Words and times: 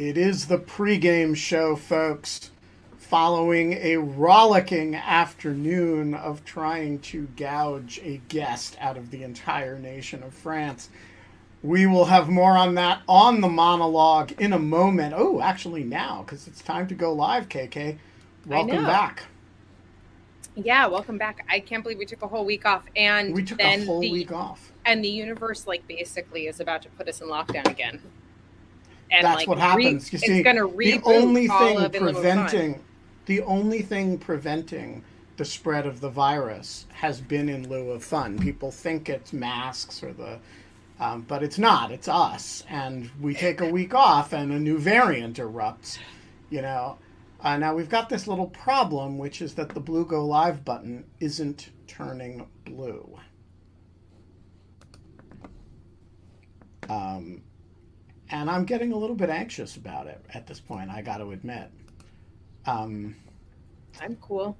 It 0.00 0.16
is 0.16 0.46
the 0.46 0.56
pregame 0.56 1.36
show, 1.36 1.76
folks, 1.76 2.52
following 2.96 3.74
a 3.74 3.98
rollicking 3.98 4.94
afternoon 4.94 6.14
of 6.14 6.42
trying 6.42 7.00
to 7.00 7.26
gouge 7.36 8.00
a 8.02 8.22
guest 8.28 8.78
out 8.80 8.96
of 8.96 9.10
the 9.10 9.22
entire 9.22 9.78
nation 9.78 10.22
of 10.22 10.32
France. 10.32 10.88
We 11.62 11.84
will 11.84 12.06
have 12.06 12.30
more 12.30 12.56
on 12.56 12.76
that 12.76 13.02
on 13.06 13.42
the 13.42 13.48
monologue 13.50 14.32
in 14.40 14.54
a 14.54 14.58
moment. 14.58 15.12
Oh, 15.14 15.42
actually, 15.42 15.84
now, 15.84 16.22
because 16.22 16.48
it's 16.48 16.62
time 16.62 16.86
to 16.86 16.94
go 16.94 17.12
live, 17.12 17.50
KK. 17.50 17.98
Welcome 18.46 18.86
back. 18.86 19.24
Yeah, 20.54 20.86
welcome 20.86 21.18
back. 21.18 21.44
I 21.50 21.60
can't 21.60 21.82
believe 21.82 21.98
we 21.98 22.06
took 22.06 22.22
a 22.22 22.26
whole 22.26 22.46
week 22.46 22.64
off, 22.64 22.86
and 22.96 23.34
We 23.34 23.44
took 23.44 23.60
a 23.60 23.84
whole 23.84 24.00
the, 24.00 24.10
week 24.10 24.32
off. 24.32 24.72
and 24.86 25.04
the 25.04 25.10
universe, 25.10 25.66
like, 25.66 25.86
basically 25.86 26.46
is 26.46 26.58
about 26.58 26.80
to 26.84 26.88
put 26.88 27.06
us 27.06 27.20
in 27.20 27.28
lockdown 27.28 27.68
again. 27.70 28.00
And 29.10 29.24
That's 29.24 29.38
like, 29.38 29.48
what 29.48 29.56
re- 29.56 29.62
happens. 29.62 30.12
you 30.12 30.16
it's 30.16 30.26
see, 30.26 30.42
going 30.42 30.56
to 30.56 30.62
the 30.62 30.68
reboot 30.68 31.02
only 31.04 31.48
thing 31.48 31.90
preventing 31.90 32.80
the 33.26 33.42
only 33.42 33.82
thing 33.82 34.18
preventing 34.18 35.04
the 35.36 35.44
spread 35.44 35.86
of 35.86 36.00
the 36.00 36.10
virus 36.10 36.86
has 36.92 37.20
been 37.20 37.48
in 37.48 37.68
lieu 37.68 37.90
of 37.90 38.04
fun. 38.04 38.38
People 38.38 38.70
think 38.70 39.08
it's 39.08 39.32
masks 39.32 40.02
or 40.02 40.12
the, 40.12 40.38
um, 40.98 41.22
but 41.22 41.42
it's 41.42 41.58
not. 41.58 41.90
It's 41.90 42.08
us, 42.08 42.64
and 42.68 43.10
we 43.20 43.34
take 43.34 43.60
a 43.60 43.66
week 43.70 43.94
off, 43.94 44.32
and 44.32 44.52
a 44.52 44.58
new 44.58 44.78
variant 44.78 45.38
erupts. 45.38 45.98
You 46.50 46.62
know. 46.62 46.98
Uh, 47.42 47.56
now 47.56 47.74
we've 47.74 47.88
got 47.88 48.10
this 48.10 48.26
little 48.26 48.48
problem, 48.48 49.16
which 49.16 49.40
is 49.40 49.54
that 49.54 49.70
the 49.70 49.80
blue 49.80 50.04
go 50.04 50.26
live 50.26 50.62
button 50.62 51.04
isn't 51.20 51.70
turning 51.86 52.46
blue. 52.66 53.18
Um, 56.90 57.40
and 58.30 58.48
I'm 58.48 58.64
getting 58.64 58.92
a 58.92 58.96
little 58.96 59.16
bit 59.16 59.28
anxious 59.30 59.76
about 59.76 60.06
it 60.06 60.24
at 60.32 60.46
this 60.46 60.60
point. 60.60 60.90
I 60.90 61.02
got 61.02 61.18
to 61.18 61.30
admit. 61.32 61.70
Um, 62.66 63.16
I'm 64.00 64.16
cool. 64.16 64.56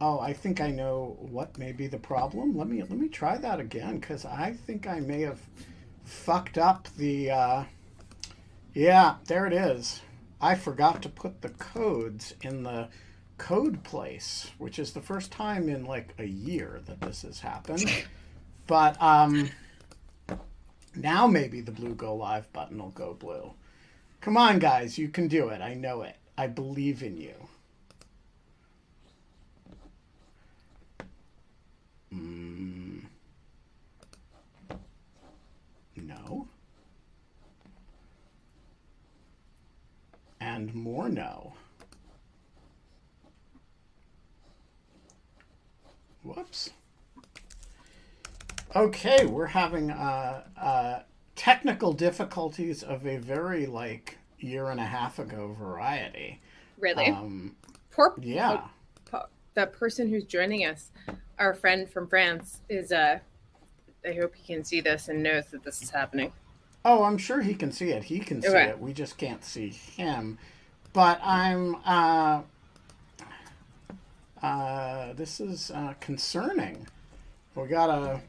oh, 0.00 0.20
I 0.20 0.32
think 0.32 0.60
I 0.60 0.70
know 0.70 1.16
what 1.20 1.58
may 1.58 1.72
be 1.72 1.86
the 1.86 1.98
problem. 1.98 2.56
Let 2.56 2.68
me 2.68 2.80
let 2.82 2.92
me 2.92 3.08
try 3.08 3.36
that 3.38 3.60
again 3.60 3.98
because 3.98 4.24
I 4.24 4.52
think 4.66 4.86
I 4.86 5.00
may 5.00 5.22
have 5.22 5.40
fucked 6.04 6.58
up 6.58 6.88
the. 6.96 7.30
Uh, 7.30 7.64
yeah, 8.74 9.16
there 9.26 9.46
it 9.46 9.52
is. 9.52 10.00
I 10.40 10.54
forgot 10.54 11.02
to 11.02 11.08
put 11.08 11.42
the 11.42 11.50
codes 11.50 12.34
in 12.42 12.62
the 12.62 12.88
code 13.36 13.82
place, 13.82 14.50
which 14.58 14.78
is 14.78 14.92
the 14.92 15.00
first 15.00 15.32
time 15.32 15.68
in 15.68 15.84
like 15.84 16.14
a 16.18 16.24
year 16.24 16.80
that 16.86 17.00
this 17.00 17.22
has 17.22 17.40
happened. 17.40 17.90
But 18.66 19.00
um, 19.02 19.50
now 20.94 21.26
maybe 21.26 21.60
the 21.60 21.72
blue 21.72 21.94
go 21.94 22.14
live 22.14 22.52
button 22.52 22.78
will 22.78 22.90
go 22.90 23.14
blue. 23.14 23.52
Come 24.20 24.36
on, 24.36 24.58
guys, 24.58 24.98
you 24.98 25.08
can 25.08 25.28
do 25.28 25.48
it. 25.48 25.60
I 25.60 25.74
know 25.74 26.02
it. 26.02 26.16
I 26.36 26.46
believe 26.46 27.02
in 27.02 27.16
you. 27.16 27.34
Mm. 32.12 33.02
No. 35.96 36.48
And 40.40 40.74
more 40.74 41.08
no. 41.08 41.54
Whoops. 46.22 46.70
Okay, 48.74 49.26
we're 49.26 49.46
having 49.46 49.90
uh, 49.90 50.44
uh, 50.56 51.00
technical 51.34 51.92
difficulties 51.92 52.82
of 52.82 53.04
a 53.06 53.16
very 53.16 53.66
like 53.66 54.18
year 54.38 54.70
and 54.70 54.78
a 54.78 54.84
half 54.84 55.18
ago 55.18 55.56
variety. 55.58 56.40
Really? 56.78 57.06
Um, 57.06 57.56
Poor 57.90 58.14
yeah. 58.20 58.62
the 59.54 59.66
person 59.66 60.08
who's 60.08 60.24
joining 60.24 60.64
us, 60.64 60.90
our 61.38 61.52
friend 61.52 61.90
from 61.90 62.06
France, 62.06 62.60
is 62.68 62.92
uh 62.92 63.18
I 64.04 64.12
hope 64.12 64.34
he 64.34 64.54
can 64.54 64.64
see 64.64 64.80
this 64.80 65.08
and 65.08 65.22
knows 65.22 65.46
that 65.46 65.64
this 65.64 65.82
is 65.82 65.90
happening. 65.90 66.32
Oh, 66.84 67.02
I'm 67.02 67.18
sure 67.18 67.42
he 67.42 67.54
can 67.54 67.72
see 67.72 67.90
it. 67.90 68.04
He 68.04 68.20
can 68.20 68.40
see 68.40 68.48
Okay. 68.48 68.68
it. 68.68 68.80
We 68.80 68.92
just 68.94 69.18
can't 69.18 69.44
see 69.44 69.68
him. 69.68 70.38
But 70.92 71.20
I'm. 71.22 71.76
Uh, 71.84 72.42
uh, 74.42 75.12
this 75.12 75.40
is 75.40 75.70
uh, 75.70 75.94
concerning. 76.00 76.86
We 77.54 77.66
gotta. 77.66 78.20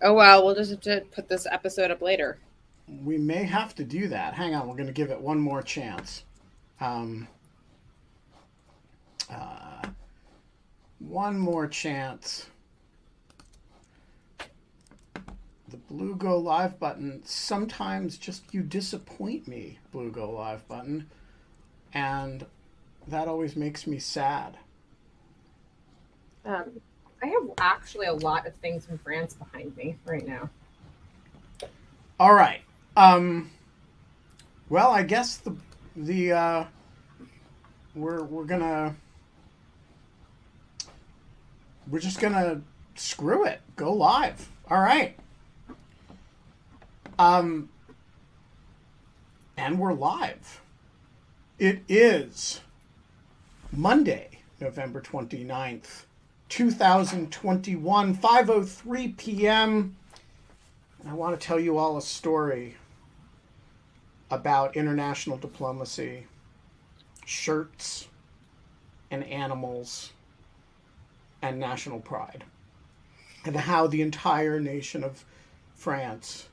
Oh 0.00 0.14
well, 0.14 0.44
we'll 0.44 0.54
just 0.54 0.70
have 0.70 0.80
to 0.82 1.00
put 1.10 1.28
this 1.28 1.46
episode 1.50 1.90
up 1.90 2.00
later. 2.02 2.38
We 3.04 3.18
may 3.18 3.44
have 3.44 3.74
to 3.76 3.84
do 3.84 4.08
that. 4.08 4.34
Hang 4.34 4.54
on. 4.54 4.68
We're 4.68 4.76
gonna 4.76 4.92
give 4.92 5.10
it 5.10 5.20
one 5.20 5.38
more 5.38 5.62
chance. 5.62 6.24
Um, 6.80 7.26
uh, 9.30 9.88
one 10.98 11.38
more 11.38 11.66
chance. 11.66 12.46
The 15.68 15.76
blue 15.76 16.14
go 16.14 16.38
live 16.38 16.78
button. 16.78 17.22
Sometimes 17.24 18.16
just 18.16 18.54
you 18.54 18.62
disappoint 18.62 19.46
me, 19.46 19.78
blue 19.92 20.10
go 20.10 20.30
live 20.30 20.66
button, 20.66 21.10
and 21.92 22.46
that 23.06 23.28
always 23.28 23.56
makes 23.56 23.86
me 23.86 23.98
sad. 23.98 24.56
Um, 26.44 26.80
I 27.22 27.26
have 27.26 27.50
actually 27.58 28.06
a 28.06 28.12
lot 28.12 28.46
of 28.46 28.54
things 28.56 28.86
from 28.86 28.98
France 28.98 29.34
behind 29.34 29.76
me 29.76 29.96
right 30.04 30.26
now. 30.26 30.50
All 32.20 32.34
right. 32.34 32.60
Um, 32.96 33.50
well, 34.68 34.90
I 34.90 35.02
guess 35.02 35.36
the 35.38 35.56
the 35.96 36.32
uh, 36.32 36.64
we're 37.94 38.22
we're 38.22 38.44
gonna 38.44 38.94
we're 41.88 41.98
just 42.00 42.20
gonna 42.20 42.62
screw 42.94 43.44
it. 43.44 43.60
Go 43.76 43.92
live. 43.92 44.48
All 44.70 44.80
right. 44.80 45.16
Um, 47.18 47.68
and 49.56 49.78
we're 49.78 49.92
live. 49.92 50.60
It 51.58 51.82
is 51.88 52.60
Monday, 53.72 54.38
November 54.60 55.00
29th, 55.00 56.04
2021, 56.48 58.16
5:03 58.16 59.16
p.m. 59.16 59.96
I 61.06 61.14
want 61.14 61.38
to 61.38 61.46
tell 61.46 61.60
you 61.60 61.78
all 61.78 61.96
a 61.96 62.02
story 62.02 62.76
about 64.30 64.76
international 64.76 65.38
diplomacy, 65.38 66.26
shirts, 67.24 68.08
and 69.10 69.24
animals, 69.24 70.12
and 71.40 71.58
national 71.58 72.00
pride, 72.00 72.44
and 73.44 73.56
how 73.56 73.86
the 73.86 74.02
entire 74.02 74.60
nation 74.60 75.04
of 75.04 75.24
France 75.74 76.48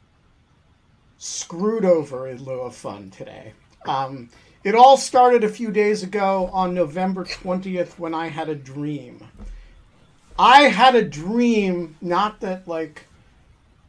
screwed 1.17 1.85
over 1.85 2.27
in 2.27 2.43
lieu 2.43 2.61
of 2.61 2.75
fun 2.75 3.09
today. 3.09 3.53
Um, 3.87 4.29
it 4.63 4.75
all 4.75 4.97
started 4.97 5.43
a 5.43 5.49
few 5.49 5.71
days 5.71 6.03
ago 6.03 6.49
on 6.51 6.73
November 6.73 7.23
20th 7.23 7.99
when 7.99 8.13
I 8.13 8.27
had 8.27 8.49
a 8.49 8.55
dream. 8.55 9.19
I 10.37 10.63
had 10.63 10.95
a 10.95 11.03
dream, 11.03 11.95
not 12.01 12.41
that 12.41 12.67
like 12.67 13.05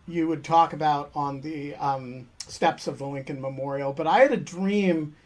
you 0.07 0.29
would 0.29 0.45
talk 0.45 0.73
about 0.73 1.11
on 1.15 1.41
the 1.41 1.75
um, 1.75 2.29
steps 2.47 2.87
of 2.87 2.99
the 2.99 3.07
Lincoln 3.07 3.41
Memorial, 3.41 3.93
but 3.93 4.07
I 4.07 4.21
had 4.21 4.33
a 4.33 4.37
dream 4.37 5.17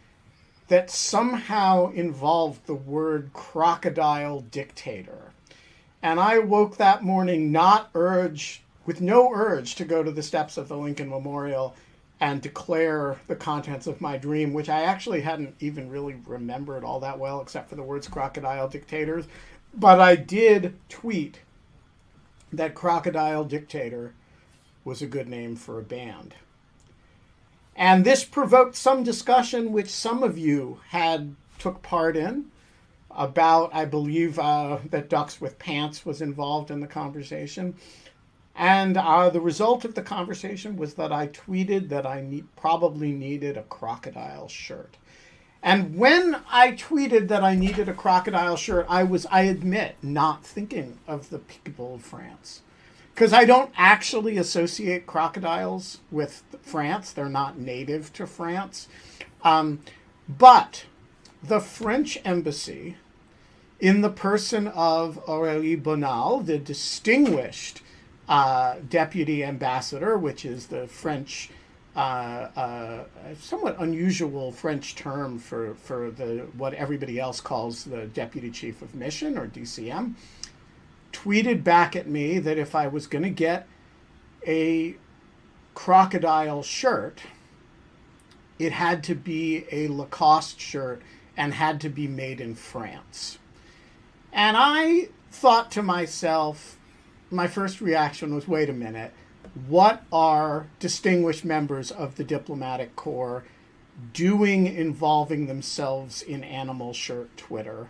that 0.68 0.90
somehow 0.90 1.90
involved 1.92 2.64
the 2.66 2.74
word 2.74 3.30
crocodile 3.34 4.40
dictator. 4.40 5.32
And 6.02 6.18
I 6.18 6.38
woke 6.38 6.78
that 6.78 7.02
morning 7.02 7.52
not 7.52 7.90
urge 7.94 8.62
with 8.86 9.02
no 9.02 9.30
urge 9.34 9.74
to 9.74 9.84
go 9.84 10.02
to 10.02 10.10
the 10.10 10.22
steps 10.22 10.56
of 10.56 10.68
the 10.68 10.76
Lincoln 10.76 11.10
Memorial 11.10 11.74
and 12.20 12.40
declare 12.40 13.18
the 13.26 13.36
contents 13.36 13.86
of 13.86 14.00
my 14.00 14.16
dream, 14.16 14.54
which 14.54 14.68
I 14.68 14.82
actually 14.82 15.20
hadn't 15.20 15.54
even 15.60 15.90
really 15.90 16.16
remembered 16.26 16.84
all 16.84 17.00
that 17.00 17.18
well, 17.18 17.42
except 17.42 17.68
for 17.68 17.76
the 17.76 17.82
words 17.82 18.08
crocodile 18.08 18.68
dictators. 18.68 19.26
But 19.74 20.00
I 20.00 20.16
did 20.16 20.76
tweet 20.88 21.40
that 22.52 22.74
crocodile 22.74 23.44
dictator 23.44 24.14
was 24.84 25.00
a 25.00 25.06
good 25.06 25.28
name 25.28 25.56
for 25.56 25.78
a 25.78 25.84
band. 25.84 26.34
And 27.76 28.04
this 28.04 28.24
provoked 28.24 28.74
some 28.74 29.04
discussion, 29.04 29.72
which 29.72 29.88
some 29.88 30.22
of 30.22 30.36
you 30.36 30.80
had 30.88 31.34
took 31.58 31.82
part 31.82 32.16
in, 32.16 32.46
about 33.10 33.70
I 33.74 33.84
believe 33.84 34.38
uh, 34.38 34.78
that 34.90 35.08
Ducks 35.08 35.40
with 35.40 35.58
Pants 35.58 36.04
was 36.04 36.20
involved 36.20 36.70
in 36.70 36.80
the 36.80 36.86
conversation. 36.86 37.74
And 38.54 38.96
uh, 38.96 39.30
the 39.30 39.40
result 39.40 39.84
of 39.84 39.94
the 39.94 40.02
conversation 40.02 40.76
was 40.76 40.94
that 40.94 41.12
I 41.12 41.28
tweeted 41.28 41.88
that 41.88 42.06
I 42.06 42.42
probably 42.56 43.12
needed 43.12 43.56
a 43.56 43.62
crocodile 43.62 44.48
shirt. 44.48 44.96
And 45.62 45.96
when 45.96 46.40
I 46.50 46.72
tweeted 46.72 47.28
that 47.28 47.44
I 47.44 47.54
needed 47.54 47.88
a 47.88 47.94
crocodile 47.94 48.56
shirt, 48.56 48.86
I 48.88 49.02
was, 49.02 49.26
I 49.26 49.42
admit, 49.42 49.96
not 50.02 50.44
thinking 50.44 50.98
of 51.06 51.28
the 51.28 51.38
people 51.38 51.96
of 51.96 52.02
France. 52.02 52.62
Because 53.14 53.32
I 53.34 53.44
don't 53.44 53.70
actually 53.76 54.38
associate 54.38 55.06
crocodiles 55.06 55.98
with 56.10 56.42
France. 56.62 57.12
They're 57.12 57.28
not 57.28 57.58
native 57.58 58.12
to 58.14 58.26
France. 58.26 58.88
Um, 59.42 59.80
but 60.28 60.84
the 61.42 61.60
French 61.60 62.18
embassy, 62.24 62.96
in 63.78 64.00
the 64.00 64.10
person 64.10 64.68
of 64.68 65.24
Aurélie 65.26 65.80
Bonal, 65.80 66.44
the 66.44 66.58
distinguished 66.58 67.82
uh, 68.28 68.76
deputy 68.88 69.42
ambassador, 69.42 70.16
which 70.16 70.44
is 70.44 70.68
the 70.68 70.86
French, 70.86 71.50
uh, 71.96 71.98
uh, 71.98 73.04
somewhat 73.38 73.76
unusual 73.80 74.52
French 74.52 74.94
term 74.94 75.38
for, 75.38 75.74
for 75.74 76.10
the 76.10 76.46
what 76.56 76.72
everybody 76.74 77.18
else 77.18 77.40
calls 77.40 77.84
the 77.84 78.06
deputy 78.06 78.50
chief 78.50 78.80
of 78.82 78.94
mission 78.94 79.36
or 79.36 79.48
DCM, 79.48 80.14
tweeted 81.12 81.64
back 81.64 81.96
at 81.96 82.06
me 82.06 82.38
that 82.38 82.58
if 82.58 82.74
I 82.74 82.86
was 82.86 83.06
going 83.06 83.24
to 83.24 83.30
get 83.30 83.66
a 84.46 84.94
crocodile 85.74 86.62
shirt, 86.62 87.20
it 88.58 88.72
had 88.72 89.02
to 89.04 89.14
be 89.14 89.64
a 89.72 89.88
Lacoste 89.88 90.60
shirt 90.60 91.02
and 91.36 91.54
had 91.54 91.80
to 91.80 91.88
be 91.88 92.06
made 92.06 92.40
in 92.40 92.54
France. 92.54 93.38
And 94.32 94.56
I 94.56 95.08
thought 95.32 95.70
to 95.72 95.82
myself, 95.82 96.76
my 97.30 97.48
first 97.48 97.80
reaction 97.80 98.34
was 98.34 98.46
wait 98.46 98.68
a 98.68 98.72
minute, 98.74 99.12
what 99.66 100.04
are 100.12 100.66
distinguished 100.78 101.44
members 101.44 101.90
of 101.90 102.16
the 102.16 102.24
diplomatic 102.24 102.96
corps 102.96 103.44
doing 104.12 104.66
involving 104.66 105.46
themselves 105.46 106.22
in 106.22 106.44
animal 106.44 106.92
shirt 106.92 107.36
Twitter? 107.36 107.88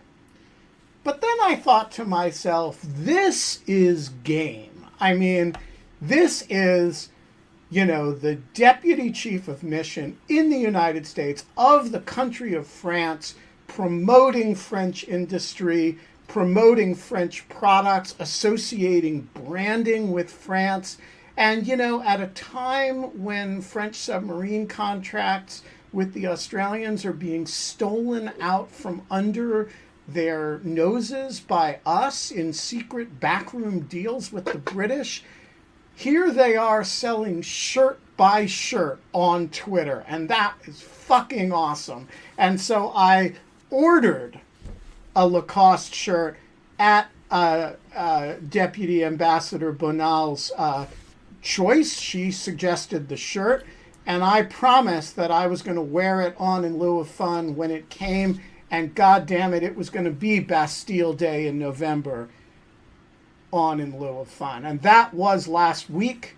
But 1.02 1.20
then 1.20 1.36
I 1.42 1.56
thought 1.56 1.90
to 1.92 2.04
myself, 2.04 2.80
this 2.82 3.60
is 3.66 4.10
game. 4.24 4.86
I 4.98 5.14
mean, 5.14 5.56
this 6.00 6.44
is, 6.50 7.08
you 7.70 7.86
know, 7.86 8.12
the 8.12 8.34
deputy 8.34 9.10
chief 9.10 9.48
of 9.48 9.62
mission 9.62 10.18
in 10.28 10.50
the 10.50 10.58
United 10.58 11.06
States 11.06 11.44
of 11.56 11.92
the 11.92 12.00
country 12.00 12.54
of 12.54 12.66
France 12.66 13.34
promoting 13.66 14.54
French 14.54 15.04
industry, 15.04 15.96
promoting 16.28 16.94
French 16.94 17.48
products, 17.48 18.14
associating 18.18 19.28
branding 19.32 20.10
with 20.10 20.30
France. 20.30 20.98
And, 21.36 21.66
you 21.66 21.76
know, 21.76 22.02
at 22.02 22.20
a 22.20 22.26
time 22.28 23.22
when 23.22 23.60
French 23.62 23.96
submarine 23.96 24.66
contracts 24.66 25.62
with 25.92 26.12
the 26.12 26.26
Australians 26.26 27.04
are 27.04 27.12
being 27.12 27.46
stolen 27.46 28.32
out 28.40 28.70
from 28.70 29.02
under 29.10 29.70
their 30.06 30.60
noses 30.64 31.40
by 31.40 31.78
us 31.86 32.30
in 32.30 32.52
secret 32.52 33.20
backroom 33.20 33.80
deals 33.80 34.32
with 34.32 34.44
the 34.46 34.58
British. 34.58 35.22
Here 35.94 36.30
they 36.30 36.56
are 36.56 36.82
selling 36.84 37.42
shirt 37.42 38.00
by 38.16 38.46
shirt 38.46 39.00
on 39.12 39.48
Twitter, 39.48 40.04
and 40.08 40.28
that 40.28 40.54
is 40.64 40.80
fucking 40.80 41.52
awesome. 41.52 42.08
And 42.36 42.60
so 42.60 42.92
I 42.94 43.34
ordered 43.70 44.40
a 45.14 45.26
Lacoste 45.26 45.94
shirt 45.94 46.36
at 46.78 47.08
uh, 47.30 47.72
uh, 47.94 48.34
Deputy 48.48 49.04
Ambassador 49.04 49.72
Bonal's 49.72 50.50
uh, 50.56 50.86
choice. 51.42 51.98
She 51.98 52.30
suggested 52.30 53.08
the 53.08 53.16
shirt, 53.16 53.64
and 54.06 54.22
I 54.22 54.42
promised 54.42 55.16
that 55.16 55.30
I 55.30 55.46
was 55.46 55.62
going 55.62 55.76
to 55.76 55.82
wear 55.82 56.20
it 56.20 56.34
on 56.38 56.64
in 56.64 56.78
lieu 56.78 57.00
of 57.00 57.08
fun 57.08 57.56
when 57.56 57.70
it 57.70 57.90
came. 57.90 58.40
And 58.70 58.94
God 58.94 59.26
damn 59.26 59.52
it, 59.52 59.62
it 59.62 59.76
was 59.76 59.90
going 59.90 60.04
to 60.04 60.10
be 60.10 60.38
Bastille 60.38 61.12
Day 61.12 61.46
in 61.46 61.58
November 61.58 62.28
on 63.52 63.80
in 63.80 63.98
lieu 63.98 64.18
of 64.18 64.28
fun. 64.28 64.64
And 64.64 64.82
that 64.82 65.12
was 65.12 65.48
last 65.48 65.90
week. 65.90 66.36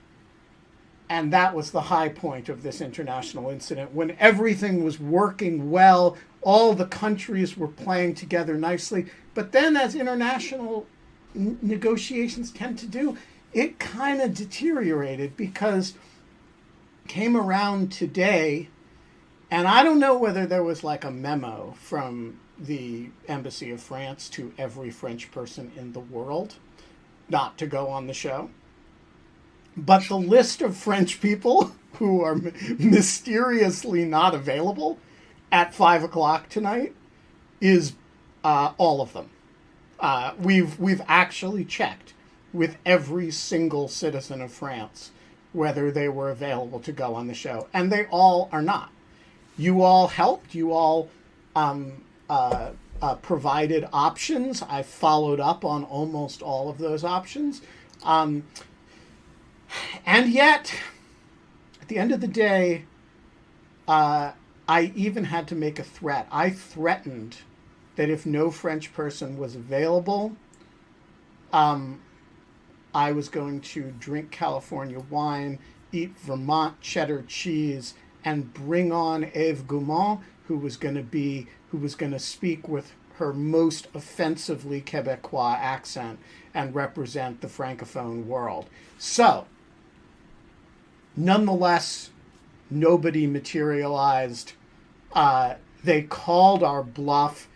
And 1.11 1.31
that 1.31 1.55
was 1.55 1.73
the 1.73 1.83
high 1.83 2.09
point 2.09 2.49
of 2.49 2.63
this 2.63 2.81
international 2.81 3.51
incident 3.51 3.93
when 3.93 4.17
everything 4.19 4.83
was 4.83 4.99
working 4.99 5.71
well 5.71 6.17
all 6.43 6.75
the 6.75 6.87
countries 6.87 7.57
were 7.57 7.69
playing 7.69 8.15
together 8.15 8.57
nicely. 8.57 9.07
But 9.35 9.53
then, 9.53 9.77
as 9.77 9.95
international 9.95 10.87
negotiations 11.35 12.51
tend 12.51 12.79
to 12.81 12.87
do, 12.87 13.17
it 13.53 13.79
kind 13.79 14.21
of 14.21 14.35
deteriorated 14.35 15.37
because 15.37 15.95
came 17.09 17.37
around 17.37 17.93
today, 17.93 18.69
and 19.51 19.67
I 19.67 19.83
don't 19.83 19.99
know 19.99 20.17
whether 20.17 20.47
there 20.47 20.63
was 20.63 20.83
like 20.85 21.05
a 21.05 21.11
memo 21.11 21.75
from 21.79 22.41
the 22.59 23.11
embassy 23.29 23.71
of 23.71 23.81
France 23.81 24.29
to 24.31 24.53
every 24.57 24.91
French 24.91 25.31
person 25.33 25.73
in 25.77 25.93
the 25.93 26.01
world 26.01 26.55
not 27.29 27.59
to 27.59 27.67
go 27.67 27.89
on 27.89 28.07
the 28.07 28.15
show. 28.15 28.51
But 29.77 30.07
the 30.09 30.19
list 30.19 30.61
of 30.63 30.77
French 30.77 31.21
people 31.21 31.73
who 31.95 32.23
are 32.23 32.37
mysteriously 32.79 34.05
not 34.05 34.35
available 34.35 34.99
at 35.51 35.75
five 35.75 36.03
o'clock 36.03 36.49
tonight 36.49 36.95
is 37.61 37.95
uh, 38.45 38.73
all 38.79 39.01
of 39.01 39.13
them. 39.13 39.31
Uh, 40.01 40.33
we've 40.39 40.79
we've 40.81 41.03
actually 41.07 41.65
checked 41.65 42.13
with 42.53 42.77
every 42.85 43.31
single 43.31 43.89
citizen 43.89 44.41
of 44.41 44.53
France 44.53 45.11
whether 45.53 45.91
they 45.91 46.09
were 46.09 46.31
available 46.31 46.81
to 46.81 46.93
go 46.93 47.15
on 47.15 47.27
the 47.27 47.35
show, 47.35 47.69
and 47.73 47.93
they 47.93 48.07
all 48.07 48.49
are 48.53 48.63
not. 48.63 48.91
You 49.59 49.83
all 49.83 50.09
helped. 50.09 50.55
You 50.55 50.73
all 50.73 51.11
um, 51.55 52.05
uh, 52.29 52.71
uh 53.01 53.17
provided 53.17 53.87
options. 53.93 54.63
I 54.63 54.83
followed 54.83 55.41
up 55.41 55.65
on 55.65 55.85
almost 55.85 56.43
all 56.43 56.69
of 56.69 56.79
those 56.79 57.05
options, 57.05 57.61
um, 58.03 58.45
and 60.07 60.31
yet, 60.31 60.75
at 61.81 61.89
the 61.89 61.99
end 61.99 62.13
of 62.13 62.21
the 62.21 62.29
day, 62.29 62.85
uh, 63.87 64.33
I 64.69 64.93
even 64.95 65.25
had 65.25 65.49
to 65.49 65.55
make 65.55 65.79
a 65.79 65.85
threat. 65.85 66.27
I 66.31 66.51
threatened 66.51 67.39
that 67.97 68.09
if 68.09 68.25
no 68.25 68.51
French 68.51 68.95
person 68.95 69.37
was 69.37 69.55
available, 69.55 70.35
um, 71.53 72.01
I 72.95 73.13
was 73.13 73.29
going 73.29 73.61
to 73.61 73.93
drink 73.99 74.31
California 74.31 75.01
wine, 75.01 75.59
eat 75.93 76.19
Vermont 76.19 76.81
cheddar 76.81 77.25
cheese, 77.27 77.95
and 78.25 78.53
bring 78.53 78.93
on 78.93 79.25
Eve 79.35 79.65
Gaumond, 79.67 80.21
who 80.47 80.57
was 80.57 80.77
going 80.77 80.95
to 80.95 81.03
be 81.03 81.47
who 81.71 81.79
was 81.79 81.95
going 81.95 82.13
to 82.13 82.19
speak 82.19 82.69
with 82.69 82.93
her 83.15 83.33
most 83.33 83.89
offensively 83.95 84.81
Quebecois 84.81 85.57
accent 85.59 86.19
and 86.53 86.75
represent 86.75 87.41
the 87.41 87.47
francophone 87.47 88.27
world. 88.27 88.67
So, 88.99 89.47
nonetheless, 91.17 92.11
nobody 92.71 93.27
materialized. 93.27 94.53
Uh, 95.13 95.55
they 95.85 96.03
called 96.03 96.63
our 96.63 96.83
bluff. 96.83 97.49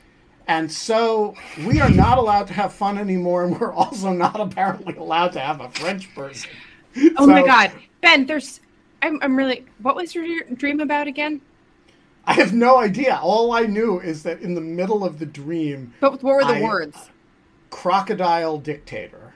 And 0.49 0.71
so 0.71 1.35
we 1.67 1.81
are 1.81 1.91
not 1.91 2.19
allowed 2.19 2.47
to 2.49 2.53
have 2.53 2.73
fun 2.73 2.99
anymore, 2.99 3.45
and 3.45 3.59
we're 3.59 3.73
also 3.73 4.13
not 4.13 4.39
apparently 4.39 4.95
allowed 4.95 5.33
to 5.33 5.41
have 5.41 5.61
a 5.61 5.69
French 5.71 6.15
person. 6.15 6.51
Oh 7.17 7.27
so, 7.27 7.27
my 7.27 7.45
God. 7.45 7.73
Ben, 8.01 8.27
there's. 8.27 8.61
I'm, 9.03 9.19
I'm 9.23 9.37
really. 9.37 9.67
What 9.83 9.97
was 9.97 10.15
your 10.15 10.45
dream 10.55 10.81
about 10.81 11.09
again? 11.09 11.41
I 12.27 12.33
have 12.35 12.53
no 12.53 12.79
idea. 12.79 13.19
All 13.21 13.53
I 13.53 13.63
knew 13.63 14.01
is 14.01 14.23
that 14.25 14.41
in 14.41 14.55
the 14.55 14.61
middle 14.61 15.05
of 15.05 15.19
the 15.19 15.27
dream. 15.27 15.95
But 16.01 16.23
what 16.23 16.37
were 16.37 16.45
the 16.45 16.59
I, 16.59 16.63
words? 16.63 17.11
Crocodile 17.71 18.59
dictator. 18.59 19.35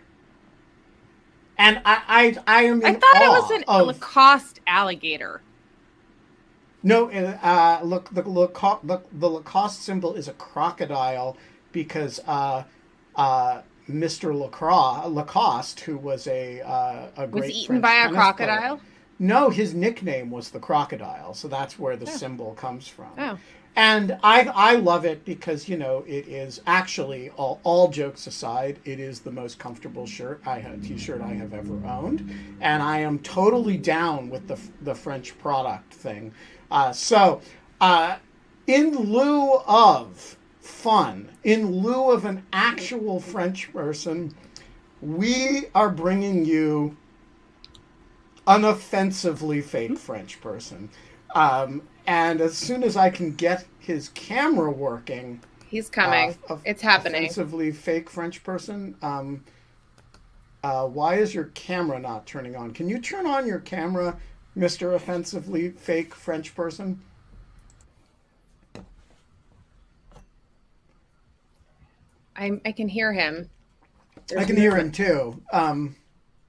And 1.59 1.83
I, 1.85 2.02
I, 2.47 2.59
I 2.61 2.62
am. 2.64 2.85
I 2.85 2.95
thought 2.95 3.17
it 3.17 3.29
was 3.29 3.50
an 3.50 3.64
of, 3.69 3.87
Lacoste 3.88 4.61
alligator. 4.67 5.43
No, 6.82 7.10
uh, 7.10 7.80
look, 7.82 8.08
the 8.10 8.22
Lacoste, 8.28 8.87
the, 8.87 9.00
the 9.12 9.28
Lacoste 9.28 9.82
symbol 9.82 10.14
is 10.14 10.28
a 10.28 10.32
crocodile 10.32 11.37
because 11.72 12.20
uh, 12.26 12.64
uh, 13.16 13.62
Mr. 13.88 14.38
Lacroix, 14.38 15.06
Lacoste, 15.06 15.80
who 15.80 15.96
was 15.96 16.26
a 16.26 16.60
uh, 16.60 17.08
a 17.16 17.26
great 17.26 17.42
was 17.42 17.50
eaten 17.50 17.80
French 17.80 17.82
by 17.82 17.94
a 17.94 18.08
crocodile. 18.10 18.76
Player, 18.76 18.90
No, 19.18 19.50
his 19.50 19.75
nickname 19.75 20.30
was 20.30 20.50
the 20.50 20.60
crocodile, 20.60 21.34
so 21.34 21.49
that's 21.49 21.78
where 21.78 21.96
the 21.96 22.06
symbol 22.06 22.54
comes 22.54 22.88
from. 22.88 23.10
Oh. 23.18 23.38
And 23.76 24.18
I 24.22 24.50
I 24.54 24.75
love 24.76 25.04
it 25.04 25.25
because 25.25 25.68
you 25.68 25.76
know 25.76 26.04
it 26.06 26.26
is 26.26 26.60
actually 26.66 27.30
all, 27.30 27.60
all 27.62 27.88
jokes 27.88 28.26
aside, 28.26 28.80
it 28.84 28.99
is 28.99 29.20
the 29.20 29.30
most 29.30 29.58
comfortable 29.58 30.06
shirt 30.06 30.40
I 30.44 30.58
have 30.58 30.82
t-shirt 30.82 31.20
I 31.20 31.34
have 31.34 31.54
ever 31.54 31.75
owned, 31.87 32.28
and 32.60 32.82
I 32.82 32.99
am 32.99 33.20
totally 33.20 33.76
down 33.76 34.28
with 34.28 34.49
the 34.49 34.58
the 34.82 34.94
French 34.94 35.38
product 35.38 35.94
thing. 35.94 36.32
Uh, 36.70 36.92
so, 36.92 37.40
uh, 37.80 38.16
in 38.66 38.96
lieu 38.96 39.54
of 39.66 40.36
fun, 40.60 41.28
in 41.42 41.82
lieu 41.82 42.10
of 42.10 42.24
an 42.24 42.44
actual 42.52 43.20
French 43.20 43.72
person, 43.72 44.34
we 45.00 45.66
are 45.74 45.90
bringing 45.90 46.44
you 46.44 46.96
an 48.46 48.64
offensively 48.64 49.60
fake 49.60 49.98
French 49.98 50.40
person. 50.40 50.90
Um, 51.34 51.82
and 52.06 52.40
as 52.40 52.56
soon 52.56 52.82
as 52.82 52.96
I 52.96 53.10
can 53.10 53.34
get 53.34 53.66
his 53.78 54.08
camera 54.10 54.70
working, 54.70 55.40
He's 55.68 55.88
coming. 55.88 56.36
uh, 56.48 56.56
it's 56.64 56.82
happening. 56.82 57.22
Offensively 57.24 57.70
fake 57.70 58.10
French 58.10 58.42
person. 58.42 58.96
Um, 59.02 59.44
uh, 60.62 60.86
why 60.86 61.14
is 61.16 61.34
your 61.34 61.44
camera 61.54 61.98
not 62.00 62.26
turning 62.26 62.56
on? 62.56 62.72
Can 62.72 62.88
you 62.88 62.98
turn 62.98 63.26
on 63.26 63.46
your 63.46 63.60
camera, 63.60 64.18
Mister 64.54 64.95
Offensively 64.95 65.71
Fake 65.71 66.14
French 66.14 66.54
person? 66.54 67.00
I 72.37 72.61
I 72.64 72.73
can 72.73 72.88
hear 72.88 73.12
him. 73.12 73.50
I 74.37 74.45
can 74.45 74.54
no- 74.57 74.61
hear 74.62 74.76
him 74.76 74.92
too. 74.92 75.42
Um, 75.52 75.97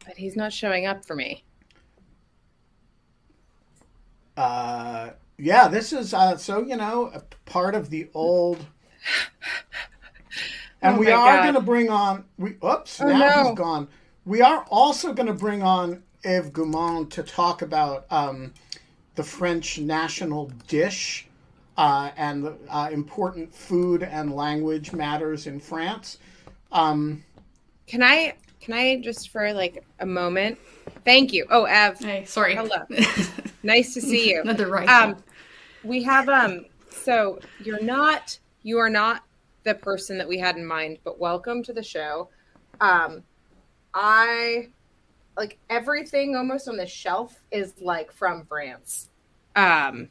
but 0.06 0.16
he's 0.18 0.36
not 0.36 0.54
showing 0.54 0.86
up 0.86 1.06
for 1.06 1.16
me. 1.16 1.44
uh, 4.38 5.12
yeah, 5.38 5.68
this 5.68 5.92
is 5.94 6.14
uh, 6.14 6.38
so 6.38 6.64
you 6.66 6.76
know 6.76 7.12
part 7.46 7.76
of 7.76 7.90
the 7.90 8.10
old. 8.14 8.66
And 10.84 10.96
Oh 10.96 11.00
we 11.00 11.12
are 11.12 11.44
going 11.44 11.54
to 11.54 11.62
bring 11.62 11.92
on. 11.92 12.26
We 12.40 12.56
oops, 12.66 13.00
Oh, 13.00 13.08
now 13.08 13.20
no. 13.20 13.44
he's 13.50 13.56
gone. 13.56 13.88
We 14.26 14.42
are 14.42 14.66
also 14.72 15.14
going 15.14 15.28
to 15.28 15.34
bring 15.34 15.62
on 15.62 16.02
Eve 16.26 16.52
Gaumond 16.52 17.10
to 17.12 17.24
talk 17.24 17.62
about 17.62 18.06
um, 18.12 18.54
the 19.16 19.24
French 19.24 19.80
national 19.80 20.52
dish 20.68 21.28
uh, 21.78 22.12
and 22.18 22.44
the 22.44 22.56
uh, 22.70 22.90
important 22.92 23.54
food 23.54 24.04
and 24.04 24.36
language 24.36 24.94
matters 24.94 25.48
in 25.48 25.60
France. 25.60 26.18
Um, 26.72 27.24
Can 27.88 28.04
I 28.04 28.36
can 28.60 28.76
I 28.76 29.02
just 29.02 29.30
for 29.30 29.52
like 29.54 29.84
a 30.00 30.06
moment? 30.06 30.60
Thank 31.04 31.34
you. 31.34 31.48
Oh, 31.50 31.64
Ev, 31.64 31.98
Hey, 32.00 32.26
sorry. 32.26 32.56
Hello. 32.56 32.86
nice 33.64 33.94
to 33.96 34.02
see 34.02 34.30
you. 34.30 34.44
Not 34.44 34.58
the 34.58 34.68
right 34.68 34.88
Um, 34.88 35.18
we 35.84 36.04
have 36.04 36.30
um. 36.30 36.66
So 36.90 37.40
you're 37.64 37.82
not 37.82 38.38
you 38.64 38.78
are 38.78 38.90
not 38.90 39.24
the 39.64 39.74
person 39.76 40.18
that 40.18 40.28
we 40.28 40.38
had 40.38 40.58
in 40.58 40.66
mind, 40.66 41.00
but 41.04 41.20
welcome 41.20 41.64
to 41.64 41.74
the 41.74 41.84
show. 41.84 42.30
Um, 42.80 43.24
I 43.94 44.70
like 45.42 45.58
everything 45.72 46.36
almost 46.36 46.68
on 46.68 46.78
the 46.78 46.86
shelf 46.86 47.42
is 47.50 47.74
like 47.82 48.12
from 48.12 48.46
France. 48.46 49.10
Um, 49.56 50.08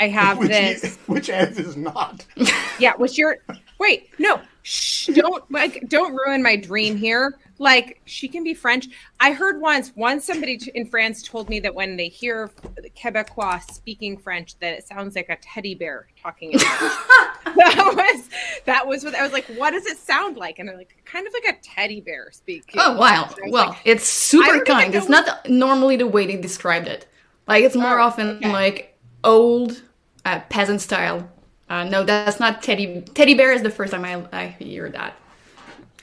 I 0.00 0.08
have 0.08 0.38
which, 0.38 0.48
this. 0.48 0.96
which 1.06 1.28
Eve 1.28 1.58
is 1.58 1.76
not. 1.76 2.24
Yeah, 2.80 2.94
which 2.96 3.16
you're 3.16 3.36
wait, 3.78 4.08
no, 4.18 4.40
shh, 4.62 5.06
don't 5.06 5.48
like 5.48 5.88
don't 5.88 6.12
ruin 6.12 6.42
my 6.42 6.56
dream 6.56 6.96
here. 6.96 7.38
Like 7.58 8.00
she 8.04 8.26
can 8.26 8.42
be 8.42 8.52
French. 8.54 8.88
I 9.20 9.32
heard 9.32 9.60
once 9.60 9.92
once 9.94 10.24
somebody 10.24 10.56
t- 10.56 10.72
in 10.74 10.86
France 10.86 11.22
told 11.22 11.48
me 11.48 11.60
that 11.60 11.74
when 11.74 11.96
they 11.96 12.08
hear 12.08 12.50
Quebecois 12.96 13.70
speaking 13.70 14.16
French, 14.16 14.58
that 14.58 14.74
it 14.74 14.88
sounds 14.88 15.14
like 15.14 15.28
a 15.28 15.36
teddy 15.36 15.74
bear 15.74 16.08
talking. 16.20 16.52
In 16.52 16.58
French. 16.58 16.80
that 17.56 17.92
was 17.96 18.28
that 18.64 18.86
was 18.86 19.04
what 19.04 19.14
I 19.14 19.22
was 19.22 19.32
like. 19.32 19.44
What 19.56 19.70
does 19.70 19.86
it 19.86 19.98
sound 19.98 20.36
like? 20.36 20.58
And 20.58 20.68
they're 20.68 20.76
like, 20.76 20.96
kind 21.04 21.26
of 21.26 21.32
like 21.32 21.54
a 21.54 21.58
teddy 21.62 22.00
bear 22.00 22.30
speaking. 22.32 22.74
Oh 22.78 22.96
wow! 22.98 23.30
Well, 23.48 23.68
like, 23.70 23.78
it's 23.84 24.08
super 24.08 24.64
kind. 24.64 24.94
It's 24.94 25.08
not 25.08 25.48
normally 25.48 25.96
the 25.96 26.06
way 26.08 26.26
they 26.26 26.36
described 26.36 26.88
it. 26.88 27.06
Like 27.46 27.62
it's 27.64 27.76
more 27.76 28.00
Oh, 28.00 28.04
often 28.04 28.28
okay. 28.38 28.52
like 28.52 28.98
old 29.22 29.80
uh, 30.24 30.40
peasant 30.48 30.80
style. 30.80 31.30
Uh, 31.68 31.84
no, 31.84 32.02
that's 32.04 32.40
not 32.40 32.62
teddy. 32.62 33.02
Teddy 33.14 33.34
bear 33.34 33.52
is 33.52 33.62
the 33.62 33.70
first 33.70 33.92
time 33.92 34.04
I, 34.04 34.26
I 34.36 34.46
hear 34.48 34.90
that. 34.90 35.14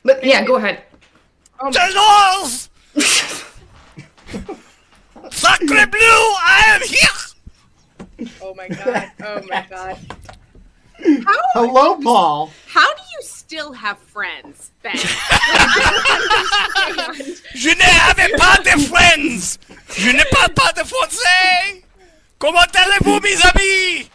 But 0.04 0.24
yeah, 0.24 0.44
go 0.46 0.56
ahead. 0.56 0.84
Delors! 1.70 2.70
Sacre 5.32 5.86
bleu, 5.88 6.36
I 6.42 6.64
am 6.76 6.82
here! 6.82 8.30
oh 8.42 8.54
my 8.56 8.68
god! 8.68 9.12
Oh 9.24 9.42
my 9.48 9.66
god! 9.70 9.98
How 11.26 11.42
Hello, 11.54 11.98
Paul. 11.98 12.52
how 12.68 12.94
do 12.94 13.02
you 13.14 13.22
still 13.22 13.74
have 13.74 13.98
friends, 14.00 14.72
Ben? 14.84 14.94
I 14.96 16.94
don't. 16.96 17.42
Je 17.56 17.70
n'avais 17.70 18.32
pas 18.38 18.58
de 18.64 18.82
friends! 18.88 19.58
Je 19.98 20.12
ne 20.12 20.24
parle 20.32 20.54
pas 20.54 20.72
de 20.74 20.84
français! 20.84 21.84
Comment 22.40 22.66
allez-vous, 22.74 23.20
mes 23.20 23.40
amis? 23.46 24.10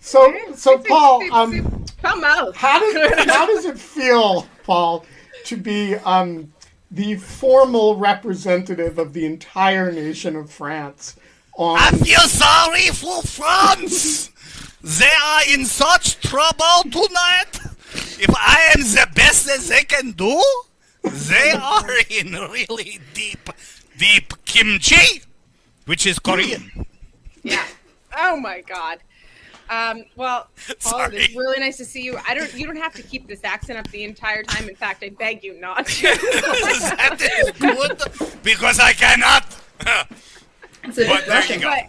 So, 0.00 0.32
so 0.56 0.78
Paul, 0.78 1.22
um, 1.32 1.84
Come 2.02 2.22
out. 2.24 2.54
how 2.54 2.78
does 2.78 3.26
how 3.26 3.46
does 3.46 3.64
it 3.64 3.78
feel, 3.78 4.46
Paul, 4.64 5.04
to 5.44 5.56
be 5.56 5.94
um, 5.96 6.52
the 6.90 7.16
formal 7.16 7.96
representative 7.96 8.98
of 8.98 9.12
the 9.12 9.26
entire 9.26 9.90
nation 9.90 10.36
of 10.36 10.50
France 10.50 11.16
on 11.56 11.78
I 11.78 11.90
feel 11.90 12.20
sorry 12.20 12.88
for 12.88 13.22
France! 13.22 14.30
They 14.82 15.10
are 15.24 15.42
in 15.48 15.64
such 15.64 16.20
trouble 16.20 16.82
tonight! 16.90 17.60
If 18.18 18.30
I 18.30 18.72
am 18.76 18.82
the 18.82 19.08
best 19.14 19.46
that 19.46 19.60
they 19.60 19.84
can 19.84 20.12
do, 20.12 20.40
they 21.02 21.50
are 21.52 21.90
in 22.10 22.32
really 22.32 23.00
deep, 23.12 23.50
deep 23.98 24.32
kimchi, 24.44 25.22
which 25.86 26.06
is 26.06 26.18
Korean. 26.18 26.86
Yeah. 27.42 27.64
Oh 28.16 28.36
my 28.36 28.60
god. 28.62 28.98
Um, 29.70 30.04
well, 30.16 30.48
Paul, 30.80 30.90
Sorry. 30.98 31.16
it's 31.16 31.34
really 31.34 31.58
nice 31.60 31.76
to 31.78 31.84
see 31.84 32.02
you. 32.02 32.18
I 32.28 32.34
don't. 32.34 32.52
You 32.54 32.66
don't 32.66 32.76
have 32.76 32.92
to 32.94 33.02
keep 33.02 33.26
this 33.26 33.44
accent 33.44 33.78
up 33.78 33.88
the 33.90 34.04
entire 34.04 34.42
time. 34.42 34.68
In 34.68 34.76
fact, 34.76 35.02
I 35.02 35.08
beg 35.10 35.42
you 35.42 35.58
not 35.60 35.86
to. 35.86 36.02
that 36.02 37.18
is 37.20 37.50
good 37.52 38.42
because 38.42 38.78
I 38.78 38.92
cannot. 38.92 39.44
It's 40.86 40.98
But 40.98 41.24
there 41.26 41.42
you 41.46 41.60
go. 41.62 41.70
but 41.70 41.84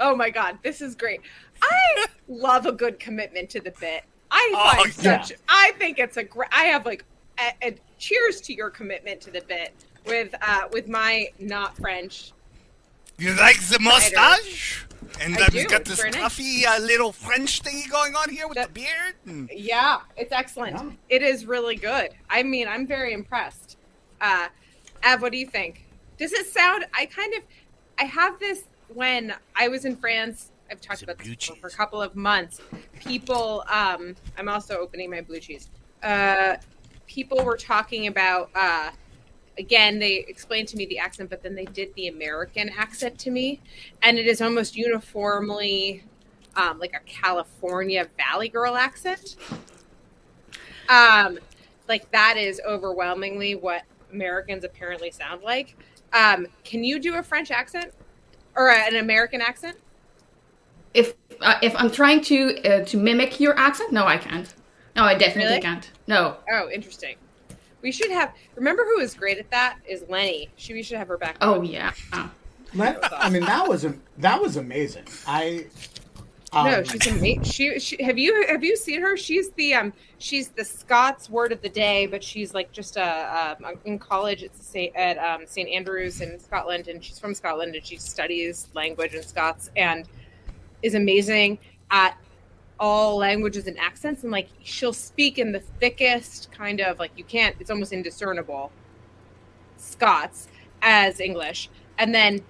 oh 0.00 0.16
my 0.16 0.30
god, 0.30 0.58
this 0.62 0.80
is 0.80 0.94
great. 0.94 1.20
I 1.60 2.06
love 2.28 2.64
a 2.64 2.72
good 2.72 2.98
commitment 2.98 3.50
to 3.50 3.60
the 3.60 3.72
bit. 3.78 4.04
I 4.30 4.52
Oh, 4.56 4.76
find 4.82 5.04
yeah. 5.04 5.20
such. 5.22 5.36
I 5.50 5.72
think 5.78 5.98
it's 5.98 6.16
a 6.16 6.24
great. 6.24 6.48
I 6.50 6.64
have 6.64 6.86
like 6.86 7.04
a, 7.38 7.52
a 7.62 7.76
cheers 7.98 8.40
to 8.42 8.54
your 8.54 8.70
commitment 8.70 9.20
to 9.20 9.30
the 9.30 9.42
bit 9.42 9.74
with 10.06 10.34
uh 10.40 10.62
with 10.72 10.88
my 10.88 11.28
not 11.38 11.76
French. 11.76 12.32
You 13.18 13.34
like 13.34 13.60
the 13.68 13.78
mustache? 13.80 14.84
And 15.20 15.36
I 15.38 15.44
I've 15.46 15.68
got 15.68 15.84
this 15.86 15.96
very 15.98 16.10
nice. 16.10 16.20
puffy 16.20 16.66
uh, 16.66 16.78
little 16.80 17.10
French 17.12 17.62
thingy 17.62 17.88
going 17.90 18.14
on 18.14 18.28
here 18.28 18.46
with 18.46 18.56
That- 18.56 18.74
the 18.74 18.80
beard. 18.82 19.14
And 19.24 19.50
Yeah, 19.54 20.00
it's 20.16 20.32
excellent. 20.32 20.76
Yeah. 20.76 20.90
It 21.08 21.22
is 21.22 21.46
really 21.46 21.76
good. 21.76 22.10
I 22.28 22.42
mean, 22.42 22.68
I'm 22.68 22.86
very 22.86 23.14
impressed. 23.14 23.78
Uh, 24.20 24.48
Av, 25.04 25.22
what 25.22 25.32
do 25.32 25.38
you 25.38 25.46
think? 25.46 25.86
Does 26.18 26.32
it 26.32 26.46
sound? 26.46 26.84
I 26.92 27.06
kind 27.06 27.32
of, 27.34 27.42
I 27.98 28.04
have 28.04 28.38
this 28.38 28.64
when 28.92 29.34
I 29.54 29.68
was 29.68 29.84
in 29.86 29.96
France. 29.96 30.50
I've 30.70 30.80
talked 30.82 31.02
about 31.02 31.16
this 31.18 31.26
blue 31.26 31.36
before 31.36 31.56
for 31.56 31.66
a 31.68 31.70
couple 31.70 32.02
of 32.02 32.14
months. 32.16 32.60
People, 33.00 33.64
um, 33.70 34.16
I'm 34.36 34.48
also 34.48 34.76
opening 34.78 35.10
my 35.10 35.22
blue 35.22 35.40
cheese. 35.40 35.68
Uh, 36.02 36.56
people 37.06 37.42
were 37.42 37.56
talking 37.56 38.06
about. 38.08 38.50
Uh, 38.54 38.90
again, 39.58 39.98
they 39.98 40.16
explained 40.28 40.68
to 40.68 40.76
me 40.76 40.86
the 40.86 40.98
accent, 40.98 41.30
but 41.30 41.42
then 41.42 41.54
they 41.54 41.64
did 41.64 41.94
the 41.94 42.08
American 42.08 42.68
accent 42.70 43.18
to 43.20 43.30
me, 43.30 43.60
and 44.02 44.18
it 44.18 44.26
is 44.26 44.40
almost 44.40 44.76
uniformly 44.76 46.04
um, 46.56 46.78
like 46.78 46.94
a 46.94 47.00
California 47.06 48.08
Valley 48.16 48.48
Girl 48.48 48.76
accent. 48.76 49.36
Um, 50.88 51.38
like 51.88 52.10
that 52.12 52.36
is 52.36 52.60
overwhelmingly 52.66 53.54
what 53.54 53.82
Americans 54.12 54.64
apparently 54.64 55.10
sound 55.10 55.42
like. 55.42 55.76
Um, 56.12 56.46
can 56.64 56.84
you 56.84 56.98
do 56.98 57.16
a 57.16 57.22
French 57.22 57.50
accent 57.50 57.92
or 58.56 58.70
an 58.70 58.96
American 58.96 59.40
accent? 59.40 59.76
If 60.94 61.14
uh, 61.40 61.58
if 61.62 61.74
I'm 61.76 61.90
trying 61.90 62.22
to 62.22 62.62
uh, 62.64 62.84
to 62.86 62.96
mimic 62.96 63.38
your 63.38 63.58
accent, 63.58 63.92
no, 63.92 64.06
I 64.06 64.16
can't. 64.16 64.52
No, 64.94 65.04
I 65.04 65.14
definitely 65.14 65.44
Really? 65.50 65.60
can't. 65.60 65.90
No. 66.06 66.36
Oh, 66.50 66.70
interesting. 66.70 67.16
We 67.82 67.92
should 67.92 68.10
have. 68.10 68.34
Remember 68.54 68.84
who 68.84 68.98
is 69.00 69.14
great 69.14 69.38
at 69.38 69.50
that? 69.50 69.78
Is 69.88 70.04
Lenny. 70.08 70.50
She 70.56 70.72
we 70.72 70.82
should 70.82 70.98
have 70.98 71.08
her 71.08 71.18
back? 71.18 71.36
Oh 71.40 71.62
yeah. 71.62 71.92
Uh, 72.12 72.28
Let- 72.74 72.98
I 73.12 73.30
mean, 73.30 73.44
that 73.44 73.68
was 73.68 73.84
a, 73.84 73.94
that 74.18 74.40
was 74.40 74.56
amazing. 74.56 75.04
I 75.26 75.66
no, 76.54 76.78
Um, 76.78 76.84
she's 76.84 77.06
amazing. 77.06 77.42
She, 77.42 77.78
she 77.78 78.02
have 78.02 78.16
you 78.18 78.46
have 78.48 78.64
you 78.64 78.76
seen 78.76 79.02
her? 79.02 79.16
She's 79.16 79.50
the 79.50 79.74
um 79.74 79.92
she's 80.18 80.48
the 80.48 80.64
Scots 80.64 81.28
word 81.28 81.52
of 81.52 81.60
the 81.60 81.68
day, 81.68 82.06
but 82.06 82.24
she's 82.24 82.54
like 82.54 82.72
just 82.72 82.96
a 82.96 83.56
um, 83.60 83.74
in 83.84 83.98
college 83.98 84.42
at 84.42 84.56
St. 84.56 84.94
at 84.96 85.18
um, 85.18 85.46
St 85.46 85.68
Andrews 85.68 86.20
in 86.20 86.38
Scotland, 86.38 86.88
and 86.88 87.04
she's 87.04 87.18
from 87.18 87.34
Scotland 87.34 87.74
and 87.74 87.84
she 87.84 87.96
studies 87.98 88.68
language 88.74 89.14
in 89.14 89.22
Scots 89.22 89.70
and 89.76 90.08
is 90.82 90.94
amazing 90.94 91.58
at 91.90 92.16
all 92.78 93.16
languages 93.16 93.66
and 93.66 93.78
accents 93.78 94.22
and 94.22 94.30
like 94.30 94.48
she'll 94.62 94.92
speak 94.92 95.38
in 95.38 95.52
the 95.52 95.60
thickest 95.60 96.50
kind 96.52 96.80
of 96.80 96.98
like 96.98 97.10
you 97.16 97.24
can't 97.24 97.56
it's 97.58 97.70
almost 97.70 97.92
indiscernible 97.92 98.70
Scots 99.78 100.48
as 100.82 101.20
English 101.20 101.68
and 101.98 102.14
then 102.14 102.42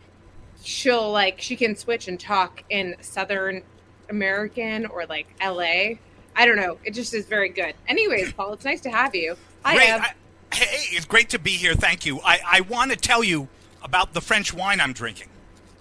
she'll 0.62 1.10
like 1.10 1.40
she 1.40 1.54
can 1.56 1.76
switch 1.76 2.08
and 2.08 2.18
talk 2.18 2.64
in 2.70 2.96
Southern 3.00 3.62
American 4.10 4.86
or 4.86 5.06
like 5.06 5.26
LA. 5.44 5.94
I 6.38 6.44
don't 6.44 6.56
know. 6.56 6.78
It 6.84 6.92
just 6.92 7.14
is 7.14 7.26
very 7.26 7.48
good. 7.48 7.74
Anyways, 7.88 8.32
Paul, 8.32 8.52
it's 8.52 8.64
nice 8.64 8.80
to 8.82 8.90
have 8.90 9.14
you. 9.14 9.36
Hi, 9.64 9.74
Great. 9.74 9.90
I, 9.90 10.12
hey, 10.52 10.96
it's 10.96 11.06
great 11.06 11.30
to 11.30 11.38
be 11.38 11.50
here. 11.52 11.74
Thank 11.74 12.04
you. 12.04 12.20
I, 12.24 12.40
I 12.44 12.60
want 12.62 12.90
to 12.90 12.96
tell 12.96 13.24
you 13.24 13.48
about 13.82 14.12
the 14.12 14.20
French 14.20 14.52
wine 14.52 14.80
I'm 14.80 14.92
drinking 14.92 15.28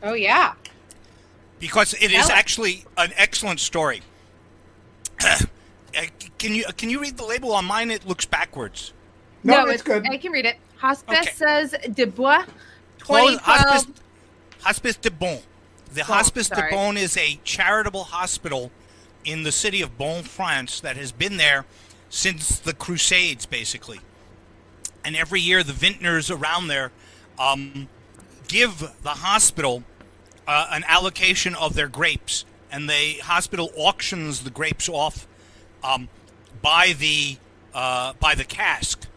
Oh 0.04 0.14
yeah. 0.14 0.54
because 1.60 1.94
it 1.96 2.12
is 2.12 2.28
Tell 2.28 2.30
it. 2.30 2.38
actually 2.38 2.86
an 2.98 3.12
excellent 3.18 3.60
story. 3.60 4.02
Uh, 5.98 6.02
can 6.38 6.54
you 6.54 6.66
can 6.76 6.90
you 6.90 7.00
read 7.00 7.16
the 7.16 7.24
label 7.24 7.54
on 7.54 7.64
mine? 7.64 7.90
It 7.90 8.06
looks 8.06 8.26
backwards. 8.26 8.92
No, 9.46 9.66
it's 9.68 9.82
good. 9.82 10.06
I 10.06 10.18
can 10.18 10.34
read 10.34 10.46
it. 10.46 10.58
Hospice 10.76 11.20
Okay. 11.20 11.32
says 11.32 11.74
de 11.94 12.06
Bois, 12.06 12.44
Close 13.00 13.38
Hospice, 13.38 13.88
Hospice 14.60 14.98
de 14.98 15.10
Beaune. 15.10 15.42
The 15.94 16.02
Beaune, 16.02 16.06
Hospice 16.08 16.50
de 16.50 16.56
sorry. 16.56 16.72
Beaune 16.74 16.98
is 16.98 17.16
a 17.16 17.40
charitable 17.46 18.04
hospital 18.04 18.72
in 19.24 19.44
the 19.44 19.54
city 19.54 19.82
of 19.82 19.98
Beaune, 19.98 20.24
France, 20.24 20.82
that 20.82 20.98
has 20.98 21.14
been 21.14 21.38
there 21.38 21.66
since 22.10 22.60
the 22.60 22.74
Crusades, 22.74 23.46
basically. 23.46 24.02
And 25.06 25.16
every 25.16 25.40
year, 25.40 25.64
the 25.64 25.74
vintners 25.74 26.30
around 26.30 26.68
there 26.68 26.92
um, 27.40 27.88
give 28.48 28.92
the 29.02 29.10
hospital 29.10 29.84
uh, 30.48 30.68
an 30.72 30.84
allocation 30.88 31.56
of 31.56 31.74
their 31.74 31.88
grapes, 31.88 32.44
and 32.72 32.90
the 32.90 33.16
hospital 33.24 33.72
auctions 33.78 34.44
the 34.44 34.50
grapes 34.50 34.90
off 34.90 35.28
um, 35.84 36.10
by 36.62 36.94
the 36.98 37.38
uh, 37.74 38.14
by 38.20 38.36
the 38.36 38.44
cask 38.46 39.08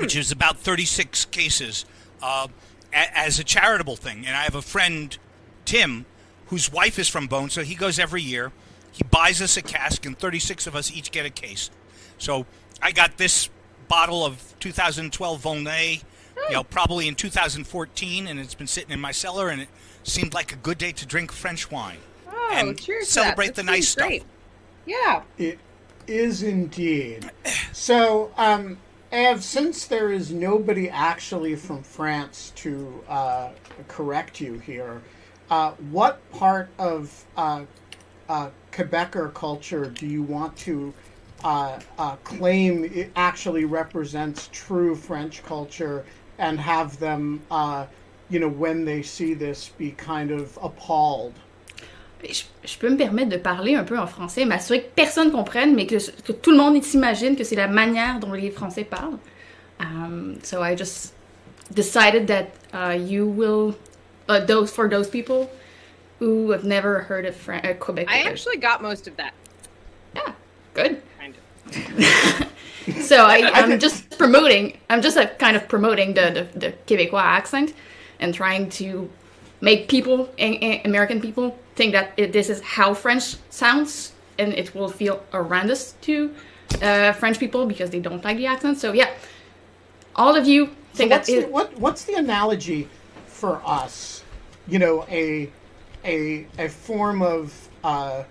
which 0.00 0.14
is 0.16 0.30
about 0.30 0.58
36 0.58 1.24
cases, 1.26 1.84
uh, 2.22 2.46
a- 2.92 3.18
as 3.18 3.38
a 3.38 3.44
charitable 3.44 3.96
thing. 3.96 4.24
And 4.26 4.36
I 4.36 4.42
have 4.44 4.54
a 4.54 4.62
friend, 4.62 5.16
Tim, 5.64 6.06
whose 6.46 6.72
wife 6.72 6.98
is 7.00 7.08
from 7.08 7.28
Beaune, 7.28 7.50
so 7.50 7.62
he 7.62 7.74
goes 7.74 7.98
every 7.98 8.22
year. 8.22 8.52
He 8.92 9.02
buys 9.04 9.42
us 9.42 9.56
a 9.56 9.62
cask, 9.62 10.06
and 10.06 10.16
36 10.16 10.66
of 10.68 10.76
us 10.76 10.92
each 10.92 11.10
get 11.10 11.26
a 11.26 11.30
case. 11.30 11.70
So 12.16 12.46
I 12.80 12.92
got 12.92 13.16
this 13.18 13.50
bottle 13.88 14.24
of 14.24 14.54
2012 14.60 15.42
Volnay, 15.42 16.02
you 16.48 16.52
know, 16.54 16.62
probably 16.62 17.08
in 17.08 17.16
2014, 17.16 18.28
and 18.28 18.38
it's 18.38 18.54
been 18.54 18.66
sitting 18.68 18.90
in 18.92 19.00
my 19.00 19.10
cellar, 19.12 19.48
and 19.48 19.60
it 19.62 19.68
seemed 20.04 20.32
like 20.32 20.52
a 20.52 20.56
good 20.56 20.78
day 20.78 20.92
to 20.92 21.06
drink 21.06 21.32
French 21.32 21.70
wine 21.72 21.98
Oh, 22.50 22.68
and 22.68 22.80
cheers! 22.80 23.08
celebrate 23.08 23.48
that. 23.48 23.56
the 23.56 23.62
That 23.62 23.70
nice 23.72 23.88
stuff. 23.88 24.06
great. 24.08 24.24
Yeah. 24.86 25.22
It 25.36 25.58
is 26.06 26.42
indeed. 26.42 27.30
So, 27.72 28.32
um, 28.36 28.78
Ev, 29.12 29.42
since 29.44 29.86
there 29.86 30.10
is 30.10 30.32
nobody 30.32 30.88
actually 30.88 31.56
from 31.56 31.82
France 31.82 32.52
to 32.56 33.04
uh, 33.08 33.50
correct 33.86 34.40
you 34.40 34.58
here, 34.58 35.02
uh, 35.50 35.72
what 35.90 36.20
part 36.32 36.68
of 36.78 37.24
uh, 37.36 37.64
uh, 38.28 38.50
Quebecer 38.72 39.32
culture 39.34 39.86
do 39.86 40.06
you 40.06 40.22
want 40.22 40.56
to 40.58 40.92
uh, 41.44 41.78
uh, 41.98 42.16
claim 42.16 42.84
it 42.84 43.10
actually 43.16 43.64
represents 43.64 44.48
true 44.52 44.94
French 44.94 45.42
culture 45.44 46.04
and 46.38 46.58
have 46.60 46.98
them, 46.98 47.40
uh, 47.50 47.86
you 48.30 48.40
know, 48.40 48.48
when 48.48 48.84
they 48.84 49.02
see 49.02 49.34
this, 49.34 49.70
be 49.78 49.90
kind 49.92 50.30
of 50.30 50.58
appalled? 50.62 51.34
Je, 52.24 52.42
je 52.64 52.78
peux 52.78 52.88
me 52.90 52.96
permettre 52.96 53.28
de 53.30 53.36
parler 53.36 53.74
un 53.74 53.84
peu 53.84 53.98
en 53.98 54.06
français, 54.06 54.44
m'assurer 54.44 54.82
que 54.82 54.88
personne 54.94 55.30
comprenne, 55.30 55.74
mais 55.74 55.86
que, 55.86 55.96
que 56.22 56.32
tout 56.32 56.50
le 56.50 56.56
monde 56.56 56.82
s'imagine 56.82 57.36
que 57.36 57.44
c'est 57.44 57.56
la 57.56 57.68
manière 57.68 58.18
dont 58.18 58.32
les 58.32 58.50
Français 58.50 58.84
parlent. 58.84 59.18
Um, 59.80 60.38
so 60.42 60.60
I 60.62 60.74
just 60.76 61.14
decided 61.72 62.26
that 62.26 62.50
uh, 62.74 62.96
you 62.98 63.26
will, 63.26 63.76
uh, 64.28 64.40
those 64.40 64.70
for 64.72 64.88
those 64.88 65.08
people 65.08 65.48
who 66.18 66.50
have 66.50 66.64
never 66.64 67.00
heard 67.00 67.24
of 67.24 67.36
Fran- 67.36 67.64
uh, 67.64 67.74
Quebec. 67.74 68.08
I 68.08 68.22
actually 68.28 68.56
got 68.56 68.82
most 68.82 69.06
of 69.06 69.16
that. 69.16 69.32
yeah, 70.16 70.32
good. 70.74 71.00
Kind 71.20 71.34
of. 71.36 72.48
So 73.02 73.26
I, 73.26 73.50
I'm 73.54 73.78
just 73.78 74.16
promoting. 74.18 74.78
I'm 74.88 75.02
just 75.02 75.16
like 75.16 75.38
kind 75.38 75.56
of 75.56 75.68
promoting 75.68 76.14
the, 76.14 76.48
the, 76.54 76.58
the 76.58 76.72
Quebecois 76.86 77.22
accent 77.22 77.74
and 78.18 78.34
trying 78.34 78.70
to 78.70 79.10
make 79.60 79.88
people, 79.88 80.28
a- 80.38 80.58
a- 80.64 80.82
American 80.84 81.20
people, 81.20 81.58
think 81.74 81.92
that 81.92 82.12
it, 82.16 82.32
this 82.32 82.48
is 82.50 82.60
how 82.60 82.94
French 82.94 83.36
sounds, 83.50 84.12
and 84.38 84.52
it 84.54 84.74
will 84.74 84.88
feel 84.88 85.22
horrendous 85.32 85.94
to 86.02 86.34
uh, 86.82 87.12
French 87.12 87.38
people 87.38 87.66
because 87.66 87.90
they 87.90 88.00
don't 88.00 88.22
like 88.24 88.36
the 88.36 88.46
accent. 88.46 88.78
So 88.78 88.92
yeah, 88.92 89.10
all 90.16 90.36
of 90.36 90.46
you 90.46 90.66
So 90.66 90.72
think 90.94 91.10
what's 91.10 91.28
that 91.28 91.40
the, 91.40 91.46
it, 91.46 91.52
what 91.52 91.76
what's 91.78 92.04
the 92.04 92.14
analogy 92.14 92.88
for 93.26 93.60
us? 93.64 94.22
You 94.66 94.78
know, 94.78 95.06
a 95.08 95.50
a 96.04 96.46
a 96.58 96.68
form 96.68 97.22
of 97.22 97.52
uh, 97.84 98.24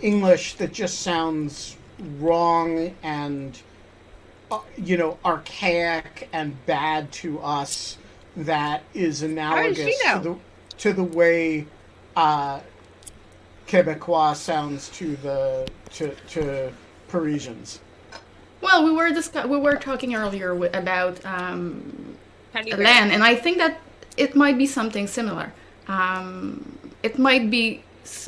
English 0.00 0.54
that 0.54 0.72
just 0.72 1.00
sounds 1.00 1.76
wrong 2.18 2.94
and 3.02 3.60
uh, 4.50 4.60
you 4.76 4.96
know 4.96 5.18
archaic 5.24 6.28
and 6.32 6.64
bad 6.66 7.12
to 7.12 7.40
us. 7.40 7.98
That 8.36 8.82
is 8.94 9.22
analogous 9.22 9.78
to 10.12 10.18
the 10.22 10.36
to 10.78 10.92
the 10.92 11.02
way 11.04 11.66
uh, 12.14 12.60
Quebecois 13.66 14.34
sounds 14.36 14.88
to 14.90 15.16
the 15.16 15.66
to 15.92 16.14
to 16.28 16.72
Parisians. 17.08 17.80
well, 18.60 18.84
we 18.84 18.92
were 18.92 19.10
discuss- 19.10 19.46
we 19.46 19.58
were 19.58 19.76
talking 19.76 20.14
earlier 20.14 20.48
wi- 20.48 20.70
about 20.76 21.24
um, 21.24 22.16
Penny 22.52 22.72
a 22.72 22.76
Bear. 22.76 22.84
land, 22.84 23.12
and 23.12 23.22
I 23.24 23.34
think 23.34 23.58
that 23.58 23.80
it 24.16 24.34
might 24.36 24.58
be 24.58 24.66
something 24.66 25.06
similar. 25.06 25.52
Um, 25.88 26.78
it 27.02 27.18
might 27.18 27.50
be 27.50 27.82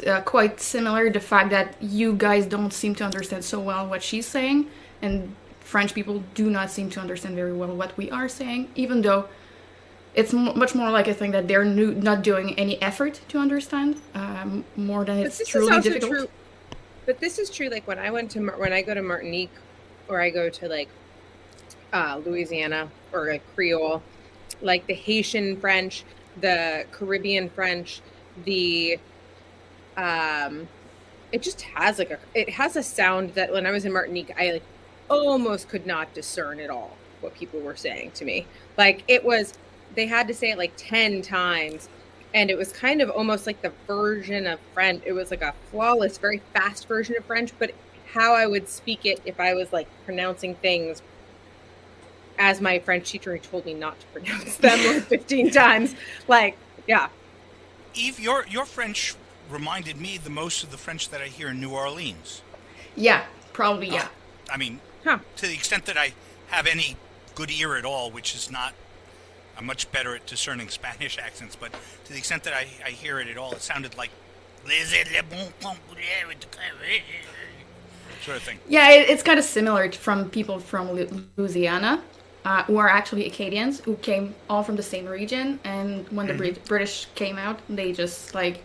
uh, 0.06 0.20
quite 0.22 0.60
similar 0.60 1.10
the 1.10 1.20
fact 1.20 1.50
that 1.50 1.74
you 1.82 2.14
guys 2.14 2.46
don't 2.46 2.72
seem 2.72 2.94
to 2.96 3.04
understand 3.04 3.44
so 3.44 3.60
well 3.60 3.86
what 3.86 4.02
she's 4.02 4.26
saying, 4.26 4.68
and 5.02 5.34
French 5.60 5.92
people 5.92 6.22
do 6.34 6.48
not 6.50 6.70
seem 6.70 6.88
to 6.90 7.00
understand 7.00 7.34
very 7.34 7.52
well 7.52 7.74
what 7.76 7.96
we 7.98 8.10
are 8.10 8.28
saying, 8.28 8.70
even 8.74 9.02
though 9.02 9.28
it's 10.18 10.34
m- 10.34 10.58
much 10.58 10.74
more 10.74 10.90
like 10.90 11.06
a 11.06 11.14
thing 11.14 11.30
that 11.30 11.46
they're 11.46 11.64
nu- 11.64 11.94
not 11.94 12.22
doing 12.22 12.58
any 12.58 12.80
effort 12.82 13.20
to 13.28 13.38
understand, 13.38 14.00
um, 14.14 14.64
more 14.76 15.04
than 15.04 15.18
it's 15.18 15.38
this 15.38 15.46
is 15.46 15.48
truly 15.48 15.80
difficult. 15.80 16.10
true. 16.10 16.28
But 17.06 17.20
this 17.20 17.38
is 17.38 17.48
true. 17.50 17.68
Like 17.68 17.86
when 17.86 17.98
I 17.98 18.10
went 18.10 18.30
to 18.32 18.40
when 18.64 18.72
I 18.72 18.82
go 18.82 18.94
to 18.94 19.02
Martinique, 19.02 19.56
or 20.08 20.20
I 20.20 20.30
go 20.30 20.48
to 20.48 20.68
like 20.68 20.88
uh, 21.92 22.20
Louisiana 22.24 22.90
or 23.12 23.30
like 23.30 23.42
Creole, 23.54 24.02
like 24.60 24.86
the 24.88 24.94
Haitian 24.94 25.56
French, 25.60 26.04
the 26.40 26.84
Caribbean 26.90 27.48
French, 27.48 28.00
the 28.44 28.98
um, 29.96 30.66
it 31.30 31.42
just 31.42 31.62
has 31.62 31.98
like 31.98 32.10
a 32.10 32.18
it 32.34 32.50
has 32.50 32.74
a 32.74 32.82
sound 32.82 33.34
that 33.34 33.52
when 33.52 33.66
I 33.66 33.70
was 33.70 33.84
in 33.84 33.92
Martinique, 33.92 34.34
I 34.36 34.52
like 34.52 34.62
almost 35.08 35.68
could 35.68 35.86
not 35.86 36.12
discern 36.12 36.58
at 36.58 36.70
all 36.70 36.96
what 37.20 37.34
people 37.34 37.60
were 37.60 37.76
saying 37.76 38.10
to 38.12 38.24
me. 38.24 38.46
Like 38.76 39.04
it 39.08 39.24
was, 39.24 39.54
they 39.94 40.06
had 40.06 40.28
to 40.28 40.34
say 40.34 40.50
it 40.50 40.58
like 40.58 40.72
ten 40.76 41.22
times 41.22 41.88
and 42.34 42.50
it 42.50 42.58
was 42.58 42.72
kind 42.72 43.00
of 43.00 43.08
almost 43.10 43.46
like 43.46 43.62
the 43.62 43.72
version 43.86 44.46
of 44.46 44.60
French. 44.74 45.02
It 45.06 45.12
was 45.12 45.30
like 45.30 45.40
a 45.42 45.54
flawless, 45.70 46.18
very 46.18 46.42
fast 46.52 46.86
version 46.86 47.16
of 47.16 47.24
French, 47.24 47.52
but 47.58 47.72
how 48.12 48.34
I 48.34 48.46
would 48.46 48.68
speak 48.68 49.06
it 49.06 49.20
if 49.24 49.40
I 49.40 49.54
was 49.54 49.72
like 49.72 49.88
pronouncing 50.04 50.54
things 50.56 51.00
as 52.38 52.60
my 52.60 52.78
French 52.78 53.10
teacher 53.10 53.36
told 53.38 53.64
me 53.66 53.74
not 53.74 53.98
to 54.00 54.06
pronounce 54.08 54.56
them 54.58 54.78
like 54.86 55.04
15 55.04 55.50
times. 55.52 55.94
Like, 56.28 56.56
yeah. 56.86 57.08
Eve, 57.94 58.20
your 58.20 58.46
your 58.46 58.64
French 58.66 59.14
reminded 59.50 59.98
me 59.98 60.18
the 60.18 60.30
most 60.30 60.62
of 60.62 60.70
the 60.70 60.76
French 60.76 61.08
that 61.08 61.20
I 61.22 61.26
hear 61.26 61.48
in 61.48 61.60
New 61.60 61.70
Orleans. 61.70 62.42
yeah, 62.94 63.24
probably 63.54 63.88
yeah. 63.88 64.08
I 64.52 64.56
mean, 64.58 64.80
Huh. 65.04 65.18
to 65.36 65.46
the 65.46 65.54
extent 65.54 65.86
that 65.86 65.96
I 65.96 66.12
have 66.48 66.66
any 66.66 66.96
good 67.34 67.50
ear 67.50 67.76
at 67.76 67.84
all, 67.86 68.10
which 68.10 68.34
is 68.34 68.50
not, 68.50 68.74
I'm 69.58 69.66
much 69.66 69.90
better 69.90 70.14
at 70.14 70.26
discerning 70.26 70.68
Spanish 70.80 71.18
accents, 71.18 71.56
but 71.56 71.72
to 72.04 72.12
the 72.12 72.18
extent 72.18 72.44
that 72.44 72.54
I, 72.54 72.66
I 72.84 72.90
hear 72.90 73.20
it 73.20 73.28
at 73.28 73.36
all, 73.36 73.52
it 73.52 73.60
sounded 73.62 73.96
like 73.96 74.10
sort 78.22 78.36
of 78.36 78.42
thing. 78.42 78.58
Yeah, 78.68 78.90
it, 78.90 79.08
it's 79.08 79.22
kind 79.22 79.38
of 79.38 79.44
similar 79.44 79.90
from 79.92 80.30
people 80.30 80.58
from 80.58 80.92
Louisiana, 81.36 82.02
uh, 82.44 82.62
who 82.64 82.76
are 82.76 82.88
actually 82.88 83.26
Acadians, 83.26 83.80
who 83.80 83.96
came 83.96 84.34
all 84.48 84.62
from 84.62 84.76
the 84.76 84.82
same 84.82 85.06
region. 85.06 85.58
And 85.64 86.08
when 86.10 86.26
the 86.26 86.34
Brit- 86.34 86.64
British 86.66 87.06
came 87.14 87.38
out, 87.38 87.60
they 87.68 87.92
just 87.92 88.34
like 88.34 88.62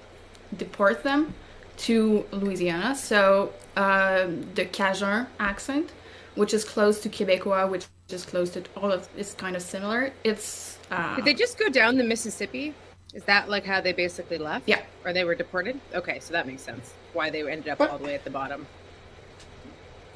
deport 0.57 1.03
them 1.03 1.33
to 1.77 2.25
Louisiana. 2.31 2.95
So 2.95 3.53
uh, 3.75 4.27
the 4.55 4.65
Cajun 4.65 5.27
accent, 5.39 5.91
which 6.35 6.53
is 6.53 6.63
close 6.63 6.99
to 7.01 7.09
Quebecois, 7.09 7.69
which 7.69 7.85
is 8.09 8.25
close 8.25 8.49
to 8.51 8.63
all 8.77 8.91
of, 8.91 9.07
is 9.17 9.33
kind 9.33 9.55
of 9.55 9.61
similar. 9.61 10.13
It's 10.23 10.72
uh, 10.93 11.15
Did 11.15 11.25
they 11.25 11.33
just 11.33 11.57
go 11.57 11.69
down 11.69 11.97
the 11.97 12.03
Mississippi? 12.03 12.73
Is 13.13 13.23
that 13.25 13.49
like 13.49 13.65
how 13.65 13.81
they 13.81 13.93
basically 13.93 14.37
left? 14.37 14.67
Yeah. 14.67 14.81
Or 15.05 15.13
they 15.13 15.23
were 15.23 15.35
deported? 15.35 15.79
Okay, 15.93 16.19
so 16.19 16.33
that 16.33 16.47
makes 16.47 16.61
sense. 16.63 16.93
Why 17.13 17.29
they 17.29 17.49
ended 17.49 17.69
up 17.69 17.77
But- 17.77 17.91
all 17.91 17.97
the 17.97 18.05
way 18.05 18.15
at 18.15 18.23
the 18.23 18.29
bottom. 18.29 18.65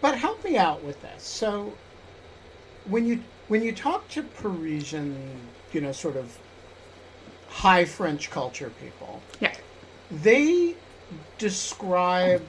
But 0.02 0.18
help 0.18 0.44
me 0.44 0.58
out 0.58 0.84
with 0.84 1.02
this. 1.02 1.24
So, 1.24 1.74
when 2.86 3.06
you 3.08 3.24
when 3.48 3.64
you 3.64 3.72
talk 3.72 4.08
to 4.10 4.22
Parisian, 4.22 5.40
you 5.74 5.82
know, 5.82 5.92
sort 5.92 6.16
of 6.16 6.38
high 7.50 7.84
French 7.86 8.30
culture 8.30 8.72
people, 8.82 9.22
yeah. 9.40 9.56
they 10.12 10.76
describe 11.40 12.46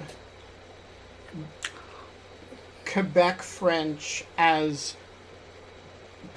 Quebec 2.84 3.40
French 3.42 4.24
as 4.36 4.94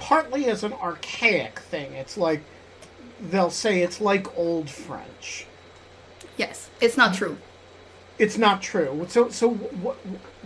partly 0.02 0.46
as 0.46 0.64
an 0.64 0.72
archaic 0.74 1.60
thing. 1.60 1.92
It's 1.94 2.16
like 2.16 2.42
they'll 3.30 3.50
say 3.50 3.82
it's 3.82 4.00
like 4.00 4.36
old 4.36 4.68
French. 4.68 5.46
Yes, 6.36 6.70
it's 6.80 6.96
not 6.96 7.14
true. 7.14 7.38
It's 8.18 8.36
not 8.36 8.62
true. 8.62 9.06
So, 9.08 9.30
so 9.30 9.50
what 9.50 9.96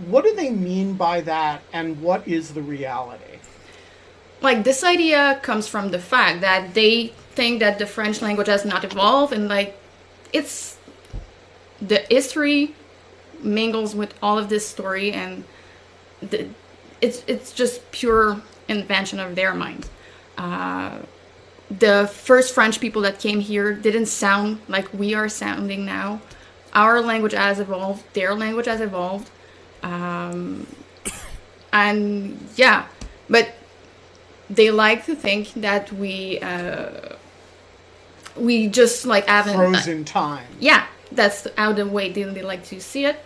what 0.07 0.25
do 0.25 0.35
they 0.35 0.51
mean 0.51 0.95
by 0.95 1.23
that, 1.23 1.63
and 1.73 2.01
what 2.01 2.29
is 2.29 2.55
the 2.55 2.63
reality? 2.63 3.37
like 4.43 4.65
this 4.65 4.85
idea 4.85 5.41
comes 5.43 5.67
from 5.67 5.91
the 5.91 5.99
fact 5.99 6.41
that 6.41 6.75
they 6.75 7.09
think 7.33 7.61
that 7.61 7.79
the 7.79 7.87
French 7.87 8.21
language 8.23 8.49
has 8.49 8.65
not 8.65 8.85
evolved 8.85 9.33
and 9.33 9.49
like 9.49 9.79
it's 10.33 10.79
the 11.81 11.99
history 12.11 12.75
mingles 13.41 13.95
with 13.95 14.15
all 14.23 14.39
of 14.39 14.49
this 14.49 14.67
story 14.67 15.13
and 15.13 15.45
the, 16.21 16.49
it's 17.01 17.23
it's 17.27 17.53
just 17.53 17.91
pure 17.93 18.41
invention 18.69 19.21
of 19.21 19.35
their 19.35 19.55
mind. 19.55 19.89
Uh, 20.37 20.99
the 21.71 22.09
first 22.13 22.55
French 22.55 22.81
people 22.81 23.03
that 23.03 23.19
came 23.19 23.41
here 23.41 23.73
didn't 23.75 24.07
sound 24.07 24.61
like 24.69 24.93
we 24.93 25.15
are 25.15 25.29
sounding 25.29 25.85
now. 25.85 26.21
Our 26.73 27.01
language 27.01 27.33
has 27.33 27.59
evolved. 27.59 28.05
Their 28.13 28.35
language 28.35 28.67
has 28.67 28.81
evolved. 28.81 29.31
Um, 29.83 30.67
and 31.73 32.39
yeah, 32.57 32.87
but 33.29 33.53
they 34.49 34.71
like 34.71 35.07
to 35.07 35.15
think 35.15 35.53
that 35.55 35.93
we 35.93 36.39
uh, 36.41 37.17
we 38.37 38.69
just 38.69 39.07
like 39.07 39.27
haven't 39.27 39.57
Frozen 39.57 40.05
time. 40.05 40.47
yeah 40.61 40.87
that's 41.13 41.47
how 41.57 41.73
the 41.73 41.87
way 41.87 42.11
they, 42.11 42.23
they 42.25 42.43
like 42.43 42.65
to 42.65 42.81
see 42.81 43.05
it 43.05 43.17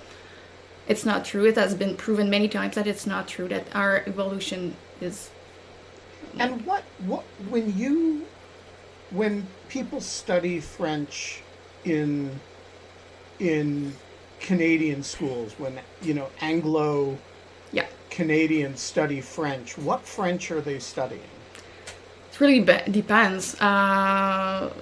it's 0.87 1.05
not 1.05 1.25
true 1.25 1.47
it 1.47 1.57
has 1.57 1.75
been 1.75 1.97
proven 1.97 2.31
many 2.31 2.49
times 2.49 2.75
that 2.75 2.87
it's 2.87 3.07
not 3.07 3.27
true 3.29 3.49
that 3.49 3.67
our 3.75 4.03
evolution 4.07 4.77
is 5.01 5.33
And 6.39 6.65
what 6.67 6.85
what 6.99 7.27
when 7.39 7.77
you 7.77 8.29
when 9.11 9.55
people 9.69 10.01
study 10.01 10.61
French 10.61 11.45
in 11.85 12.43
in 13.39 14.01
Canadian 14.39 15.03
schools, 15.03 15.59
when 15.59 15.81
you 16.01 16.15
know 16.15 16.31
Anglo 16.41 17.23
yeah. 17.73 17.87
Canadians 18.11 18.81
study 18.81 19.21
French, 19.21 19.79
what 19.79 20.07
French 20.07 20.51
are 20.51 20.61
they 20.63 20.79
studying? 20.81 21.31
it 22.31 22.41
really 22.41 22.61
be- 22.61 22.91
depends. 22.91 23.55
Uh, 23.61 24.73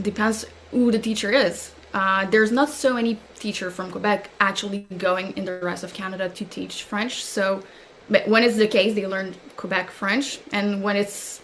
depends 0.00 0.44
who 0.70 0.90
the 0.90 0.98
teacher 0.98 1.30
is. 1.30 1.72
Uh, 1.92 2.26
there's 2.30 2.50
not 2.50 2.68
so 2.68 2.94
many 2.94 3.20
teacher 3.38 3.70
from 3.70 3.90
quebec 3.90 4.30
actually 4.40 4.80
going 4.98 5.32
in 5.36 5.44
the 5.44 5.60
rest 5.60 5.84
of 5.84 5.92
canada 5.94 6.28
to 6.28 6.44
teach 6.44 6.82
french 6.82 7.24
so 7.24 7.62
but 8.10 8.28
when 8.28 8.42
it's 8.42 8.56
the 8.56 8.66
case 8.68 8.94
they 8.94 9.06
learn 9.06 9.34
quebec 9.56 9.90
french 9.90 10.40
and 10.52 10.82
when 10.82 10.96
it's 10.96 11.40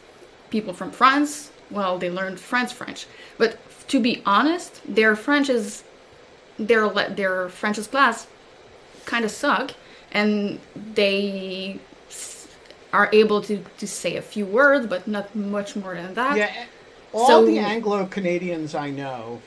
people 0.50 0.72
from 0.72 0.90
france 0.90 1.50
well 1.70 1.98
they 1.98 2.10
learn 2.10 2.36
france 2.36 2.72
french. 2.72 3.06
But 3.38 3.58
to 3.88 4.00
be 4.00 4.22
honest 4.26 4.80
their 4.86 5.16
french 5.16 5.48
is 5.48 5.84
their 6.58 6.88
their 7.10 7.48
french's 7.48 7.86
class 7.86 8.26
kind 9.04 9.24
of 9.24 9.30
suck 9.30 9.72
and 10.12 10.60
they 10.94 11.78
are 12.92 13.08
able 13.12 13.40
to, 13.42 13.64
to 13.78 13.86
say 13.86 14.16
a 14.16 14.22
few 14.22 14.44
words 14.44 14.86
but 14.86 15.06
not 15.06 15.34
much 15.34 15.76
more 15.76 15.94
than 15.94 16.14
that. 16.14 16.36
Yeah, 16.36 16.64
all 17.12 17.26
So- 17.26 17.46
the 17.46 17.58
Anglo 17.58 18.06
Canadians 18.06 18.74
I 18.74 18.90
know, 18.90 19.40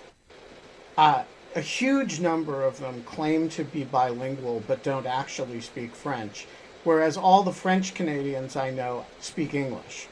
uh, 0.97 1.23
a 1.56 1.62
huge 1.62 2.19
number 2.19 2.63
of 2.63 2.80
them 2.80 3.04
claim 3.04 3.49
to 3.49 3.63
be 3.63 3.84
bilingual 3.84 4.63
but 4.67 4.82
don't 4.84 5.06
actually 5.06 5.62
speak 5.62 5.93
French, 5.93 6.47
whereas 6.84 7.17
all 7.17 7.43
the 7.43 7.54
French 7.54 7.93
Canadians 7.93 8.56
I 8.56 8.69
know 8.69 9.06
speak 9.19 9.54
English. 9.54 10.08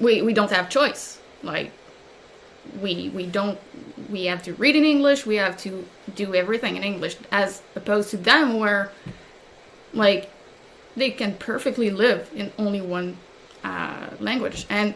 we, 0.00 0.22
we 0.22 0.32
don't 0.32 0.50
have 0.50 0.68
choice 0.68 1.18
like 1.42 1.70
we 2.80 3.10
we 3.10 3.26
don't 3.26 3.58
we 4.10 4.24
have 4.24 4.42
to 4.42 4.54
read 4.54 4.74
in 4.74 4.84
english 4.84 5.26
we 5.26 5.36
have 5.36 5.56
to 5.56 5.86
do 6.14 6.34
everything 6.34 6.76
in 6.76 6.82
english 6.82 7.16
as 7.30 7.62
opposed 7.76 8.10
to 8.10 8.16
them 8.16 8.58
where 8.58 8.90
like 9.92 10.30
they 10.96 11.10
can 11.10 11.34
perfectly 11.34 11.90
live 11.90 12.30
in 12.34 12.50
only 12.58 12.80
one 12.80 13.16
uh, 13.62 14.08
language 14.20 14.66
and 14.70 14.94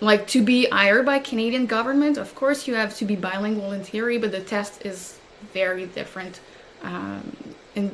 like 0.00 0.26
to 0.26 0.42
be 0.44 0.66
hired 0.66 1.04
by 1.04 1.18
canadian 1.18 1.66
government 1.66 2.16
of 2.16 2.34
course 2.34 2.66
you 2.68 2.74
have 2.74 2.94
to 2.94 3.04
be 3.04 3.16
bilingual 3.16 3.72
in 3.72 3.82
theory 3.82 4.18
but 4.18 4.30
the 4.30 4.40
test 4.40 4.84
is 4.86 5.18
very 5.52 5.86
different 5.86 6.40
um, 6.82 7.36
in 7.74 7.90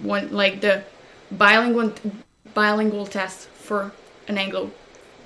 one 0.00 0.30
like 0.32 0.60
the 0.60 0.82
bilingual 1.30 1.92
bilingual 2.54 3.06
test 3.06 3.48
for 3.48 3.92
an 4.28 4.38
anglo 4.38 4.70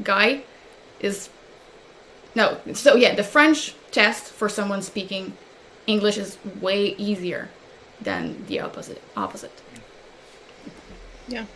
guy 0.03 0.43
is 1.01 1.29
no 2.35 2.59
so 2.73 2.97
yeah 2.97 3.15
the 3.15 3.23
french 3.23 3.75
test 3.91 4.25
for 4.33 4.49
someone 4.49 4.83
speaking 4.83 5.33
english 5.87 6.19
is 6.19 6.37
way 6.61 6.95
easier 6.99 7.49
than 8.01 8.45
the 8.47 8.61
opposite 8.61 9.01
opposite 9.17 9.63
Yeah. 11.29 11.47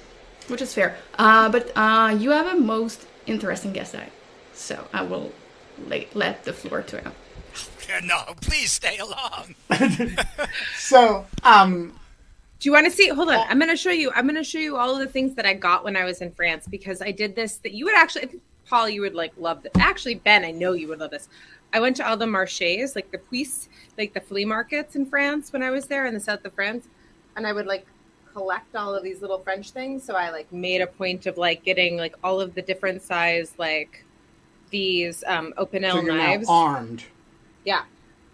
which 0.49 0.63
is 0.63 0.73
fair 0.73 0.97
uh, 1.19 1.49
but 1.51 1.71
uh, 1.77 2.17
you 2.19 2.31
have 2.31 2.47
a 2.47 2.59
most 2.59 3.07
interesting 3.27 3.73
guest 3.73 3.95
eye 3.95 4.11
so 4.55 4.87
i 4.93 5.03
will 5.03 5.33
let, 5.87 6.15
let 6.17 6.45
the 6.45 6.53
floor 6.53 6.83
to 6.83 7.01
him 7.01 7.13
no, 8.05 8.35
please 8.43 8.71
stay 8.71 8.99
along. 8.99 9.55
So, 10.77 11.27
um, 11.43 11.99
Do 12.61 12.69
you 12.69 12.73
want 12.73 12.87
to 12.87 12.91
see? 12.91 13.09
Hold 13.09 13.29
on. 13.31 13.47
I'm 13.49 13.59
going 13.59 13.71
to 13.71 13.77
show 13.77 13.91
you. 13.91 14.11
I'm 14.15 14.25
going 14.25 14.35
to 14.37 14.43
show 14.45 14.59
you 14.59 14.77
all 14.77 14.93
of 14.93 14.99
the 14.99 15.07
things 15.07 15.35
that 15.37 15.47
I 15.47 15.55
got 15.55 15.85
when 15.85 15.97
I 15.97 16.05
was 16.05 16.21
in 16.21 16.33
France 16.33 16.67
because 16.69 17.01
I 17.01 17.13
did 17.13 17.37
this 17.37 17.57
that 17.59 17.73
you 17.73 17.85
would 17.85 17.95
actually, 17.95 18.23
I 18.23 18.27
think, 18.27 18.43
Paul, 18.67 18.89
you 18.89 19.01
would 19.03 19.15
like 19.15 19.33
love 19.39 19.63
this. 19.63 19.73
Actually, 19.79 20.17
Ben, 20.17 20.45
I 20.45 20.51
know 20.51 20.73
you 20.73 20.89
would 20.89 20.99
love 20.99 21.11
this. 21.13 21.29
I 21.73 21.81
went 21.81 21.97
to 21.97 22.09
all 22.09 22.17
the 22.17 22.27
marchés, 22.27 22.97
like 22.97 23.11
the 23.13 23.19
puces, 23.19 23.69
like 23.97 24.13
the 24.13 24.21
flea 24.21 24.45
markets 24.45 24.97
in 24.97 25.07
France 25.07 25.53
when 25.53 25.63
I 25.63 25.71
was 25.71 25.87
there 25.87 26.07
in 26.07 26.15
the 26.15 26.21
south 26.21 26.45
of 26.45 26.53
France, 26.55 26.87
and 27.37 27.47
I 27.47 27.53
would 27.53 27.67
like 27.67 27.87
collect 28.33 28.75
all 28.75 28.95
of 28.95 29.03
these 29.05 29.21
little 29.21 29.39
French 29.39 29.71
things. 29.71 30.03
So 30.03 30.15
I 30.17 30.31
like 30.31 30.51
made 30.53 30.81
a 30.81 30.87
point 30.87 31.27
of 31.27 31.39
like 31.39 31.63
getting 31.65 31.97
like 31.97 32.15
all 32.25 32.41
of 32.41 32.55
the 32.55 32.63
different 32.63 33.03
size 33.03 33.53
like 33.59 34.05
these 34.71 35.23
um 35.27 35.55
open 35.57 35.83
so 35.83 35.89
L 35.89 36.03
you're 36.03 36.15
now 36.15 36.27
knives. 36.27 36.47
armed. 36.49 37.05
Yeah, 37.65 37.83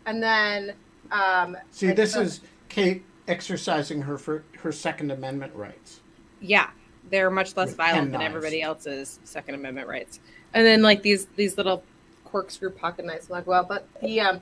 and 0.07 0.23
then 0.23 0.73
um 1.13 1.57
See, 1.73 1.91
I- 1.91 1.95
this 1.95 2.17
is 2.17 2.41
Kate 2.69 3.05
exercising 3.29 4.03
her 4.03 4.19
for 4.19 4.45
her 4.59 4.73
Second 4.73 5.11
Amendment 5.11 5.55
rights. 5.55 6.01
yeah 6.41 6.71
they're 7.11 7.31
much 7.31 7.57
less 7.57 7.69
With 7.69 7.77
violent 7.77 8.13
than 8.13 8.23
everybody 8.23 8.63
else's 8.63 9.21
second 9.25 9.55
amendment 9.57 9.89
rights. 9.89 10.21
And 10.55 10.65
then 10.65 10.81
like 10.83 11.03
these 11.03 11.27
these 11.37 11.57
little 11.59 11.85
corkscrew 12.25 12.71
pocket 12.71 13.05
knives 13.05 13.29
like 13.31 13.47
well 13.47 13.63
but 13.63 13.87
the 14.01 14.21
um 14.21 14.41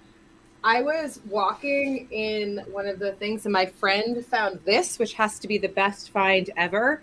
i 0.64 0.80
was 0.80 1.20
walking 1.28 2.08
in 2.10 2.58
one 2.70 2.86
of 2.86 2.98
the 3.00 3.12
things 3.12 3.44
and 3.46 3.52
my 3.52 3.66
friend 3.66 4.24
found 4.24 4.60
this 4.64 4.98
which 4.98 5.14
has 5.14 5.38
to 5.40 5.48
be 5.48 5.58
the 5.58 5.68
best 5.68 6.10
find 6.10 6.50
ever. 6.56 7.02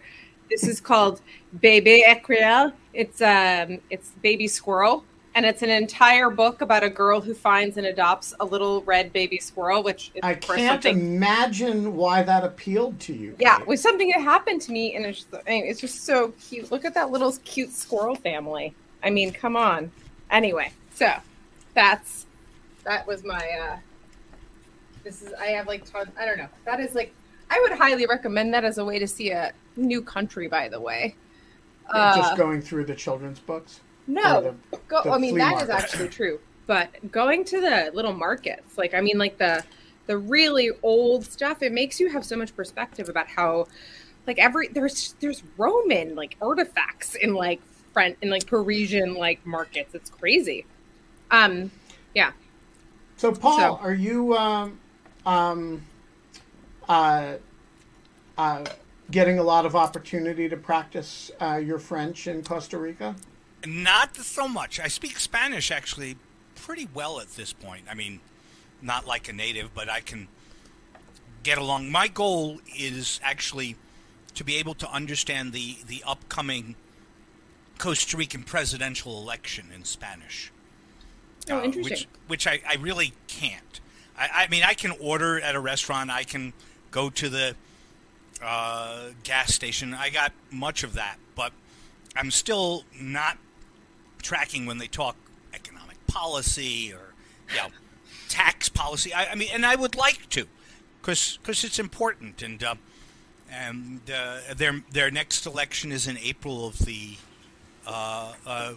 This 0.50 0.64
is 0.68 0.80
called 0.82 1.22
bebe 1.60 2.04
écureuil 2.08 2.74
it's 2.94 3.22
um 3.22 3.80
it's 3.90 4.12
baby 4.24 4.48
squirrel 4.48 5.04
and 5.36 5.46
it's 5.46 5.62
an 5.62 5.70
entire 5.70 6.30
book 6.30 6.62
about 6.62 6.84
a 6.84 6.90
girl 6.90 7.22
who 7.22 7.34
finds 7.34 7.78
and 7.78 7.86
adopts 7.86 8.34
a 8.40 8.46
little 8.46 8.82
red 8.84 9.14
baby 9.14 9.38
squirrel 9.38 9.84
which 9.84 10.12
I 10.24 10.34
can't 10.36 10.84
something 10.84 11.00
imagine 11.16 11.96
why 11.96 12.24
that 12.24 12.44
appealed 12.44 13.00
to 13.02 13.14
you. 13.14 13.36
yeah, 13.40 13.60
Kate. 13.60 13.68
with 13.68 13.80
something 13.80 14.10
that 14.10 14.22
happened 14.22 14.62
to 14.64 14.72
me, 14.72 14.96
and 14.96 15.06
it's 15.06 15.24
just, 15.24 15.44
it's 15.48 15.82
just 15.82 16.06
so 16.06 16.34
cute. 16.42 16.72
Look 16.72 16.86
at 16.86 16.94
that 16.96 17.12
little 17.12 17.34
cute 17.44 17.72
squirrel 17.72 18.16
family. 18.16 18.74
I 19.04 19.10
mean, 19.10 19.32
come 19.32 19.56
on. 19.56 19.92
Anyway, 20.32 20.72
so 20.94 21.12
that's 21.74 22.26
that 22.84 23.06
was 23.08 23.24
my. 23.24 23.38
uh 23.62 23.78
This 25.04 25.22
is 25.22 25.34
I 25.34 25.48
have 25.48 25.68
like 25.68 25.90
ton, 25.90 26.12
I 26.20 26.26
don't 26.26 26.38
know. 26.38 26.50
That 26.66 26.80
is 26.80 26.96
like 26.96 27.14
I 27.50 27.60
would 27.62 27.78
highly 27.78 28.06
recommend 28.06 28.54
that 28.54 28.64
as 28.64 28.78
a 28.78 28.86
way 28.86 29.00
to 29.00 29.08
see 29.08 29.32
a 29.32 29.54
new 29.76 30.02
country. 30.02 30.48
By 30.48 30.70
the 30.70 30.80
way, 30.80 31.16
uh, 31.90 32.16
just 32.16 32.38
going 32.38 32.62
through 32.62 32.86
the 32.86 32.96
children's 32.96 33.40
books. 33.40 33.82
No, 34.10 34.56
or 34.72 34.80
go. 34.88 35.04
the 35.04 35.12
I 35.12 35.18
mean, 35.18 35.38
that 35.38 35.62
is 35.62 35.68
market. 35.70 35.84
actually 35.84 36.10
true. 36.10 36.40
But 36.68 37.12
going 37.12 37.46
to 37.46 37.62
the 37.62 37.92
little 37.94 38.14
markets, 38.14 38.78
like 38.78 38.94
I 38.94 39.02
mean, 39.02 39.18
like 39.18 39.38
the 39.38 39.64
the 40.08 40.18
really 40.18 40.72
old 40.84 41.24
stuff, 41.24 41.62
it 41.62 41.72
makes 41.72 42.00
you 42.00 42.10
have 42.10 42.26
so 42.26 42.36
much 42.36 42.56
perspective 42.56 43.10
about 43.10 43.28
how 43.28 43.68
like 44.28 44.40
every 44.40 44.68
there's 44.68 45.16
there's 45.20 45.44
Roman 45.58 46.16
like 46.16 46.36
artifacts 46.42 47.16
in 47.16 47.34
like 47.34 47.62
front 47.94 48.18
in 48.22 48.30
like 48.30 48.46
Parisian 48.46 49.14
like 49.16 49.46
markets. 49.46 49.96
It's 49.96 50.10
crazy. 50.10 50.66
Um 51.32 51.72
yeah. 52.14 52.32
So, 53.18 53.32
Paul, 53.34 53.60
So- 53.60 53.78
are 53.84 53.94
you 53.94 54.36
um, 54.38 54.80
um, 55.26 55.82
uh, 56.88 57.34
uh, 58.38 58.66
getting 59.12 59.38
a 59.40 59.44
lot 59.44 59.66
of 59.66 59.76
opportunity 59.76 60.48
to 60.48 60.56
practice 60.56 61.30
uh, 61.42 61.56
your 61.58 61.80
French 61.80 62.28
in 62.28 62.44
Costa 62.44 62.78
Rica? 62.78 63.16
Not 63.66 64.16
so 64.16 64.48
much. 64.48 64.80
I 64.80 64.88
speak 64.88 65.20
Spanish 65.20 65.72
actually 65.72 66.18
pretty 66.56 66.88
well 66.94 67.20
at 67.20 67.30
this 67.30 67.54
point. 67.54 67.86
I 67.90 67.94
mean, 67.94 68.20
not 68.82 69.06
like 69.06 69.28
a 69.28 69.34
native, 69.34 69.74
but 69.74 69.90
I 69.90 70.00
can 70.00 70.28
get 71.44 71.58
along. 71.58 71.92
My 71.92 72.08
goal 72.08 72.60
is 72.78 73.20
actually 73.24 73.76
to 74.36 74.44
be 74.44 74.58
able 74.58 74.74
to 74.76 74.90
understand 74.92 75.52
the, 75.52 75.78
the 75.86 76.04
upcoming 76.06 76.76
Costa 77.78 78.18
Rican 78.18 78.44
presidential 78.44 79.22
election 79.22 79.68
in 79.74 79.84
Spanish. 79.84 80.52
Oh, 81.50 81.60
uh, 81.60 81.64
interesting. 81.64 81.92
Which, 81.92 82.08
which 82.28 82.48
I, 82.48 82.62
I 82.68 82.76
really 82.76 83.14
can't. 83.28 83.80
I, 84.18 84.30
I 84.44 84.48
mean, 84.48 84.64
I 84.64 84.74
can 84.74 84.92
order 85.00 85.40
at 85.40 85.56
a 85.56 85.60
restaurant. 85.60 86.10
I 86.12 86.24
can 86.24 86.54
go 86.92 87.10
to 87.10 87.30
the 87.30 87.56
uh, 88.42 89.10
gas 89.24 89.54
station. 89.54 89.94
I 89.94 90.10
got 90.10 90.34
much 90.52 90.84
of 90.84 90.94
that, 90.94 91.18
but 91.36 91.52
I'm 92.16 92.32
still 92.32 92.84
not 93.00 93.38
tracking 94.22 94.66
when 94.66 94.78
they 94.78 94.88
talk 94.88 95.16
economic 95.54 95.98
policy 96.08 96.94
or 96.94 97.14
you 97.50 97.58
know 97.58 97.70
tax 98.28 98.70
policy. 98.70 99.14
I, 99.14 99.32
I 99.32 99.36
mean, 99.36 99.50
and 99.54 99.66
I 99.66 99.76
would 99.76 99.96
like 99.96 100.30
to, 100.30 100.48
because 101.02 101.40
it's 101.46 101.80
important. 101.80 102.42
And 102.42 102.64
uh, 102.64 102.76
and 103.52 104.02
uh, 104.14 104.54
their 104.56 104.84
their 104.92 105.12
next 105.12 105.46
election 105.46 105.92
is 105.92 106.08
in 106.08 106.18
April 106.18 106.68
of 106.68 106.80
the 106.80 107.16
uh, 107.86 108.34
uh, 108.46 108.74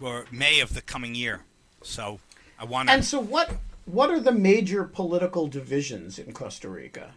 or 0.00 0.26
May 0.30 0.60
of 0.60 0.74
the 0.74 0.82
coming 0.82 1.14
year. 1.14 1.42
So 1.82 2.20
I 2.58 2.64
want 2.64 2.90
And 2.90 3.04
so, 3.04 3.20
what 3.20 3.56
what 3.84 4.10
are 4.10 4.20
the 4.20 4.32
major 4.32 4.84
political 4.84 5.46
divisions 5.46 6.18
in 6.18 6.32
Costa 6.32 6.68
Rica? 6.68 7.14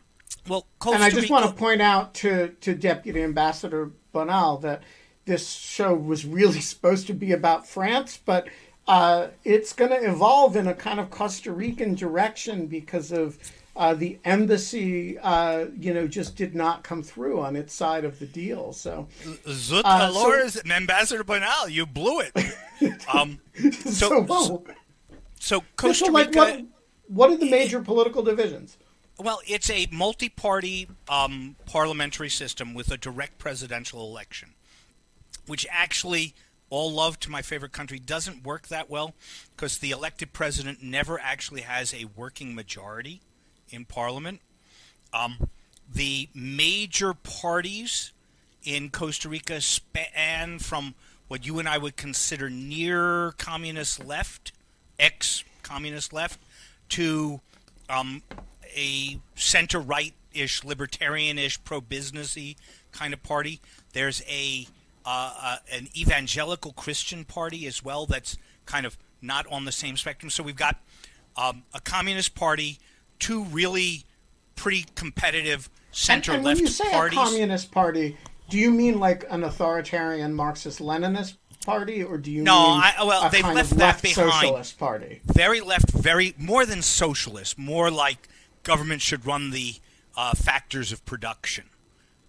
Well, 0.47 0.65
Costa 0.79 0.95
and 0.95 1.03
I 1.03 1.09
just 1.09 1.23
Rica, 1.23 1.33
want 1.33 1.45
to 1.47 1.53
point 1.53 1.81
out 1.81 2.13
to, 2.15 2.49
to 2.61 2.75
Deputy 2.75 3.23
Ambassador 3.23 3.91
Bonal 4.13 4.61
that 4.61 4.83
this 5.25 5.49
show 5.49 5.93
was 5.93 6.25
really 6.25 6.61
supposed 6.71 7.07
to 7.07 7.13
be 7.13 7.31
about 7.31 7.67
France, 7.67 8.19
but 8.23 8.47
uh, 8.87 9.27
it's 9.43 9.73
going 9.73 9.91
to 9.91 10.09
evolve 10.09 10.55
in 10.55 10.67
a 10.67 10.73
kind 10.73 10.99
of 10.99 11.09
Costa 11.09 11.51
Rican 11.51 11.95
direction 11.95 12.67
because 12.67 13.11
of 13.11 13.37
uh, 13.75 13.93
the 13.93 14.17
embassy, 14.23 15.17
uh, 15.19 15.65
you 15.77 15.93
know, 15.93 16.07
just 16.07 16.35
did 16.35 16.55
not 16.55 16.83
come 16.83 17.03
through 17.03 17.41
on 17.41 17.55
its 17.55 17.73
side 17.73 18.05
of 18.05 18.19
the 18.19 18.25
deal. 18.25 18.71
So, 18.71 19.07
Zut 19.49 19.83
uh, 19.85 20.11
so- 20.49 20.61
Ambassador 20.69 21.23
Bonal, 21.23 21.69
you 21.69 21.85
blew 21.85 22.21
it. 22.21 22.31
um, 23.13 23.39
so, 23.83 24.25
so, 24.25 24.25
so 24.27 24.63
So, 25.39 25.63
Costa 25.75 26.11
like, 26.11 26.27
Rica. 26.27 26.39
what, 26.39 26.65
what 27.07 27.29
are 27.31 27.37
the 27.37 27.49
major 27.49 27.81
political 27.81 28.23
divisions? 28.23 28.77
Well, 29.17 29.39
it's 29.47 29.69
a 29.69 29.87
multi-party 29.91 30.89
um, 31.07 31.55
parliamentary 31.65 32.29
system 32.29 32.73
with 32.73 32.91
a 32.91 32.97
direct 32.97 33.37
presidential 33.37 34.01
election, 34.01 34.53
which 35.47 35.65
actually, 35.69 36.33
all 36.69 36.91
love 36.91 37.19
to 37.21 37.31
my 37.31 37.41
favorite 37.41 37.71
country, 37.71 37.99
doesn't 37.99 38.43
work 38.43 38.67
that 38.67 38.89
well 38.89 39.13
because 39.55 39.77
the 39.77 39.91
elected 39.91 40.33
president 40.33 40.81
never 40.81 41.19
actually 41.19 41.61
has 41.61 41.93
a 41.93 42.05
working 42.15 42.55
majority 42.55 43.21
in 43.69 43.85
parliament. 43.85 44.41
Um, 45.13 45.49
the 45.91 46.29
major 46.33 47.13
parties 47.13 48.11
in 48.63 48.89
Costa 48.89 49.29
Rica 49.29 49.61
span 49.61 50.59
from 50.59 50.95
what 51.27 51.45
you 51.45 51.59
and 51.59 51.67
I 51.67 51.77
would 51.77 51.95
consider 51.95 52.49
near 52.49 53.31
communist 53.37 54.03
left, 54.03 54.51
ex 54.99 55.43
communist 55.63 56.13
left, 56.13 56.39
to 56.89 57.41
um, 57.89 58.23
a 58.75 59.19
center 59.35 59.79
right 59.79 60.13
ish, 60.33 60.63
libertarian 60.63 61.39
ish, 61.39 61.63
pro 61.63 61.81
businessy 61.81 62.55
kind 62.91 63.13
of 63.13 63.23
party. 63.23 63.59
There's 63.93 64.21
a 64.27 64.67
uh, 65.05 65.33
uh, 65.41 65.57
an 65.71 65.87
evangelical 65.95 66.73
Christian 66.73 67.23
party 67.25 67.67
as 67.67 67.83
well 67.83 68.05
that's 68.05 68.37
kind 68.65 68.85
of 68.85 68.97
not 69.21 69.45
on 69.51 69.65
the 69.65 69.71
same 69.71 69.97
spectrum. 69.97 70.29
So 70.29 70.43
we've 70.43 70.55
got 70.55 70.79
um, 71.37 71.63
a 71.73 71.79
communist 71.81 72.35
party, 72.35 72.79
two 73.19 73.43
really 73.45 74.03
pretty 74.55 74.85
competitive 74.95 75.69
center 75.91 76.31
and, 76.31 76.37
and 76.37 76.45
when 76.45 76.55
left 76.55 76.61
you 76.61 76.67
say 76.67 76.89
parties. 76.91 77.19
a 77.19 77.23
communist 77.23 77.71
party, 77.71 78.17
do 78.49 78.57
you 78.57 78.71
mean 78.71 78.99
like 78.99 79.25
an 79.29 79.43
authoritarian 79.43 80.33
Marxist-Leninist 80.33 81.35
party, 81.65 82.03
or 82.03 82.17
do 82.17 82.31
you 82.31 82.43
No, 82.43 82.73
mean 82.73 82.81
I- 82.83 83.03
well, 83.05 83.27
a 83.27 83.29
they've 83.31 83.41
kind 83.41 83.55
left 83.55 83.71
of 83.71 83.77
that 83.79 83.85
left 83.85 84.03
behind. 84.03 84.31
socialist 84.31 84.77
party? 84.79 85.21
very 85.25 85.61
left, 85.61 85.91
very 85.91 86.33
more 86.37 86.65
than 86.65 86.81
socialist, 86.81 87.57
more 87.57 87.89
like 87.91 88.27
government 88.63 89.01
should 89.01 89.25
run 89.25 89.51
the 89.51 89.75
uh, 90.17 90.33
factors 90.33 90.91
of 90.91 91.03
production 91.05 91.65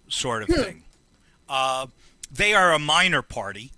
sort 0.09 0.43
of 0.43 0.49
thing. 0.49 0.83
Uh, 1.49 1.87
they 2.31 2.55
are 2.55 2.73
a 2.73 2.79
minor 2.79 3.23
party. 3.23 3.73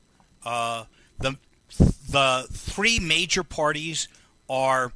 Uh, 0.45 0.85
the 1.19 1.37
the 1.79 2.47
three 2.51 2.99
major 2.99 3.43
parties 3.43 4.09
are 4.49 4.93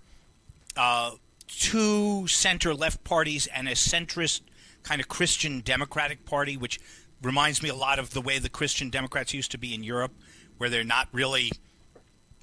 uh, 0.76 1.12
two 1.46 2.26
center 2.26 2.74
left 2.74 3.04
parties 3.04 3.46
and 3.48 3.68
a 3.68 3.72
centrist 3.72 4.40
kind 4.82 5.00
of 5.00 5.08
Christian 5.08 5.60
Democratic 5.60 6.24
Party, 6.24 6.56
which 6.56 6.80
reminds 7.22 7.62
me 7.62 7.68
a 7.68 7.74
lot 7.74 7.98
of 7.98 8.10
the 8.10 8.20
way 8.20 8.38
the 8.38 8.48
Christian 8.48 8.90
Democrats 8.90 9.32
used 9.32 9.50
to 9.52 9.58
be 9.58 9.74
in 9.74 9.82
Europe, 9.82 10.12
where 10.58 10.68
they're 10.68 10.84
not 10.84 11.08
really 11.12 11.52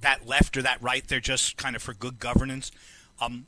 that 0.01 0.25
left 0.25 0.55
or 0.55 0.61
that 0.61 0.81
right. 0.81 1.05
They're 1.05 1.19
just 1.19 1.57
kind 1.57 1.75
of 1.75 1.81
for 1.81 1.93
good 1.93 2.19
governance. 2.19 2.71
Um, 3.19 3.47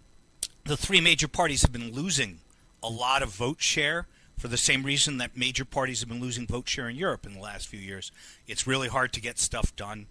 the 0.65 0.75
three 0.75 0.99
major 0.99 1.27
parties 1.27 1.61
have 1.61 1.71
been 1.71 1.93
losing 1.93 2.39
a 2.83 2.89
lot 2.89 3.23
of 3.23 3.29
vote 3.29 3.61
share 3.61 4.07
for 4.41 4.47
the 4.47 4.57
same 4.57 4.81
reason 4.81 5.19
that 5.19 5.37
major 5.37 5.63
parties 5.63 5.99
have 5.99 6.09
been 6.09 6.19
losing 6.19 6.47
vote 6.47 6.67
share 6.67 6.89
in 6.89 6.95
Europe 6.95 7.27
in 7.27 7.35
the 7.35 7.39
last 7.39 7.67
few 7.67 7.79
years. 7.79 8.11
It's 8.47 8.65
really 8.65 8.87
hard 8.87 9.13
to 9.13 9.21
get 9.21 9.37
stuff 9.37 9.75
done. 9.75 10.07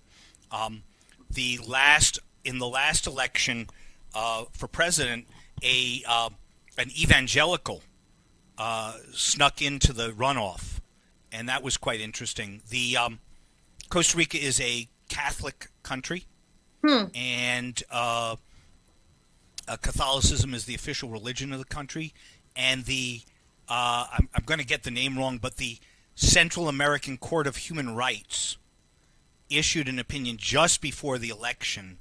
Um, 0.52 0.84
the 1.28 1.58
last 1.66 2.20
in 2.44 2.58
the 2.58 2.68
last 2.68 3.08
election 3.08 3.66
uh, 4.14 4.44
for 4.52 4.68
president, 4.68 5.26
a 5.64 6.04
uh, 6.06 6.30
an 6.78 6.90
evangelical 6.96 7.82
uh, 8.56 8.98
snuck 9.12 9.60
into 9.60 9.92
the 9.92 10.10
runoff, 10.10 10.78
and 11.32 11.48
that 11.48 11.64
was 11.64 11.76
quite 11.76 12.00
interesting. 12.00 12.62
The 12.70 12.96
um, 12.96 13.18
Costa 13.88 14.16
Rica 14.16 14.38
is 14.38 14.60
a 14.60 14.88
Catholic 15.08 15.70
country, 15.82 16.26
and 17.16 17.82
uh, 17.90 18.36
uh, 19.66 19.76
Catholicism 19.78 20.54
is 20.54 20.66
the 20.66 20.76
official 20.76 21.08
religion 21.08 21.52
of 21.52 21.58
the 21.58 21.64
country, 21.64 22.14
and 22.54 22.84
the 22.84 23.22
uh, 23.70 24.06
I'm, 24.12 24.28
I'm 24.34 24.42
going 24.44 24.60
to 24.60 24.66
get 24.66 24.82
the 24.82 24.90
name 24.90 25.16
wrong, 25.16 25.38
but 25.38 25.56
the 25.56 25.78
Central 26.16 26.68
American 26.68 27.16
Court 27.16 27.46
of 27.46 27.56
Human 27.56 27.94
Rights 27.94 28.58
issued 29.48 29.88
an 29.88 29.98
opinion 29.98 30.36
just 30.38 30.80
before 30.80 31.18
the 31.18 31.28
election 31.28 31.98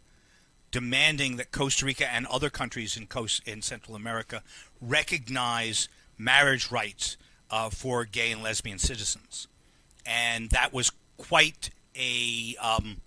demanding 0.71 1.37
that 1.37 1.51
Costa 1.51 1.85
Rica 1.85 2.11
and 2.11 2.25
other 2.27 2.49
countries 2.49 2.97
in 2.97 3.07
Coast 3.07 3.47
in 3.47 3.61
Central 3.61 3.95
America 3.95 4.43
recognize 4.81 5.87
marriage 6.17 6.71
rights 6.71 7.17
uh, 7.49 7.69
for 7.69 8.05
gay 8.05 8.31
and 8.31 8.43
lesbian 8.43 8.77
citizens, 8.77 9.47
and 10.05 10.49
that 10.49 10.73
was 10.73 10.91
quite 11.17 11.69
a 11.95 12.55
um, 12.61 12.97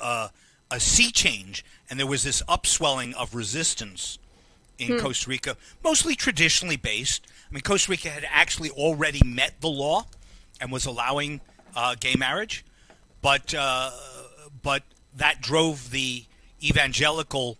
uh, 0.00 0.28
a 0.70 0.80
sea 0.80 1.10
change, 1.10 1.64
and 1.90 1.98
there 1.98 2.06
was 2.06 2.22
this 2.22 2.42
upswelling 2.48 3.14
of 3.14 3.34
resistance 3.34 4.18
in 4.78 4.98
Costa 5.00 5.28
Rica, 5.28 5.56
mostly 5.82 6.14
traditionally 6.14 6.76
based. 6.76 7.26
I 7.50 7.54
mean, 7.54 7.62
Costa 7.62 7.90
Rica 7.90 8.08
had 8.08 8.26
actually 8.30 8.70
already 8.70 9.20
met 9.24 9.60
the 9.60 9.68
law 9.68 10.06
and 10.60 10.70
was 10.70 10.86
allowing 10.86 11.40
uh, 11.74 11.94
gay 11.98 12.14
marriage, 12.14 12.64
but 13.22 13.54
uh, 13.54 13.90
but 14.62 14.82
that 15.16 15.40
drove 15.40 15.90
the 15.90 16.24
evangelical 16.62 17.58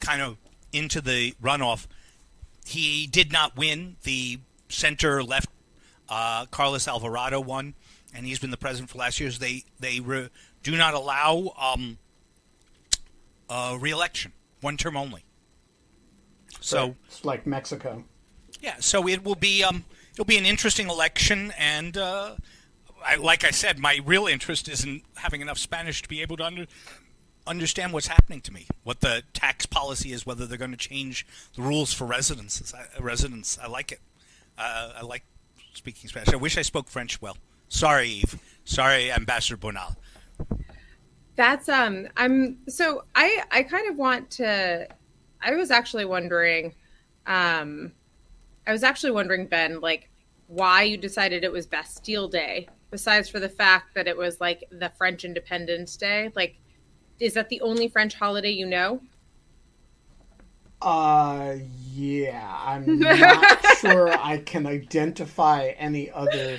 kind 0.00 0.22
of 0.22 0.36
into 0.72 1.00
the 1.00 1.34
runoff. 1.42 1.86
He 2.64 3.06
did 3.06 3.32
not 3.32 3.56
win. 3.56 3.96
The 4.02 4.38
center 4.68 5.22
left 5.22 5.48
uh, 6.08 6.46
Carlos 6.46 6.86
Alvarado 6.86 7.40
won, 7.40 7.74
and 8.14 8.26
he's 8.26 8.38
been 8.38 8.50
the 8.50 8.56
president 8.56 8.90
for 8.90 8.98
last 8.98 9.18
years. 9.20 9.38
They 9.38 9.64
they 9.80 10.00
re- 10.00 10.28
do 10.62 10.76
not 10.76 10.94
allow 10.94 11.52
um, 11.58 11.98
uh, 13.48 13.76
re-election, 13.80 14.32
one 14.60 14.76
term 14.76 14.96
only. 14.96 15.24
So 16.62 16.94
it's 17.06 17.24
like 17.24 17.46
Mexico. 17.46 18.04
yeah, 18.60 18.76
so 18.80 19.06
it 19.08 19.24
will 19.24 19.34
be 19.34 19.62
um, 19.62 19.84
it'll 20.12 20.24
be 20.24 20.38
an 20.38 20.46
interesting 20.46 20.88
election, 20.88 21.52
and 21.58 21.96
uh, 21.96 22.36
I, 23.04 23.16
like 23.16 23.44
I 23.44 23.50
said, 23.50 23.78
my 23.78 24.00
real 24.04 24.26
interest 24.26 24.68
is 24.68 24.84
in 24.84 25.02
having 25.16 25.40
enough 25.40 25.58
Spanish 25.58 26.02
to 26.02 26.08
be 26.08 26.22
able 26.22 26.36
to 26.38 26.44
under, 26.44 26.66
understand 27.46 27.92
what's 27.92 28.06
happening 28.06 28.40
to 28.42 28.52
me, 28.52 28.66
what 28.84 29.00
the 29.00 29.22
tax 29.32 29.66
policy 29.66 30.12
is, 30.12 30.24
whether 30.24 30.46
they're 30.46 30.58
going 30.58 30.70
to 30.70 30.76
change 30.76 31.26
the 31.56 31.62
rules 31.62 31.92
for 31.92 32.06
residents. 32.06 32.72
I, 32.74 33.02
residents, 33.02 33.58
I 33.62 33.66
like 33.66 33.92
it. 33.92 34.00
Uh, 34.56 34.92
I 34.96 35.02
like 35.02 35.24
speaking 35.74 36.08
Spanish. 36.08 36.32
I 36.32 36.36
wish 36.36 36.56
I 36.56 36.62
spoke 36.62 36.88
French 36.88 37.20
well. 37.20 37.36
Sorry, 37.68 38.08
Eve. 38.08 38.38
Sorry, 38.64 39.10
Ambassador 39.10 39.56
Bonal. 39.56 39.96
That's 41.34 41.68
um. 41.68 42.08
I'm 42.16 42.58
so 42.68 43.04
I 43.14 43.42
I 43.50 43.62
kind 43.62 43.88
of 43.88 43.96
want 43.96 44.30
to. 44.32 44.86
I 45.42 45.54
was 45.54 45.70
actually 45.70 46.04
wondering, 46.04 46.74
um, 47.26 47.92
I 48.66 48.72
was 48.72 48.82
actually 48.82 49.12
wondering 49.12 49.46
Ben, 49.46 49.80
like, 49.80 50.08
why 50.46 50.82
you 50.82 50.96
decided 50.96 51.44
it 51.44 51.52
was 51.52 51.66
Bastille 51.66 52.28
Day, 52.28 52.68
besides 52.90 53.28
for 53.28 53.40
the 53.40 53.48
fact 53.48 53.94
that 53.94 54.06
it 54.06 54.16
was 54.16 54.40
like 54.40 54.64
the 54.70 54.90
French 54.90 55.24
Independence 55.24 55.96
Day. 55.96 56.30
Like, 56.36 56.56
is 57.18 57.34
that 57.34 57.48
the 57.48 57.60
only 57.60 57.88
French 57.88 58.14
holiday 58.14 58.50
you 58.50 58.66
know? 58.66 59.00
Uh, 60.80 61.54
yeah. 61.92 62.56
I'm 62.64 62.98
not 63.00 63.64
sure 63.78 64.12
I 64.12 64.38
can 64.38 64.66
identify 64.66 65.68
any 65.78 66.10
other 66.10 66.58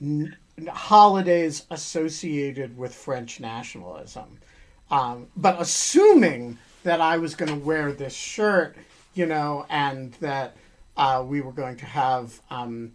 n- 0.00 0.36
holidays 0.68 1.66
associated 1.70 2.76
with 2.76 2.94
French 2.94 3.40
nationalism. 3.40 4.38
Um, 4.90 5.28
but 5.36 5.60
assuming 5.60 6.58
that 6.82 7.00
I 7.00 7.18
was 7.18 7.34
going 7.34 7.52
to 7.52 7.64
wear 7.64 7.92
this 7.92 8.14
shirt, 8.14 8.76
you 9.14 9.26
know, 9.26 9.66
and 9.68 10.12
that 10.14 10.56
uh, 10.96 11.24
we 11.26 11.40
were 11.40 11.52
going 11.52 11.76
to 11.76 11.86
have, 11.86 12.40
um, 12.50 12.92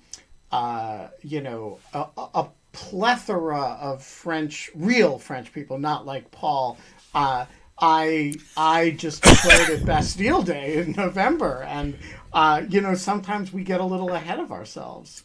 uh, 0.51 1.07
you 1.21 1.41
know, 1.41 1.79
a, 1.93 2.05
a 2.17 2.49
plethora 2.71 3.77
of 3.79 4.03
French, 4.03 4.69
real 4.75 5.17
French 5.17 5.53
people, 5.53 5.77
not 5.77 6.05
like 6.05 6.29
Paul. 6.31 6.77
Uh, 7.13 7.45
I 7.79 8.33
I 8.55 8.91
just 8.91 9.23
declared 9.23 9.69
it 9.69 9.85
Bastille 9.85 10.43
Day 10.43 10.77
in 10.77 10.91
November, 10.93 11.63
and 11.63 11.97
uh, 12.33 12.63
you 12.69 12.81
know 12.81 12.95
sometimes 12.95 13.51
we 13.51 13.63
get 13.63 13.81
a 13.81 13.85
little 13.85 14.11
ahead 14.11 14.39
of 14.39 14.51
ourselves. 14.51 15.23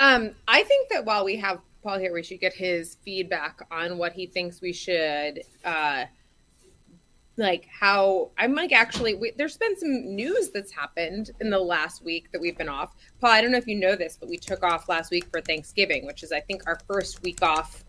Um, 0.00 0.32
I 0.46 0.62
think 0.62 0.90
that 0.90 1.04
while 1.04 1.24
we 1.24 1.36
have 1.36 1.60
Paul 1.82 1.98
here, 1.98 2.12
we 2.12 2.22
should 2.22 2.40
get 2.40 2.52
his 2.52 2.96
feedback 3.04 3.60
on 3.70 3.98
what 3.98 4.12
he 4.12 4.26
thinks 4.26 4.60
we 4.60 4.72
should 4.72 5.42
uh, 5.64 6.04
like 7.38 7.66
how 7.70 8.30
I'm 8.36 8.54
like 8.54 8.72
actually 8.72 9.14
we, 9.14 9.32
there's 9.36 9.56
been 9.56 9.78
some 9.78 10.14
news 10.14 10.50
that's 10.50 10.72
happened 10.72 11.30
in 11.40 11.50
the 11.50 11.58
last 11.58 12.04
week 12.04 12.30
that 12.32 12.40
we've 12.40 12.58
been 12.58 12.68
off. 12.68 12.94
Paul, 13.20 13.30
I 13.30 13.40
don't 13.40 13.52
know 13.52 13.58
if 13.58 13.66
you 13.66 13.76
know 13.76 13.94
this, 13.94 14.18
but 14.20 14.28
we 14.28 14.36
took 14.36 14.62
off 14.62 14.88
last 14.88 15.10
week 15.10 15.26
for 15.30 15.40
Thanksgiving, 15.40 16.04
which 16.04 16.22
is 16.22 16.32
I 16.32 16.40
think 16.40 16.62
our 16.66 16.78
first 16.86 17.22
week 17.22 17.40
off 17.42 17.84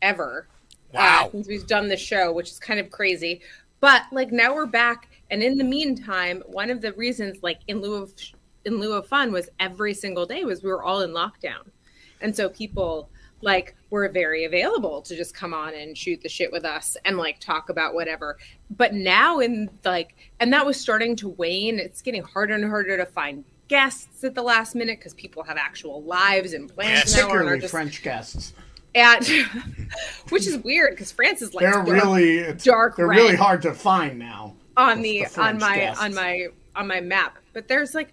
ever. 0.00 0.48
Uh, 0.94 0.96
wow. 0.96 1.24
Uh, 1.26 1.30
since 1.30 1.48
we've 1.48 1.66
done 1.66 1.88
the 1.88 1.96
show, 1.96 2.32
which 2.32 2.50
is 2.50 2.58
kind 2.58 2.80
of 2.80 2.90
crazy. 2.90 3.42
But 3.80 4.02
like 4.12 4.32
now 4.32 4.54
we're 4.54 4.66
back, 4.66 5.10
and 5.30 5.42
in 5.42 5.58
the 5.58 5.64
meantime, 5.64 6.42
one 6.46 6.70
of 6.70 6.80
the 6.80 6.92
reasons, 6.94 7.42
like 7.42 7.60
in 7.68 7.80
lieu 7.80 7.94
of 7.94 8.12
in 8.64 8.78
lieu 8.78 8.94
of 8.94 9.06
fun, 9.08 9.32
was 9.32 9.48
every 9.60 9.92
single 9.92 10.24
day 10.24 10.44
was 10.44 10.62
we 10.62 10.70
were 10.70 10.82
all 10.82 11.00
in 11.00 11.10
lockdown, 11.10 11.70
and 12.20 12.34
so 12.34 12.48
people 12.48 13.10
like 13.42 13.74
were 13.90 14.08
very 14.08 14.44
available 14.44 15.02
to 15.02 15.14
just 15.14 15.34
come 15.34 15.52
on 15.52 15.74
and 15.74 15.98
shoot 15.98 16.22
the 16.22 16.28
shit 16.28 16.50
with 16.50 16.64
us 16.64 16.96
and 17.04 17.18
like 17.18 17.38
talk 17.40 17.68
about 17.68 17.92
whatever. 17.92 18.38
But 18.70 18.94
now 18.94 19.40
in 19.40 19.68
like 19.84 20.14
and 20.40 20.52
that 20.52 20.64
was 20.64 20.80
starting 20.80 21.16
to 21.16 21.28
wane. 21.28 21.78
It's 21.78 22.00
getting 22.00 22.22
harder 22.22 22.54
and 22.54 22.64
harder 22.64 22.96
to 22.96 23.04
find 23.06 23.44
guests 23.68 24.24
at 24.24 24.34
the 24.34 24.42
last 24.42 24.74
minute 24.74 24.98
because 24.98 25.14
people 25.14 25.42
have 25.42 25.56
actual 25.56 26.02
lives 26.02 26.52
and 26.52 26.72
plans 26.72 27.14
now. 27.14 27.22
Particularly 27.22 27.60
just, 27.60 27.70
French 27.70 28.02
guests. 28.02 28.54
At 28.94 29.26
which 30.28 30.46
is 30.46 30.58
weird 30.58 30.90
because 30.90 31.10
France 31.10 31.42
is 31.42 31.54
like 31.54 31.62
they're 31.62 31.72
dark, 31.72 31.88
really 31.88 32.52
dark. 32.54 32.96
They're 32.96 33.08
really 33.08 33.36
hard 33.36 33.62
to 33.62 33.74
find 33.74 34.18
now 34.18 34.54
on 34.76 35.02
the, 35.02 35.26
the 35.34 35.40
on 35.40 35.58
my 35.58 35.76
guests. 35.76 36.02
on 36.02 36.14
my 36.14 36.48
on 36.76 36.86
my 36.86 37.00
map. 37.00 37.38
But 37.52 37.68
there's 37.68 37.94
like, 37.94 38.12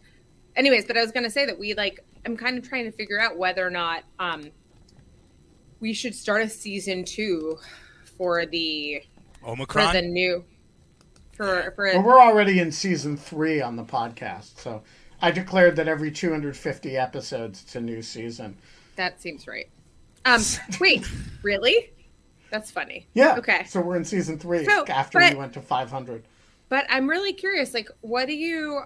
anyways. 0.55 0.85
But 0.85 0.97
I 0.97 1.01
was 1.01 1.11
gonna 1.11 1.29
say 1.29 1.45
that 1.45 1.59
we 1.59 1.73
like. 1.73 2.03
I'm 2.25 2.35
kind 2.35 2.57
of 2.57 2.67
trying 2.67 2.83
to 2.83 2.91
figure 2.91 3.19
out 3.19 3.37
whether 3.37 3.65
or 3.65 3.69
not 3.69 4.03
um 4.19 4.51
we 5.79 5.93
should 5.93 6.15
start 6.15 6.41
a 6.41 6.49
season 6.49 7.03
two 7.03 7.57
for 8.17 8.45
the 8.45 9.03
Omicron 9.45 9.87
for 9.87 9.93
the 9.93 10.01
new 10.01 10.43
for 11.33 11.71
for. 11.75 11.85
Well, 11.85 12.03
we're 12.03 12.21
already 12.21 12.59
in 12.59 12.71
season 12.71 13.17
three 13.17 13.61
on 13.61 13.75
the 13.75 13.83
podcast, 13.83 14.59
so 14.59 14.83
I 15.21 15.31
declared 15.31 15.75
that 15.77 15.87
every 15.87 16.11
250 16.11 16.97
episodes 16.97 17.63
it's 17.63 17.75
a 17.75 17.81
new 17.81 18.01
season. 18.01 18.57
That 18.95 19.21
seems 19.21 19.47
right. 19.47 19.69
Um, 20.25 20.41
wait, 20.79 21.09
really? 21.43 21.91
That's 22.51 22.71
funny. 22.71 23.07
Yeah. 23.13 23.35
Okay. 23.37 23.65
So 23.65 23.81
we're 23.81 23.95
in 23.95 24.05
season 24.05 24.39
three 24.39 24.65
so, 24.65 24.85
after 24.87 25.19
but, 25.19 25.33
we 25.33 25.39
went 25.39 25.53
to 25.53 25.61
500. 25.61 26.23
But 26.67 26.85
I'm 26.89 27.09
really 27.09 27.33
curious. 27.33 27.73
Like, 27.73 27.89
what 28.01 28.27
do 28.27 28.33
you 28.33 28.81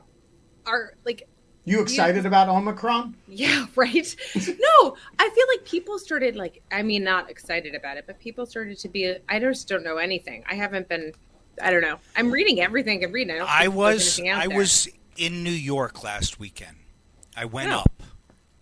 are 0.66 0.94
like? 1.06 1.28
You 1.66 1.82
excited 1.82 2.26
about 2.26 2.50
Omicron? 2.50 3.16
Yeah, 3.28 3.68
right. 3.76 4.16
no, 4.36 4.98
I 5.18 5.30
feel 5.30 5.46
like 5.54 5.66
people 5.66 5.98
started 5.98 6.36
like 6.36 6.62
I 6.72 6.84
mean 6.84 7.04
not 7.04 7.30
excited 7.30 7.74
about 7.74 7.98
it, 7.98 8.06
but 8.06 8.20
people 8.20 8.46
started 8.46 8.78
to 8.80 8.90
be 8.90 9.16
I 9.30 9.40
just 9.40 9.68
don't 9.68 9.84
know 9.84 9.98
anything. 9.98 10.44
I 10.50 10.56
haven't 10.56 10.90
been 10.90 11.14
I 11.62 11.72
don't 11.72 11.82
know. 11.82 12.00
I'm 12.16 12.32
reading 12.32 12.60
everything 12.60 13.00
I 13.00 13.02
can 13.04 13.12
read. 13.14 13.32
I, 13.32 13.66
I 13.66 13.68
was 13.70 14.20
I 14.20 14.48
there. 14.48 14.58
was 14.58 14.90
in 15.16 15.44
New 15.44 15.52
York 15.52 16.04
last 16.04 16.40
weekend. 16.40 16.78
I 17.36 17.46
went 17.46 17.72
oh. 17.72 17.80
up. 17.80 18.04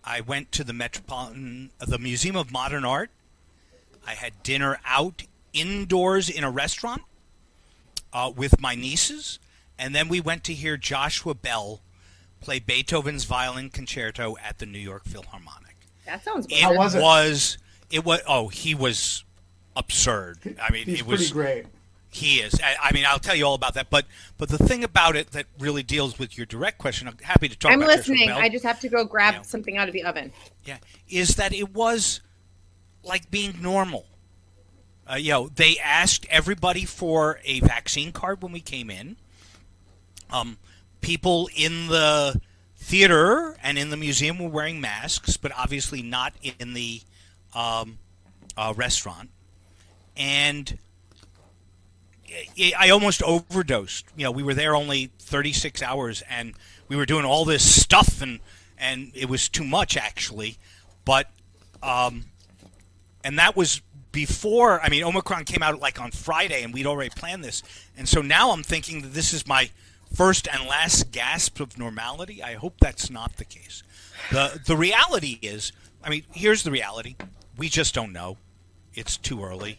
I 0.04 0.20
went 0.20 0.52
to 0.52 0.64
the 0.64 0.72
Metropolitan 0.72 1.70
the 1.80 1.98
Museum 1.98 2.36
of 2.36 2.52
Modern 2.52 2.84
Art. 2.84 3.10
I 4.06 4.12
had 4.12 4.42
dinner 4.42 4.78
out 4.84 5.24
indoors 5.52 6.30
in 6.30 6.44
a 6.44 6.50
restaurant 6.50 7.02
uh, 8.12 8.32
with 8.34 8.60
my 8.60 8.74
nieces, 8.74 9.38
and 9.78 9.94
then 9.94 10.08
we 10.08 10.20
went 10.20 10.44
to 10.44 10.54
hear 10.54 10.76
Joshua 10.76 11.34
Bell 11.34 11.80
play 12.42 12.58
Beethoven's 12.58 13.24
violin 13.24 13.70
concerto 13.70 14.36
at 14.42 14.58
the 14.58 14.66
New 14.66 14.78
York 14.78 15.04
Philharmonic. 15.04 15.76
That 16.06 16.24
sounds. 16.24 16.46
It 16.50 16.60
How 16.60 16.76
was 16.76 16.94
it? 16.94 17.02
Was 17.02 17.58
it 17.90 18.04
was? 18.04 18.20
Oh, 18.26 18.48
he 18.48 18.74
was 18.74 19.24
absurd. 19.76 20.56
I 20.60 20.72
mean, 20.72 20.86
He's 20.86 21.00
it 21.00 21.06
was 21.06 21.30
pretty 21.30 21.60
great. 21.62 21.66
He 22.10 22.40
is. 22.40 22.60
I, 22.62 22.76
I, 22.88 22.92
mean, 22.92 23.04
I'll 23.06 23.18
tell 23.18 23.34
you 23.34 23.46
all 23.46 23.54
about 23.54 23.72
that. 23.74 23.88
But 23.88 24.04
but 24.36 24.50
the 24.50 24.58
thing 24.58 24.84
about 24.84 25.16
it 25.16 25.30
that 25.30 25.46
really 25.58 25.82
deals 25.82 26.18
with 26.18 26.36
your 26.36 26.44
direct 26.44 26.76
question, 26.76 27.08
I'm 27.08 27.16
happy 27.22 27.48
to 27.48 27.56
talk. 27.56 27.70
About. 27.70 27.74
I'm 27.74 27.82
about 27.82 27.96
listening. 27.96 28.30
I 28.30 28.50
just 28.50 28.64
have 28.64 28.80
to 28.80 28.88
go 28.88 29.04
grab 29.04 29.34
yeah. 29.34 29.42
something 29.42 29.78
out 29.78 29.88
of 29.88 29.94
the 29.94 30.04
oven. 30.04 30.32
Yeah, 30.66 30.76
is 31.08 31.36
that 31.36 31.54
it 31.54 31.72
was 31.72 32.20
like 33.02 33.30
being 33.30 33.54
normal. 33.62 34.06
Uh, 35.10 35.16
you 35.16 35.30
know, 35.30 35.48
they 35.48 35.76
asked 35.82 36.26
everybody 36.30 36.84
for 36.84 37.40
a 37.44 37.60
vaccine 37.60 38.12
card 38.12 38.42
when 38.42 38.52
we 38.52 38.60
came 38.60 38.90
in. 38.90 39.16
Um, 40.30 40.58
people 41.02 41.50
in 41.54 41.88
the 41.88 42.40
theater 42.76 43.56
and 43.62 43.76
in 43.76 43.90
the 43.90 43.96
museum 43.96 44.38
were 44.38 44.48
wearing 44.48 44.80
masks, 44.80 45.36
but 45.36 45.52
obviously 45.56 46.02
not 46.02 46.32
in 46.58 46.72
the 46.72 47.02
um, 47.54 47.98
uh, 48.56 48.72
restaurant. 48.76 49.30
And 50.16 50.78
I 52.78 52.90
almost 52.90 53.22
overdosed. 53.22 54.06
You 54.16 54.24
know, 54.24 54.30
we 54.30 54.42
were 54.42 54.54
there 54.54 54.74
only 54.74 55.10
36 55.18 55.82
hours, 55.82 56.22
and 56.28 56.54
we 56.88 56.96
were 56.96 57.06
doing 57.06 57.24
all 57.24 57.44
this 57.44 57.82
stuff, 57.82 58.22
and 58.22 58.40
and 58.78 59.12
it 59.14 59.28
was 59.28 59.48
too 59.48 59.64
much 59.64 59.96
actually. 59.96 60.56
But 61.04 61.30
um, 61.82 62.26
and 63.24 63.38
that 63.38 63.56
was 63.56 63.82
before. 64.12 64.80
I 64.80 64.88
mean, 64.88 65.04
Omicron 65.04 65.44
came 65.44 65.62
out 65.62 65.78
like 65.80 66.00
on 66.00 66.10
Friday, 66.10 66.62
and 66.62 66.72
we'd 66.72 66.86
already 66.86 67.10
planned 67.10 67.44
this. 67.44 67.62
And 67.96 68.08
so 68.08 68.22
now 68.22 68.52
I'm 68.52 68.62
thinking 68.62 69.02
that 69.02 69.14
this 69.14 69.32
is 69.32 69.46
my 69.46 69.70
first 70.14 70.48
and 70.52 70.66
last 70.66 71.10
gasp 71.10 71.60
of 71.60 71.78
normality. 71.78 72.42
I 72.42 72.54
hope 72.54 72.74
that's 72.80 73.10
not 73.10 73.36
the 73.36 73.44
case. 73.44 73.82
The 74.30 74.60
the 74.64 74.76
reality 74.76 75.38
is, 75.42 75.72
I 76.02 76.10
mean, 76.10 76.24
here's 76.32 76.62
the 76.62 76.70
reality. 76.70 77.16
We 77.56 77.68
just 77.68 77.94
don't 77.94 78.12
know. 78.12 78.36
It's 78.94 79.16
too 79.16 79.42
early. 79.44 79.78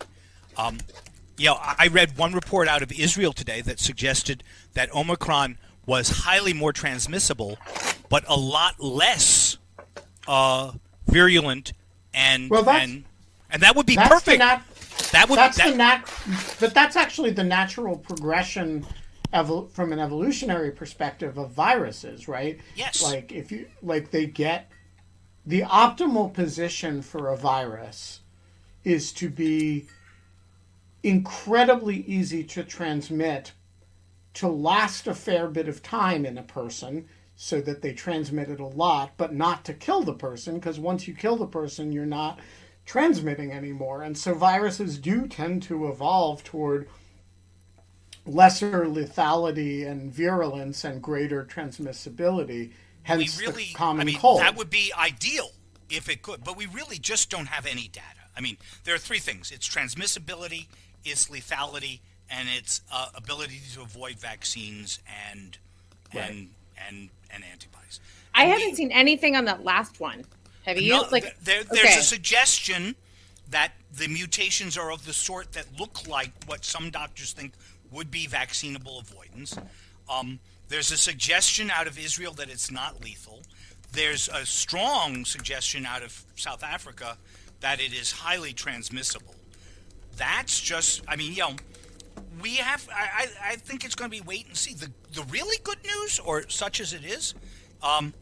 Um, 0.57 0.79
you 1.37 1.45
know, 1.47 1.57
I 1.59 1.87
read 1.87 2.17
one 2.17 2.33
report 2.33 2.67
out 2.67 2.81
of 2.83 2.91
Israel 2.91 3.33
today 3.33 3.61
that 3.61 3.79
suggested 3.79 4.43
that 4.73 4.93
Omicron 4.93 5.57
was 5.85 6.09
highly 6.09 6.53
more 6.53 6.71
transmissible, 6.71 7.57
but 8.09 8.23
a 8.27 8.35
lot 8.35 8.79
less 8.79 9.57
uh, 10.27 10.71
virulent 11.07 11.73
and 12.13 12.49
well, 12.49 12.67
and 12.69 13.03
and 13.49 13.61
that 13.63 13.75
would 13.75 13.85
be 13.85 13.95
perfect. 13.95 14.39
Nat- 14.39 14.61
that 15.11 15.29
would 15.29 15.37
that's 15.37 15.57
that- 15.57 15.71
the 15.71 15.77
nat- 15.77 16.03
but 16.59 16.73
that's 16.73 16.95
actually 16.95 17.31
the 17.31 17.43
natural 17.43 17.97
progression 17.97 18.85
evol- 19.33 19.71
from 19.71 19.91
an 19.91 19.99
evolutionary 19.99 20.71
perspective 20.71 21.37
of 21.37 21.51
viruses, 21.51 22.27
right? 22.27 22.59
Yes. 22.75 23.01
Like 23.01 23.31
if 23.31 23.51
you 23.51 23.67
like 23.81 24.11
they 24.11 24.25
get 24.25 24.71
the 25.45 25.61
optimal 25.61 26.33
position 26.33 27.01
for 27.01 27.29
a 27.29 27.37
virus 27.37 28.21
is 28.83 29.11
to 29.13 29.29
be 29.29 29.87
incredibly 31.01 31.97
easy 32.01 32.43
to 32.43 32.63
transmit 32.63 33.51
to 34.33 34.47
last 34.47 35.05
a 35.05 35.13
fair 35.13 35.47
bit 35.47 35.67
of 35.67 35.83
time 35.83 36.25
in 36.25 36.37
a 36.37 36.43
person 36.43 37.07
so 37.35 37.59
that 37.59 37.81
they 37.81 37.91
transmit 37.93 38.49
it 38.49 38.59
a 38.59 38.65
lot 38.65 39.11
but 39.17 39.33
not 39.33 39.65
to 39.65 39.73
kill 39.73 40.01
the 40.01 40.13
person 40.13 40.55
because 40.55 40.79
once 40.79 41.07
you 41.07 41.13
kill 41.13 41.35
the 41.35 41.45
person 41.45 41.91
you're 41.91 42.05
not 42.05 42.39
transmitting 42.85 43.51
anymore. 43.51 44.03
And 44.03 44.17
so 44.17 44.33
viruses 44.33 44.97
do 44.97 45.27
tend 45.27 45.63
to 45.63 45.87
evolve 45.87 46.43
toward 46.43 46.89
lesser 48.25 48.85
lethality 48.85 49.85
and 49.89 50.11
virulence 50.11 50.83
and 50.83 51.01
greater 51.01 51.43
transmissibility. 51.45 52.71
Hence 53.03 53.37
we 53.37 53.45
really, 53.45 53.63
the 53.65 53.73
common 53.73 54.01
I 54.01 54.05
mean, 54.05 54.19
cold. 54.19 54.39
that 54.41 54.55
would 54.55 54.69
be 54.69 54.91
ideal 54.97 55.51
if 55.89 56.07
it 56.09 56.21
could, 56.21 56.43
but 56.43 56.55
we 56.55 56.65
really 56.67 56.97
just 56.97 57.29
don't 57.29 57.47
have 57.47 57.65
any 57.65 57.87
data. 57.89 58.05
I 58.35 58.41
mean, 58.41 58.57
there 58.85 58.95
are 58.95 58.99
three 58.99 59.19
things: 59.19 59.51
it's 59.51 59.67
transmissibility, 59.67 60.67
it's 61.03 61.27
lethality, 61.29 61.99
and 62.29 62.47
its 62.49 62.81
uh, 62.91 63.09
ability 63.15 63.61
to 63.73 63.81
avoid 63.81 64.15
vaccines 64.19 64.99
and 65.33 65.57
Right. 66.15 66.29
and 66.29 66.49
and 66.87 67.09
and 67.31 67.43
antibodies. 67.43 67.99
I 68.35 68.43
And 68.43 68.51
haven't 68.53 68.69
we- 68.71 68.75
seen 68.75 68.91
anything 68.91 69.35
on 69.35 69.45
that 69.45 69.63
last 69.63 69.99
one. 69.99 70.23
Have 70.65 70.79
you? 70.79 70.91
No, 70.91 71.07
like, 71.11 71.37
there, 71.43 71.63
there's 71.63 71.85
okay. 71.89 71.99
a 71.99 72.03
suggestion 72.03 72.95
that 73.49 73.73
the 73.91 74.07
mutations 74.07 74.77
are 74.77 74.91
of 74.91 75.05
the 75.05 75.11
sort 75.13 75.51
that 75.53 75.65
look 75.77 76.07
like 76.07 76.31
what 76.45 76.63
some 76.63 76.89
doctors 76.89 77.33
think 77.33 77.53
would 77.93 78.11
be 78.11 78.27
vaccinable 78.27 79.01
avoidance. 79.01 79.57
Um, 80.09 80.39
there's 80.69 80.91
a 80.91 80.97
suggestion 80.97 81.71
out 81.71 81.87
of 81.87 81.97
Israel 81.97 82.33
that 82.33 82.49
it's 82.49 82.71
not 82.71 83.03
lethal. 83.03 83.41
There's 83.91 84.27
a 84.29 84.45
strong 84.45 85.23
suggestion 85.25 85.85
out 85.85 86.01
of 86.01 86.25
South 86.35 86.63
Africa 86.63 87.17
that 87.59 87.79
it 87.79 87.93
is 87.93 88.11
highly 88.11 88.53
transmissible. 88.53 89.35
That's 90.17 90.59
just, 90.59 91.01
I 91.07 91.15
mean, 91.15 91.33
you 91.33 91.39
know, 91.39 91.55
we 92.41 92.55
have, 92.55 92.87
I, 92.93 93.27
I, 93.43 93.55
think 93.55 93.85
it's 93.85 93.95
going 93.95 94.09
to 94.09 94.17
be 94.17 94.21
wait 94.21 94.47
and 94.47 94.57
see. 94.57 94.73
The, 94.73 94.91
the 95.13 95.23
really 95.23 95.57
good 95.63 95.77
news, 95.83 96.19
or 96.19 96.47
such 96.49 96.79
as 96.81 96.93
it 96.93 97.05
is, 97.05 97.35
um, 97.81 98.13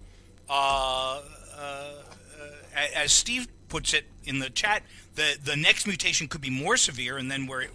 uh, 0.49 1.21
uh, 1.57 1.93
as 2.95 3.11
Steve 3.11 3.47
puts 3.69 3.93
it 3.93 4.05
in 4.25 4.39
the 4.39 4.49
chat, 4.49 4.83
the 5.15 5.37
the 5.43 5.55
next 5.55 5.87
mutation 5.87 6.27
could 6.27 6.41
be 6.41 6.49
more 6.49 6.77
severe, 6.77 7.17
and 7.17 7.31
then 7.31 7.47
where 7.47 7.61
it, 7.61 7.71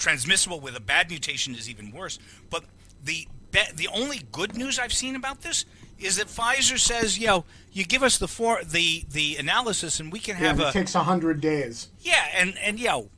transmissible 0.00 0.58
with 0.58 0.74
a 0.76 0.80
bad 0.80 1.08
mutation 1.10 1.54
is 1.54 1.70
even 1.70 1.92
worse. 1.92 2.18
But 2.50 2.64
the 3.04 3.28
be- 3.52 3.60
the 3.74 3.88
only 3.88 4.22
good 4.32 4.56
news 4.56 4.78
I've 4.78 4.92
seen 4.92 5.14
about 5.14 5.42
this 5.42 5.64
is 5.98 6.16
that 6.16 6.26
Pfizer 6.26 6.78
says, 6.78 7.18
you 7.18 7.26
know, 7.28 7.44
you 7.72 7.84
give 7.84 8.02
us 8.02 8.18
the 8.18 8.26
for 8.26 8.64
the 8.64 9.04
the 9.08 9.36
analysis, 9.36 10.00
and 10.00 10.12
we 10.12 10.18
can 10.18 10.36
Yeah, 10.36 10.48
have 10.48 10.60
it 10.60 10.66
a 10.68 10.72
takes 10.72 10.94
a 10.96 11.04
hundred 11.04 11.40
days. 11.40 11.88
yeah, 12.00 12.26
and 12.34 12.58
and 12.58 12.80
you 12.80 12.86
know, 12.86 13.08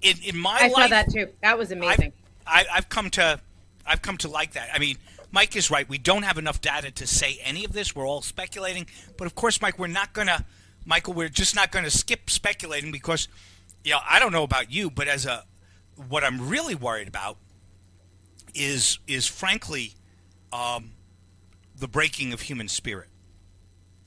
in 0.00 0.16
in 0.24 0.36
my 0.38 0.58
I 0.62 0.68
life, 0.68 0.72
saw 0.72 0.88
that 0.88 1.10
too. 1.10 1.28
That 1.42 1.58
was 1.58 1.70
amazing. 1.72 2.12
I've, 2.46 2.66
I, 2.66 2.76
I've 2.76 2.88
come 2.88 3.10
to, 3.10 3.40
I've 3.86 4.02
come 4.02 4.16
to 4.18 4.28
like 4.28 4.52
that. 4.52 4.68
I 4.72 4.78
mean, 4.78 4.96
Mike 5.32 5.56
is 5.56 5.70
right. 5.70 5.88
We 5.88 5.98
don't 5.98 6.22
have 6.22 6.38
enough 6.38 6.60
data 6.60 6.90
to 6.90 7.06
say 7.06 7.38
any 7.42 7.64
of 7.64 7.72
this. 7.72 7.96
We're 7.96 8.06
all 8.06 8.22
speculating. 8.22 8.86
But 9.16 9.26
of 9.26 9.34
course, 9.34 9.60
Mike, 9.62 9.78
we're 9.78 9.86
not 9.86 10.12
gonna, 10.12 10.44
Michael, 10.84 11.14
we're 11.14 11.30
just 11.30 11.56
not 11.56 11.72
gonna 11.72 11.90
skip 11.90 12.28
speculating 12.28 12.92
because, 12.92 13.28
you 13.82 13.92
know, 13.92 13.98
I 14.08 14.18
don't 14.18 14.30
know 14.30 14.42
about 14.42 14.70
you, 14.70 14.90
but 14.90 15.08
as 15.08 15.24
a, 15.26 15.44
what 16.08 16.24
I'm 16.24 16.48
really 16.48 16.74
worried 16.74 17.08
about 17.08 17.36
is 18.54 18.98
is 19.06 19.26
frankly, 19.26 19.94
um, 20.52 20.92
the 21.76 21.88
breaking 21.88 22.32
of 22.32 22.42
human 22.42 22.68
spirit. 22.68 23.08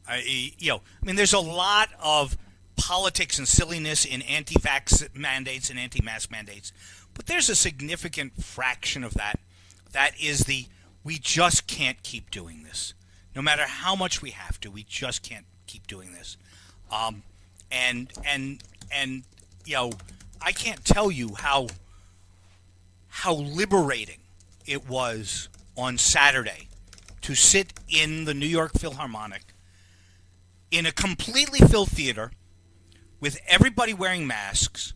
I, 0.08 0.52
you 0.58 0.70
know, 0.70 0.82
I 1.02 1.06
mean, 1.06 1.18
there's 1.18 1.34
a 1.34 1.40
lot 1.40 1.90
of 2.02 2.38
politics 2.78 3.38
and 3.38 3.48
silliness 3.48 4.06
in 4.06 4.22
anti-vax 4.22 5.14
mandates 5.14 5.70
and 5.70 5.78
anti-mask 5.78 6.32
mandates, 6.32 6.72
but 7.14 7.26
there's 7.26 7.50
a 7.50 7.56
significant 7.56 8.42
fraction 8.42 9.04
of 9.04 9.16
that 9.16 9.40
that 9.92 10.14
is 10.22 10.42
the 10.42 10.66
we 11.04 11.18
just 11.18 11.68
can't 11.68 12.02
keep 12.04 12.32
doing 12.32 12.64
this. 12.64 12.94
No 13.36 13.42
matter 13.42 13.64
how 13.64 13.96
much 13.96 14.22
we 14.22 14.32
have 14.32 14.60
to, 14.62 14.72
we 14.72 14.84
just 14.84 15.24
can't 15.24 15.46
keep 15.68 15.88
doing 15.88 16.12
this. 16.12 16.38
Um, 16.92 17.24
and 17.72 18.12
and 18.26 18.62
and 18.92 19.24
you 19.66 19.76
know, 19.76 19.92
I 20.42 20.52
can't 20.52 20.84
tell 20.84 21.12
you 21.12 21.36
how 21.36 21.68
how 23.08 23.34
liberating 23.34 24.20
it 24.66 24.88
was 24.88 25.50
on 25.76 25.98
Saturday 25.98 26.68
to 27.22 27.36
sit 27.36 27.74
in 27.90 28.26
the 28.26 28.34
New 28.34 28.48
York 28.48 28.74
Philharmonic 28.74 29.54
in 30.72 30.86
a 30.86 30.92
completely 30.92 31.60
filled 31.60 31.90
theater 31.90 32.32
with 33.20 33.40
everybody 33.48 33.94
wearing 33.94 34.28
masks, 34.28 34.94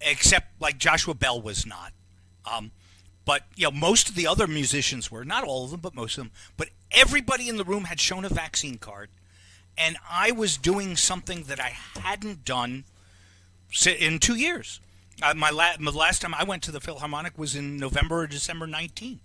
except 0.00 0.60
like 0.60 0.78
Joshua 0.78 1.14
Bell 1.14 1.40
was 1.40 1.66
not. 1.66 1.92
Um, 2.50 2.70
but 3.24 3.42
you 3.56 3.64
know, 3.64 3.72
most 3.72 4.08
of 4.08 4.14
the 4.14 4.26
other 4.26 4.46
musicians 4.46 5.10
were 5.10 5.24
not 5.24 5.44
all 5.44 5.64
of 5.64 5.70
them, 5.70 5.80
but 5.80 5.94
most 5.94 6.16
of 6.16 6.24
them. 6.24 6.32
But 6.56 6.68
everybody 6.92 7.48
in 7.48 7.56
the 7.56 7.64
room 7.64 7.84
had 7.84 8.00
shown 8.00 8.24
a 8.24 8.28
vaccine 8.28 8.78
card, 8.78 9.10
and 9.76 9.96
I 10.08 10.30
was 10.30 10.56
doing 10.56 10.96
something 10.96 11.44
that 11.44 11.60
I 11.60 11.74
hadn't 12.00 12.44
done 12.44 12.84
in 13.84 14.18
two 14.18 14.36
years. 14.36 14.80
Uh, 15.22 15.34
my, 15.34 15.50
la- 15.50 15.76
my 15.80 15.90
last 15.90 16.22
time 16.22 16.34
I 16.34 16.44
went 16.44 16.62
to 16.64 16.70
the 16.70 16.80
Philharmonic 16.80 17.38
was 17.38 17.56
in 17.56 17.78
November 17.78 18.20
or 18.20 18.26
December 18.26 18.66
19. 18.66 19.20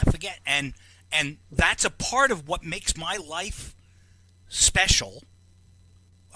I 0.00 0.10
forget, 0.10 0.40
and 0.46 0.74
and 1.10 1.38
that's 1.50 1.84
a 1.84 1.90
part 1.90 2.30
of 2.30 2.46
what 2.46 2.62
makes 2.62 2.96
my 2.96 3.16
life 3.16 3.74
special. 4.48 5.22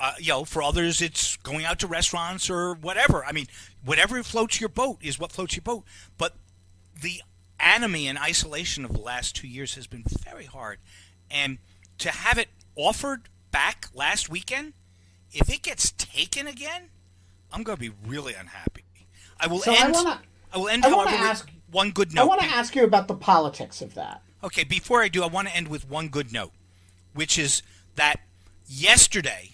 Uh, 0.00 0.14
you 0.18 0.28
know, 0.28 0.44
for 0.44 0.62
others, 0.62 1.02
it's 1.02 1.36
going 1.36 1.64
out 1.64 1.78
to 1.80 1.86
restaurants 1.86 2.48
or 2.48 2.74
whatever. 2.74 3.24
I 3.24 3.32
mean, 3.32 3.46
whatever 3.84 4.22
floats 4.22 4.60
your 4.60 4.70
boat 4.70 4.98
is 5.02 5.18
what 5.18 5.30
floats 5.30 5.54
your 5.54 5.62
boat. 5.62 5.84
But 6.16 6.34
the 7.00 7.22
enemy 7.60 8.08
and 8.08 8.18
isolation 8.18 8.84
of 8.84 8.92
the 8.92 9.00
last 9.00 9.36
two 9.36 9.46
years 9.46 9.74
has 9.74 9.86
been 9.86 10.04
very 10.24 10.46
hard, 10.46 10.78
and 11.30 11.58
to 11.98 12.10
have 12.10 12.38
it 12.38 12.48
offered 12.74 13.28
back 13.50 13.86
last 13.94 14.28
weekend, 14.28 14.72
if 15.30 15.48
it 15.48 15.62
gets 15.62 15.92
taken 15.92 16.46
again, 16.46 16.88
I'm 17.52 17.62
going 17.62 17.76
to 17.76 17.80
be 17.80 17.94
really 18.06 18.34
unhappy. 18.34 18.84
I 19.38 19.46
will 19.46 19.60
So 19.60 19.72
I 19.72 19.84
end. 19.84 19.92
wanna- 19.94 20.22
I 20.52 20.58
will 20.58 20.68
end. 20.68 20.84
I 20.84 20.90
however, 20.90 21.10
with 21.10 21.20
ask- 21.20 21.50
one 21.70 21.90
good 21.90 22.12
note. 22.14 22.22
I 22.22 22.26
want 22.26 22.40
to 22.42 22.46
ask 22.46 22.74
you 22.76 22.84
about 22.84 23.08
the 23.08 23.14
politics 23.14 23.80
of 23.80 23.94
that. 23.94 24.22
Okay, 24.44 24.64
before 24.64 25.02
I 25.02 25.08
do, 25.08 25.22
I 25.22 25.26
want 25.26 25.48
to 25.48 25.56
end 25.56 25.68
with 25.68 25.88
one 25.88 26.08
good 26.08 26.32
note, 26.32 26.52
which 27.14 27.38
is 27.38 27.62
that 27.94 28.20
yesterday, 28.66 29.52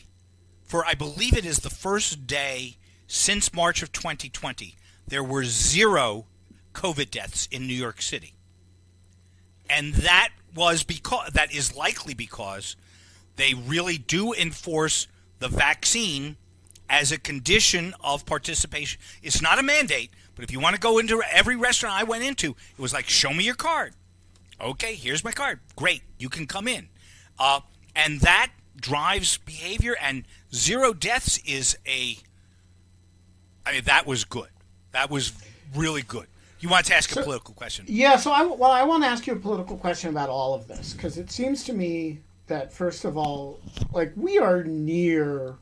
for 0.65 0.85
I 0.85 0.95
believe 0.95 1.37
it 1.37 1.45
is 1.45 1.59
the 1.59 1.71
first 1.71 2.27
day 2.27 2.77
since 3.07 3.53
March 3.55 3.83
of 3.83 3.93
2020, 3.93 4.75
there 5.07 5.23
were 5.23 5.45
zero 5.45 6.27
COVID 6.75 7.11
deaths 7.11 7.47
in 7.51 7.67
New 7.67 7.75
York 7.75 8.03
City. 8.03 8.35
And 9.71 9.95
that 9.95 10.31
was 10.55 10.83
because 10.83 11.31
that 11.35 11.53
is 11.53 11.77
likely 11.77 12.15
because 12.15 12.75
they 13.37 13.55
really 13.55 13.99
do 13.99 14.33
enforce 14.33 15.07
the 15.39 15.49
vaccine 15.49 16.37
as 16.89 17.13
a 17.13 17.19
condition 17.19 17.95
of 18.03 18.27
participation. 18.27 19.01
It's 19.23 19.43
not 19.43 19.59
a 19.59 19.63
mandate, 19.63 20.11
but 20.35 20.45
if 20.45 20.53
you 20.53 20.61
want 20.61 20.75
to 20.75 20.81
go 20.81 20.99
into 20.99 21.23
every 21.31 21.57
restaurant 21.57 21.99
I 21.99 22.05
went 22.05 22.25
into, 22.25 22.51
it 22.51 22.81
was 22.81 22.93
like, 22.93 23.09
show 23.09 23.33
me 23.33 23.45
your 23.45 23.55
card. 23.55 23.95
Okay, 24.61 24.95
here's 24.95 25.23
my 25.23 25.33
card. 25.33 25.61
Great, 25.77 26.03
you 26.19 26.29
can 26.29 26.47
come 26.47 26.67
in. 26.67 26.89
Uh, 27.39 27.61
and 27.95 28.21
that 28.21 28.51
drives 28.77 29.39
behavior, 29.39 29.97
and 30.01 30.25
zero 30.55 30.93
deaths 30.93 31.39
is 31.39 31.77
a. 31.87 32.17
I 33.67 33.73
mean, 33.73 33.85
that 33.85 34.07
was 34.07 34.25
good. 34.25 34.49
That 34.93 35.11
was 35.11 35.33
really 35.75 36.03
good. 36.03 36.27
You 36.61 36.69
want 36.69 36.87
to 36.87 36.95
ask 36.95 37.15
a 37.15 37.23
political 37.23 37.55
question? 37.55 37.85
Yeah, 37.89 38.17
so 38.17 38.33
I 38.33 38.45
well, 38.45 38.71
I 38.71 38.83
want 38.83 39.05
to 39.05 39.09
ask 39.09 39.27
you 39.27 39.33
a 39.35 39.37
political 39.37 39.77
question 39.77 40.11
about 40.11 40.29
all 40.29 40.55
of 40.55 40.67
this 40.67 40.93
because 40.93 41.17
it 41.19 41.31
seems 41.31 41.63
to 41.65 41.73
me 41.73 42.21
that 42.49 42.73
first 42.73 43.05
of 43.05 43.17
all, 43.17 43.61
like 43.93 44.13
we 44.17 44.39
are 44.39 44.65
near. 44.65 45.57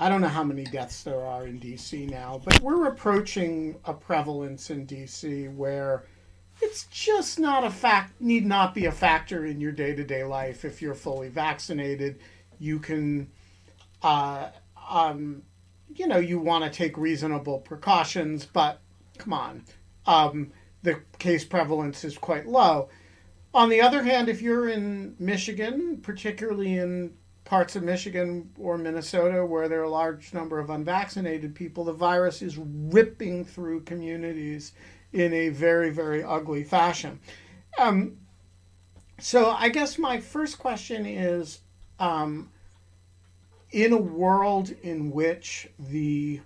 I 0.00 0.08
don't 0.08 0.20
know 0.20 0.28
how 0.28 0.44
many 0.44 0.64
deaths 0.64 1.02
there 1.02 1.20
are 1.20 1.46
in 1.46 1.58
DC 1.58 2.08
now, 2.08 2.40
but 2.44 2.60
we're 2.60 2.86
approaching 2.86 3.76
a 3.84 3.92
prevalence 3.92 4.70
in 4.70 4.86
DC 4.86 5.52
where 5.54 6.04
it's 6.60 6.86
just 6.86 7.38
not 7.38 7.64
a 7.64 7.70
fact 7.70 8.20
need 8.20 8.46
not 8.46 8.74
be 8.74 8.86
a 8.86 8.92
factor 8.92 9.46
in 9.46 9.60
your 9.60 9.72
day-to-day 9.72 10.24
life. 10.24 10.64
If 10.64 10.80
you're 10.80 10.94
fully 10.94 11.28
vaccinated 11.28 12.20
you 12.58 12.78
can 12.78 13.30
uh, 14.02 14.48
um, 14.90 15.42
you 15.94 16.06
know 16.06 16.18
you 16.18 16.38
want 16.38 16.64
to 16.64 16.70
take 16.70 16.96
reasonable 16.96 17.58
precautions 17.58 18.44
but 18.44 18.80
come 19.18 19.32
on 19.32 19.64
um, 20.06 20.52
the 20.82 21.00
case 21.18 21.44
prevalence 21.44 22.04
is 22.04 22.16
quite 22.16 22.46
low. 22.46 22.88
On 23.54 23.68
the 23.68 23.80
other 23.80 24.02
hand 24.02 24.28
if 24.28 24.42
you're 24.42 24.68
in 24.68 25.16
michigan 25.18 25.98
particularly 26.02 26.76
in 26.76 27.14
parts 27.48 27.74
of 27.74 27.82
michigan 27.82 28.50
or 28.58 28.76
minnesota 28.76 29.44
where 29.44 29.68
there 29.68 29.80
are 29.80 29.84
a 29.84 29.90
large 29.90 30.34
number 30.34 30.58
of 30.58 30.70
unvaccinated 30.70 31.54
people 31.54 31.82
the 31.82 31.92
virus 31.92 32.42
is 32.42 32.58
ripping 32.58 33.44
through 33.44 33.80
communities 33.80 34.72
in 35.12 35.32
a 35.32 35.48
very, 35.48 35.90
very 35.90 36.22
ugly 36.22 36.64
fashion. 36.64 37.20
Um, 37.78 38.18
so 39.18 39.50
I 39.50 39.68
guess 39.68 39.98
my 39.98 40.20
first 40.20 40.58
question 40.58 41.06
is 41.06 41.60
um, 41.98 42.50
in 43.70 43.92
a 43.92 43.98
world 43.98 44.70
in 44.82 45.10
which 45.10 45.68
the 45.78 46.40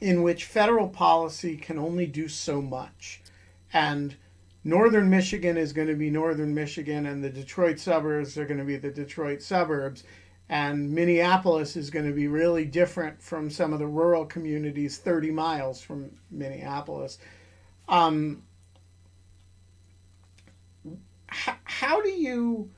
in 0.00 0.22
which 0.22 0.44
federal 0.44 0.88
policy 0.88 1.56
can 1.56 1.76
only 1.76 2.06
do 2.06 2.28
so 2.28 2.62
much 2.62 3.20
and 3.72 4.14
northern 4.68 5.08
michigan 5.08 5.56
is 5.56 5.72
going 5.72 5.88
to 5.88 5.94
be 5.94 6.10
northern 6.10 6.54
michigan 6.54 7.06
and 7.06 7.22
the 7.22 7.30
detroit 7.30 7.78
suburbs 7.78 8.36
are 8.36 8.46
going 8.46 8.58
to 8.58 8.64
be 8.64 8.76
the 8.76 8.90
detroit 8.90 9.40
suburbs 9.42 10.04
and 10.48 10.90
Minneapolis 10.90 11.76
is 11.76 11.90
going 11.90 12.06
to 12.06 12.12
be 12.12 12.26
really 12.26 12.64
different 12.64 13.20
from 13.20 13.50
some 13.50 13.72
of 13.72 13.78
the 13.78 13.86
rural 13.86 14.24
communities 14.24 14.96
30 14.96 15.30
miles 15.30 15.80
from 15.80 16.10
Minneapolis. 16.30 17.18
Um, 17.88 18.42
how, 21.26 21.56
how 21.64 22.00
do 22.00 22.08
you 22.08 22.70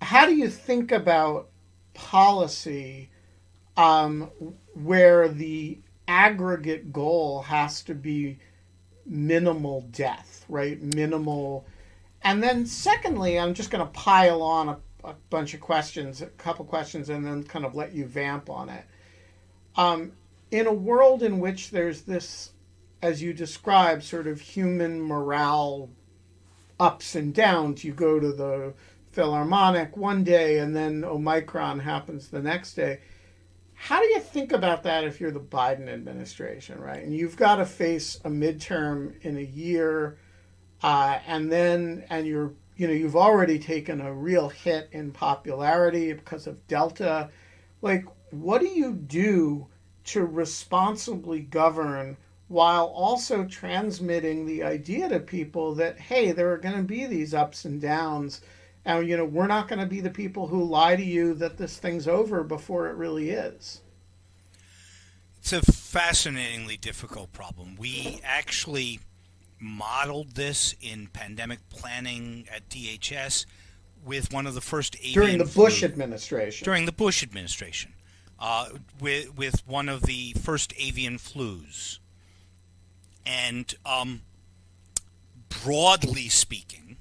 how 0.00 0.26
do 0.26 0.34
you 0.34 0.48
think 0.48 0.92
about 0.92 1.48
policy 1.94 3.10
um, 3.76 4.30
where 4.74 5.28
the 5.28 5.78
aggregate 6.08 6.92
goal 6.92 7.42
has 7.42 7.82
to 7.82 7.94
be 7.94 8.38
minimal 9.06 9.82
death, 9.92 10.41
right? 10.52 10.80
Minimal. 10.80 11.66
And 12.22 12.42
then, 12.42 12.66
secondly, 12.66 13.38
I'm 13.38 13.54
just 13.54 13.70
going 13.70 13.84
to 13.84 13.92
pile 13.92 14.42
on 14.42 14.68
a, 14.68 14.78
a, 15.04 15.14
bunch 15.30 15.54
of 15.54 15.60
questions, 15.60 16.22
a 16.22 16.26
couple 16.26 16.64
questions, 16.64 17.08
and 17.08 17.26
then 17.26 17.42
kind 17.42 17.64
of 17.64 17.74
let 17.74 17.92
you 17.92 18.06
vamp 18.06 18.48
on 18.48 18.68
it. 18.68 18.84
Um, 19.76 20.12
in 20.50 20.66
a 20.66 20.72
world 20.72 21.22
in 21.22 21.40
which 21.40 21.70
there's 21.70 22.02
this, 22.02 22.52
as 23.00 23.22
you 23.22 23.32
describe, 23.32 24.02
sort 24.02 24.26
of 24.26 24.40
human 24.40 25.02
morale 25.02 25.90
ups 26.78 27.14
and 27.14 27.34
downs, 27.34 27.82
you 27.82 27.92
go 27.92 28.20
to 28.20 28.32
the 28.32 28.74
Philharmonic 29.10 29.96
one 29.96 30.22
day 30.22 30.58
and 30.58 30.76
then 30.76 31.04
Omicron 31.04 31.80
happens 31.80 32.28
the 32.28 32.40
next 32.40 32.74
day 32.74 33.00
how 33.82 33.98
do 33.98 34.06
you 34.06 34.20
think 34.20 34.52
about 34.52 34.84
that 34.84 35.02
if 35.02 35.20
you're 35.20 35.32
the 35.32 35.40
Biden 35.40 35.88
administration, 35.88 36.80
right? 36.80 37.02
And 37.02 37.12
you've 37.12 37.36
got 37.36 37.56
to 37.56 37.66
face 37.66 38.16
a 38.24 38.28
midterm 38.28 39.20
in 39.22 39.36
a 39.36 39.42
year, 39.42 40.18
uh, 40.82 41.18
and 41.26 41.50
then 41.50 42.04
and 42.10 42.26
you're 42.26 42.52
you 42.76 42.86
know 42.86 42.92
you've 42.92 43.16
already 43.16 43.58
taken 43.58 44.00
a 44.00 44.12
real 44.12 44.48
hit 44.48 44.88
in 44.92 45.12
popularity 45.12 46.12
because 46.12 46.46
of 46.46 46.66
Delta. 46.66 47.30
Like, 47.80 48.04
what 48.30 48.60
do 48.60 48.68
you 48.68 48.92
do 48.92 49.66
to 50.04 50.24
responsibly 50.24 51.40
govern 51.40 52.16
while 52.48 52.86
also 52.86 53.44
transmitting 53.44 54.44
the 54.44 54.62
idea 54.62 55.08
to 55.08 55.20
people 55.20 55.74
that 55.76 55.98
hey, 55.98 56.32
there 56.32 56.52
are 56.52 56.58
going 56.58 56.76
to 56.76 56.82
be 56.82 57.06
these 57.06 57.34
ups 57.34 57.64
and 57.64 57.80
downs 57.80 58.40
and 58.84 59.08
you 59.08 59.16
know, 59.16 59.24
we're 59.24 59.46
not 59.46 59.68
going 59.68 59.78
to 59.78 59.86
be 59.86 60.00
the 60.00 60.10
people 60.10 60.48
who 60.48 60.64
lie 60.64 60.96
to 60.96 61.04
you 61.04 61.34
that 61.34 61.56
this 61.56 61.78
thing's 61.78 62.08
over 62.08 62.42
before 62.42 62.88
it 62.88 62.96
really 62.96 63.30
is. 63.30 63.80
It's 65.38 65.52
a 65.52 65.62
fascinatingly 65.62 66.76
difficult 66.76 67.32
problem. 67.32 67.76
We 67.76 68.20
actually 68.24 69.00
modeled 69.62 70.32
this 70.32 70.74
in 70.80 71.06
pandemic 71.06 71.60
planning 71.70 72.46
at 72.54 72.68
DHS 72.68 73.46
with 74.04 74.32
one 74.32 74.46
of 74.46 74.54
the 74.54 74.60
first 74.60 74.96
avian 74.96 75.14
during 75.14 75.38
the 75.38 75.46
flu, 75.46 75.64
Bush 75.64 75.82
administration. 75.82 76.64
During 76.64 76.86
the 76.86 76.92
Bush 76.92 77.22
administration, 77.22 77.92
uh, 78.38 78.70
with 79.00 79.36
with 79.36 79.66
one 79.66 79.88
of 79.88 80.02
the 80.02 80.32
first 80.32 80.74
avian 80.76 81.16
flus, 81.18 81.98
and 83.24 83.74
um, 83.86 84.22
broadly 85.48 86.28
speaking, 86.28 86.96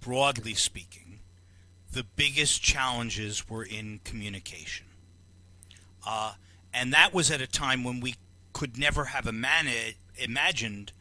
broadly 0.00 0.54
speaking, 0.54 1.20
the 1.92 2.04
biggest 2.16 2.62
challenges 2.62 3.48
were 3.48 3.64
in 3.64 4.00
communication. 4.04 4.86
Uh, 6.06 6.34
and 6.74 6.92
that 6.92 7.14
was 7.14 7.30
at 7.30 7.40
a 7.40 7.46
time 7.46 7.84
when 7.84 8.00
we 8.00 8.16
could 8.52 8.78
never 8.78 9.06
have 9.06 9.26
imagined 9.26 10.92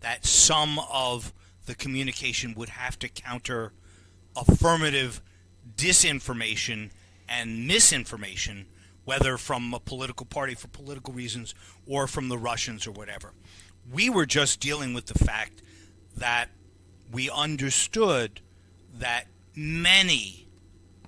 that 0.00 0.24
some 0.24 0.80
of 0.90 1.32
the 1.66 1.74
communication 1.74 2.54
would 2.54 2.70
have 2.70 2.98
to 2.98 3.08
counter 3.08 3.72
affirmative 4.36 5.20
disinformation 5.76 6.90
and 7.28 7.66
misinformation, 7.66 8.66
whether 9.04 9.36
from 9.36 9.74
a 9.74 9.80
political 9.80 10.26
party 10.26 10.54
for 10.54 10.68
political 10.68 11.12
reasons 11.12 11.54
or 11.86 12.06
from 12.06 12.28
the 12.28 12.38
Russians 12.38 12.86
or 12.86 12.92
whatever. 12.92 13.32
We 13.90 14.08
were 14.10 14.26
just 14.26 14.60
dealing 14.60 14.94
with 14.94 15.06
the 15.06 15.18
fact 15.24 15.62
that 16.16 16.48
we 17.10 17.30
understood 17.30 18.40
that 18.98 19.26
many 19.54 20.48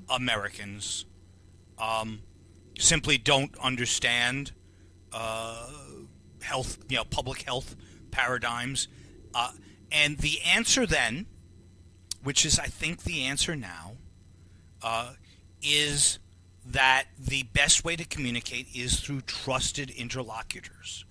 Americans 0.09 1.05
um, 1.79 2.21
simply 2.79 3.19
don't 3.19 3.57
understand 3.59 4.53
uh, 5.13 5.69
health, 6.43 6.79
you 6.89 6.97
know, 6.97 7.05
public 7.05 7.43
health 7.43 7.77
paradigms. 8.11 8.89
Uh, 9.35 9.53
and 9.93 10.19
the 10.19 10.41
answer 10.43 10.87
then, 10.87 11.27
which 12.23 12.45
is 12.45 12.59
I 12.59 12.67
think 12.67 13.03
the 13.03 13.25
answer 13.25 13.57
now, 13.57 13.93
uh, 14.83 15.13
is 15.63 16.19
that 16.65 17.05
the 17.19 17.43
best 17.43 17.85
way 17.85 17.97
to 17.97 18.05
communicate 18.05 18.69
is 18.75 19.01
through 19.01 19.23
trusted 19.23 19.91
interlocutors. 19.91 21.05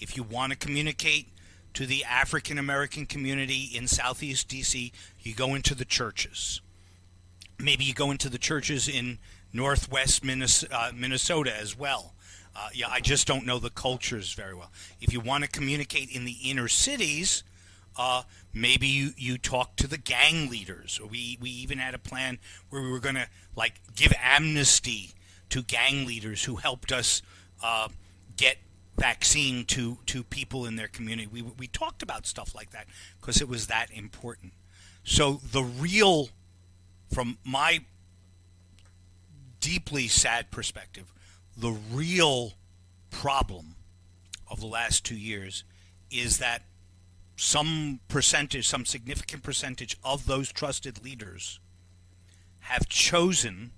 If 0.00 0.16
you 0.16 0.22
want 0.22 0.52
to 0.52 0.58
communicate 0.58 1.28
to 1.74 1.86
the 1.86 2.04
African 2.04 2.58
American 2.58 3.06
community 3.06 3.70
in 3.74 3.86
Southeast 3.86 4.48
DC, 4.48 4.92
you 5.20 5.34
go 5.34 5.54
into 5.54 5.74
the 5.74 5.84
churches. 5.84 6.60
Maybe 7.58 7.84
you 7.84 7.94
go 7.94 8.10
into 8.10 8.28
the 8.28 8.38
churches 8.38 8.88
in 8.88 9.18
Northwest 9.52 10.22
uh, 10.24 10.90
Minnesota 10.94 11.56
as 11.56 11.76
well. 11.76 12.14
Uh, 12.58 12.70
yeah, 12.74 12.88
I 12.90 12.98
just 12.98 13.28
don't 13.28 13.46
know 13.46 13.60
the 13.60 13.70
cultures 13.70 14.32
very 14.32 14.54
well. 14.54 14.72
If 15.00 15.12
you 15.12 15.20
want 15.20 15.44
to 15.44 15.50
communicate 15.50 16.10
in 16.10 16.24
the 16.24 16.36
inner 16.44 16.66
cities, 16.66 17.44
uh, 17.96 18.22
maybe 18.52 18.88
you, 18.88 19.10
you 19.16 19.38
talk 19.38 19.76
to 19.76 19.86
the 19.86 19.96
gang 19.96 20.50
leaders. 20.50 21.00
We 21.00 21.38
we 21.40 21.50
even 21.50 21.78
had 21.78 21.94
a 21.94 21.98
plan 21.98 22.40
where 22.68 22.82
we 22.82 22.90
were 22.90 22.98
going 22.98 23.14
to 23.14 23.28
like 23.54 23.80
give 23.94 24.12
amnesty 24.20 25.12
to 25.50 25.62
gang 25.62 26.04
leaders 26.04 26.44
who 26.44 26.56
helped 26.56 26.90
us 26.90 27.22
uh, 27.62 27.88
get 28.36 28.56
vaccine 28.96 29.64
to 29.66 29.98
to 30.06 30.24
people 30.24 30.66
in 30.66 30.74
their 30.74 30.88
community. 30.88 31.28
We 31.30 31.42
we 31.42 31.68
talked 31.68 32.02
about 32.02 32.26
stuff 32.26 32.56
like 32.56 32.70
that 32.70 32.86
because 33.20 33.40
it 33.40 33.48
was 33.48 33.68
that 33.68 33.88
important. 33.92 34.52
So 35.04 35.40
the 35.52 35.62
real, 35.62 36.30
from 37.12 37.38
my 37.44 37.84
deeply 39.60 40.08
sad 40.08 40.50
perspective, 40.50 41.12
the 41.58 41.76
real 41.92 42.52
problem 43.10 43.74
of 44.48 44.60
the 44.60 44.66
last 44.66 45.04
two 45.04 45.16
years 45.16 45.64
is 46.10 46.38
that 46.38 46.62
some 47.36 48.00
percentage, 48.08 48.66
some 48.66 48.84
significant 48.84 49.42
percentage 49.42 49.96
of 50.04 50.26
those 50.26 50.52
trusted 50.52 51.02
leaders 51.04 51.60
have 52.60 52.88
chosen, 52.88 53.72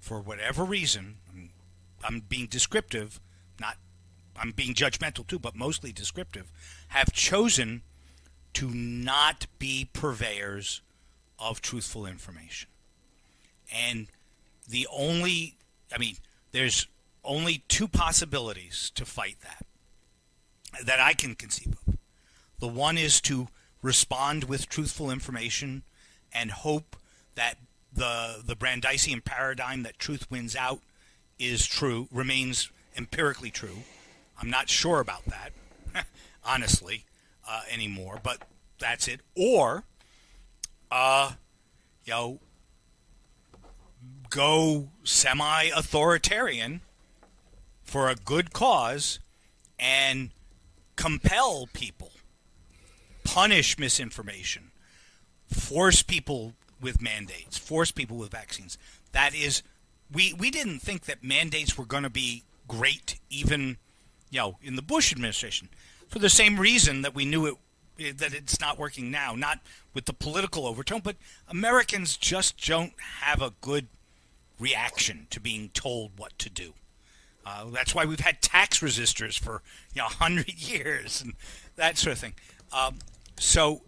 for 0.00 0.20
whatever 0.20 0.64
reason, 0.64 1.16
I'm 2.04 2.20
being 2.20 2.46
descriptive, 2.46 3.20
not 3.60 3.76
I'm 4.38 4.50
being 4.50 4.74
judgmental 4.74 5.26
too, 5.26 5.38
but 5.38 5.56
mostly 5.56 5.92
descriptive, 5.92 6.50
have 6.88 7.12
chosen 7.12 7.82
to 8.54 8.70
not 8.70 9.46
be 9.58 9.88
purveyors 9.92 10.82
of 11.38 11.60
truthful 11.60 12.06
information. 12.06 12.68
And 13.74 14.08
the 14.68 14.86
only, 14.92 15.56
I 15.94 15.98
mean, 15.98 16.16
there's 16.56 16.86
only 17.22 17.64
two 17.68 17.86
possibilities 17.86 18.90
to 18.94 19.04
fight 19.04 19.36
that 19.42 19.66
that 20.86 21.00
I 21.00 21.12
can 21.12 21.34
conceive 21.34 21.76
of. 21.86 21.96
The 22.60 22.66
one 22.66 22.96
is 22.96 23.20
to 23.22 23.48
respond 23.82 24.44
with 24.44 24.68
truthful 24.68 25.10
information 25.10 25.82
and 26.32 26.50
hope 26.50 26.96
that 27.34 27.58
the 27.92 28.42
the 28.42 28.56
Brandeisian 28.56 29.22
paradigm 29.22 29.82
that 29.82 29.98
truth 29.98 30.30
wins 30.30 30.56
out 30.56 30.80
is 31.38 31.66
true, 31.66 32.08
remains 32.10 32.70
empirically 32.96 33.50
true. 33.50 33.82
I'm 34.40 34.48
not 34.48 34.70
sure 34.70 35.00
about 35.00 35.26
that, 35.26 35.52
honestly, 36.44 37.04
uh, 37.46 37.62
anymore. 37.70 38.18
But 38.22 38.42
that's 38.78 39.08
it. 39.08 39.20
Or, 39.34 39.84
uh, 40.90 41.32
you 42.06 42.12
know, 42.12 42.40
go 44.30 44.88
semi-authoritarian 45.04 46.80
for 47.82 48.08
a 48.08 48.14
good 48.14 48.52
cause 48.52 49.18
and 49.78 50.30
compel 50.96 51.68
people, 51.72 52.10
punish 53.24 53.78
misinformation, 53.78 54.70
force 55.46 56.02
people 56.02 56.54
with 56.80 57.00
mandates, 57.00 57.56
force 57.56 57.90
people 57.90 58.16
with 58.16 58.30
vaccines. 58.30 58.78
That 59.12 59.34
is, 59.34 59.62
we 60.12 60.32
we 60.34 60.50
didn't 60.50 60.80
think 60.80 61.04
that 61.04 61.22
mandates 61.22 61.78
were 61.78 61.86
going 61.86 62.02
to 62.02 62.10
be 62.10 62.44
great 62.68 63.18
even 63.30 63.78
you 64.30 64.40
know, 64.40 64.58
in 64.62 64.76
the 64.76 64.82
Bush 64.82 65.12
administration 65.12 65.68
for 66.08 66.18
the 66.18 66.28
same 66.28 66.58
reason 66.58 67.02
that 67.02 67.14
we 67.14 67.24
knew 67.24 67.46
it 67.46 68.18
that 68.18 68.34
it's 68.34 68.60
not 68.60 68.78
working 68.78 69.10
now, 69.10 69.34
not 69.34 69.60
with 69.94 70.04
the 70.04 70.12
political 70.12 70.66
overtone, 70.66 71.00
but 71.00 71.16
Americans 71.48 72.18
just 72.18 72.62
don't 72.62 72.92
have 73.22 73.40
a 73.40 73.54
good 73.62 73.88
reaction 74.58 75.26
to 75.30 75.40
being 75.40 75.70
told 75.70 76.12
what 76.18 76.38
to 76.38 76.50
do. 76.50 76.74
Uh, 77.44 77.66
that's 77.66 77.94
why 77.94 78.04
we've 78.04 78.20
had 78.20 78.42
tax 78.42 78.80
resistors 78.80 79.38
for 79.38 79.62
you 79.94 80.02
know 80.02 80.08
hundred 80.10 80.54
years 80.54 81.22
and 81.22 81.34
that 81.76 81.96
sort 81.96 82.12
of 82.12 82.18
thing. 82.18 82.34
Um, 82.72 82.98
so, 83.38 83.82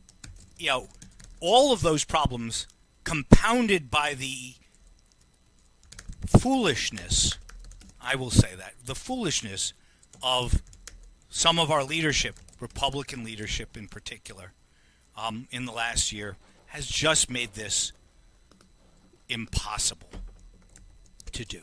you 0.59 0.69
know, 0.69 0.89
all 1.41 1.73
of 1.73 1.81
those 1.81 2.05
problems 2.05 2.66
compounded 3.05 3.91
by 3.91 4.14
the 4.14 4.55
foolishness, 6.27 7.39
I 8.01 8.14
will 8.14 8.31
say 8.31 8.55
that, 8.57 8.75
the 8.85 8.95
foolishness 8.95 9.73
of 10.23 10.62
some 11.29 11.59
of 11.59 11.71
our 11.71 11.85
leadership, 11.85 12.37
Republican 12.61 13.25
leadership 13.25 13.77
in 13.77 13.89
particular, 13.89 14.53
um, 15.16 15.49
in 15.51 15.64
the 15.64 15.73
last 15.73 16.12
year, 16.12 16.37
has 16.66 16.87
just 16.87 17.31
made 17.31 17.55
this 17.55 17.93
impossible 19.29 20.09
to 21.33 21.45
do. 21.45 21.62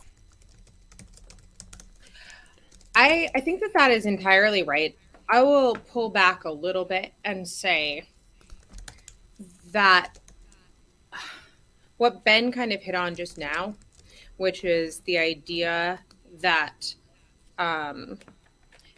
I, 2.96 3.30
I 3.36 3.42
think 3.42 3.60
that 3.60 3.74
that 3.74 3.92
is 3.92 4.06
entirely 4.06 4.64
right. 4.64 4.98
I 5.28 5.42
will 5.42 5.76
pull 5.76 6.10
back 6.10 6.46
a 6.46 6.52
little 6.52 6.86
bit 6.86 7.14
and 7.24 7.48
say 7.48 8.08
that 9.72 10.20
what 11.98 12.24
Ben 12.24 12.52
kind 12.52 12.72
of 12.72 12.82
hit 12.82 12.96
on 12.96 13.16
just 13.16 13.38
now, 13.38 13.76
which 14.38 14.64
is 14.64 15.00
the 15.02 15.18
idea 15.18 16.00
that 16.42 16.96
um, 17.58 18.20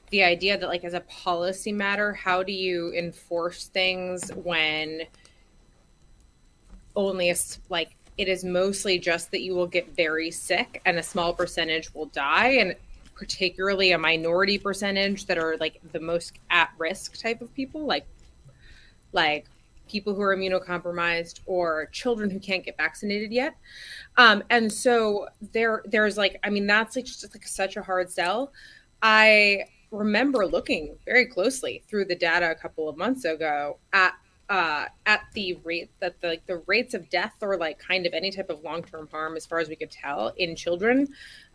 the 0.10 0.24
idea 0.24 0.58
that 0.58 0.68
like 0.68 0.84
as 0.84 0.94
a 0.94 1.02
policy 1.02 1.72
matter, 1.72 2.14
how 2.14 2.44
do 2.44 2.52
you 2.52 2.94
enforce 2.94 3.68
things 3.68 4.30
when 4.30 5.04
only 6.96 7.30
a 7.30 7.36
like 7.70 7.96
it 8.18 8.28
is 8.28 8.44
mostly 8.44 8.98
just 8.98 9.32
that 9.32 9.42
you 9.42 9.54
will 9.56 9.68
get 9.68 9.96
very 9.96 10.32
sick 10.32 10.82
and 10.86 10.98
a 10.98 11.04
small 11.04 11.34
percentage 11.34 11.94
will 11.94 12.08
die 12.08 12.50
and 12.50 12.76
particularly 13.16 13.92
a 13.92 13.98
minority 13.98 14.58
percentage 14.58 15.26
that 15.26 15.38
are 15.38 15.58
like 15.58 15.80
the 15.92 16.00
most 16.00 16.34
at 16.50 16.70
risk 16.78 17.20
type 17.20 17.42
of 17.42 17.54
people 17.54 17.86
like 17.86 18.06
like 19.14 19.46
people 19.88 20.14
who 20.14 20.22
are 20.22 20.36
immunocompromised 20.36 21.40
or 21.46 21.88
children 21.88 22.30
who 22.30 22.40
can't 22.40 22.64
get 22.64 22.78
vaccinated 22.78 23.32
yet. 23.32 23.56
Um, 24.18 24.44
and 24.50 24.72
so 24.72 25.28
there 25.54 25.82
there's 25.86 26.18
like 26.18 26.40
i 26.44 26.50
mean 26.50 26.68
that's 26.68 26.96
like 26.96 27.06
just 27.06 27.24
like 27.34 27.48
such 27.48 27.78
a 27.78 27.82
hard 27.82 28.12
sell. 28.12 28.52
I 29.02 29.66
remember 29.92 30.46
looking 30.46 30.98
very 31.06 31.26
closely 31.26 31.84
through 31.88 32.06
the 32.06 32.16
data 32.16 32.52
a 32.52 32.56
couple 32.56 32.90
of 32.90 32.98
months 32.98 33.26
ago 33.26 33.78
at 33.94 34.14
uh, 34.50 34.86
at 35.06 35.26
the 35.34 35.60
rate 35.64 35.90
that 36.00 36.22
the 36.22 36.28
like 36.28 36.46
the 36.46 36.58
rates 36.68 36.94
of 36.94 37.10
death 37.10 37.34
or 37.42 37.58
like 37.58 37.80
kind 37.80 38.06
of 38.06 38.14
any 38.14 38.32
type 38.32 38.50
of 38.50 38.64
long 38.64 38.84
term 38.84 39.08
harm, 39.12 39.36
as 39.36 39.46
far 39.46 39.60
as 39.60 39.68
we 39.68 39.76
could 39.76 39.92
tell, 39.92 40.34
in 40.38 40.56
children. 40.56 41.08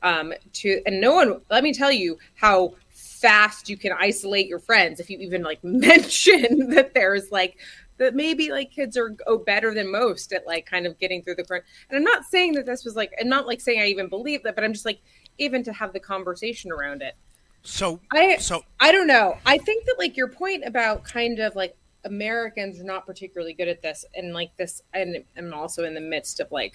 Um, 0.02 0.34
to 0.54 0.82
and 0.84 1.00
no 1.00 1.14
one, 1.14 1.40
let 1.50 1.64
me 1.64 1.72
tell 1.72 1.92
you 1.92 2.18
how 2.34 2.74
fast 2.90 3.68
you 3.68 3.76
can 3.76 3.92
isolate 3.92 4.46
your 4.46 4.58
friends 4.58 5.00
if 5.00 5.08
you 5.08 5.18
even 5.18 5.42
like 5.42 5.62
mention 5.64 6.70
that 6.70 6.92
there's 6.92 7.30
like 7.30 7.56
that 7.98 8.14
maybe 8.14 8.50
like 8.50 8.70
kids 8.70 8.96
are 8.96 9.16
oh, 9.26 9.38
better 9.38 9.72
than 9.72 9.90
most 9.90 10.32
at 10.32 10.46
like 10.46 10.66
kind 10.66 10.86
of 10.86 10.98
getting 10.98 11.22
through 11.22 11.36
the 11.36 11.44
current. 11.44 11.64
And 11.88 11.96
I'm 11.96 12.04
not 12.04 12.24
saying 12.24 12.54
that 12.54 12.66
this 12.66 12.84
was 12.84 12.96
like, 12.96 13.12
I'm 13.20 13.28
not 13.28 13.46
like 13.46 13.60
saying 13.60 13.80
I 13.80 13.86
even 13.86 14.08
believe 14.08 14.42
that, 14.42 14.54
but 14.54 14.64
I'm 14.64 14.72
just 14.72 14.84
like 14.84 15.00
even 15.38 15.62
to 15.64 15.72
have 15.72 15.92
the 15.92 16.00
conversation 16.00 16.72
around 16.72 17.00
it. 17.00 17.14
So 17.62 18.00
I 18.10 18.38
so 18.38 18.64
I 18.80 18.92
don't 18.92 19.06
know. 19.06 19.38
I 19.46 19.56
think 19.56 19.86
that 19.86 19.94
like 19.98 20.16
your 20.16 20.28
point 20.28 20.64
about 20.66 21.04
kind 21.04 21.38
of 21.38 21.54
like 21.54 21.76
Americans 22.04 22.80
are 22.80 22.84
not 22.84 23.06
particularly 23.06 23.52
good 23.52 23.68
at 23.68 23.82
this, 23.82 24.04
and 24.14 24.32
like 24.32 24.56
this, 24.56 24.82
and 24.94 25.24
I'm 25.36 25.52
also 25.54 25.84
in 25.84 25.94
the 25.94 26.00
midst 26.00 26.40
of 26.40 26.50
like, 26.50 26.74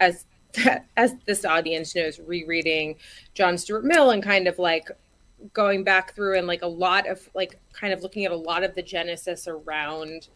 as 0.00 0.26
as 0.96 1.14
this 1.26 1.44
audience 1.44 1.94
knows, 1.94 2.20
rereading 2.20 2.96
John 3.34 3.56
Stuart 3.56 3.84
Mill 3.84 4.10
and 4.10 4.22
kind 4.22 4.46
of 4.46 4.58
like 4.58 4.88
going 5.52 5.82
back 5.82 6.14
through 6.14 6.38
and 6.38 6.46
like 6.46 6.62
a 6.62 6.66
lot 6.66 7.08
of 7.08 7.28
like 7.34 7.58
kind 7.72 7.92
of 7.92 8.02
looking 8.02 8.24
at 8.24 8.32
a 8.32 8.36
lot 8.36 8.62
of 8.62 8.74
the 8.74 8.82
genesis 8.82 9.48
around 9.48 10.28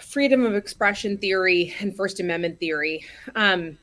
freedom 0.00 0.44
of 0.44 0.54
expression 0.54 1.18
theory 1.18 1.74
and 1.80 1.94
First 1.94 2.20
Amendment 2.20 2.58
theory. 2.58 3.04
Um, 3.34 3.78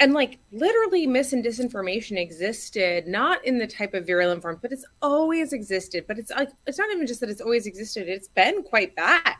and 0.00 0.12
like 0.12 0.38
literally 0.52 1.06
mis 1.06 1.32
and 1.32 1.44
disinformation 1.44 2.18
existed 2.18 3.06
not 3.06 3.44
in 3.44 3.58
the 3.58 3.66
type 3.66 3.94
of 3.94 4.06
virulent 4.06 4.42
form 4.42 4.58
but 4.60 4.72
it's 4.72 4.86
always 5.02 5.52
existed. 5.52 6.04
But 6.06 6.18
it's 6.18 6.30
like 6.30 6.50
it's 6.66 6.78
not 6.78 6.90
even 6.92 7.06
just 7.06 7.20
that 7.20 7.30
it's 7.30 7.40
always 7.40 7.66
existed 7.66 8.08
it's 8.08 8.28
been 8.28 8.62
quite 8.62 8.94
bad. 8.96 9.34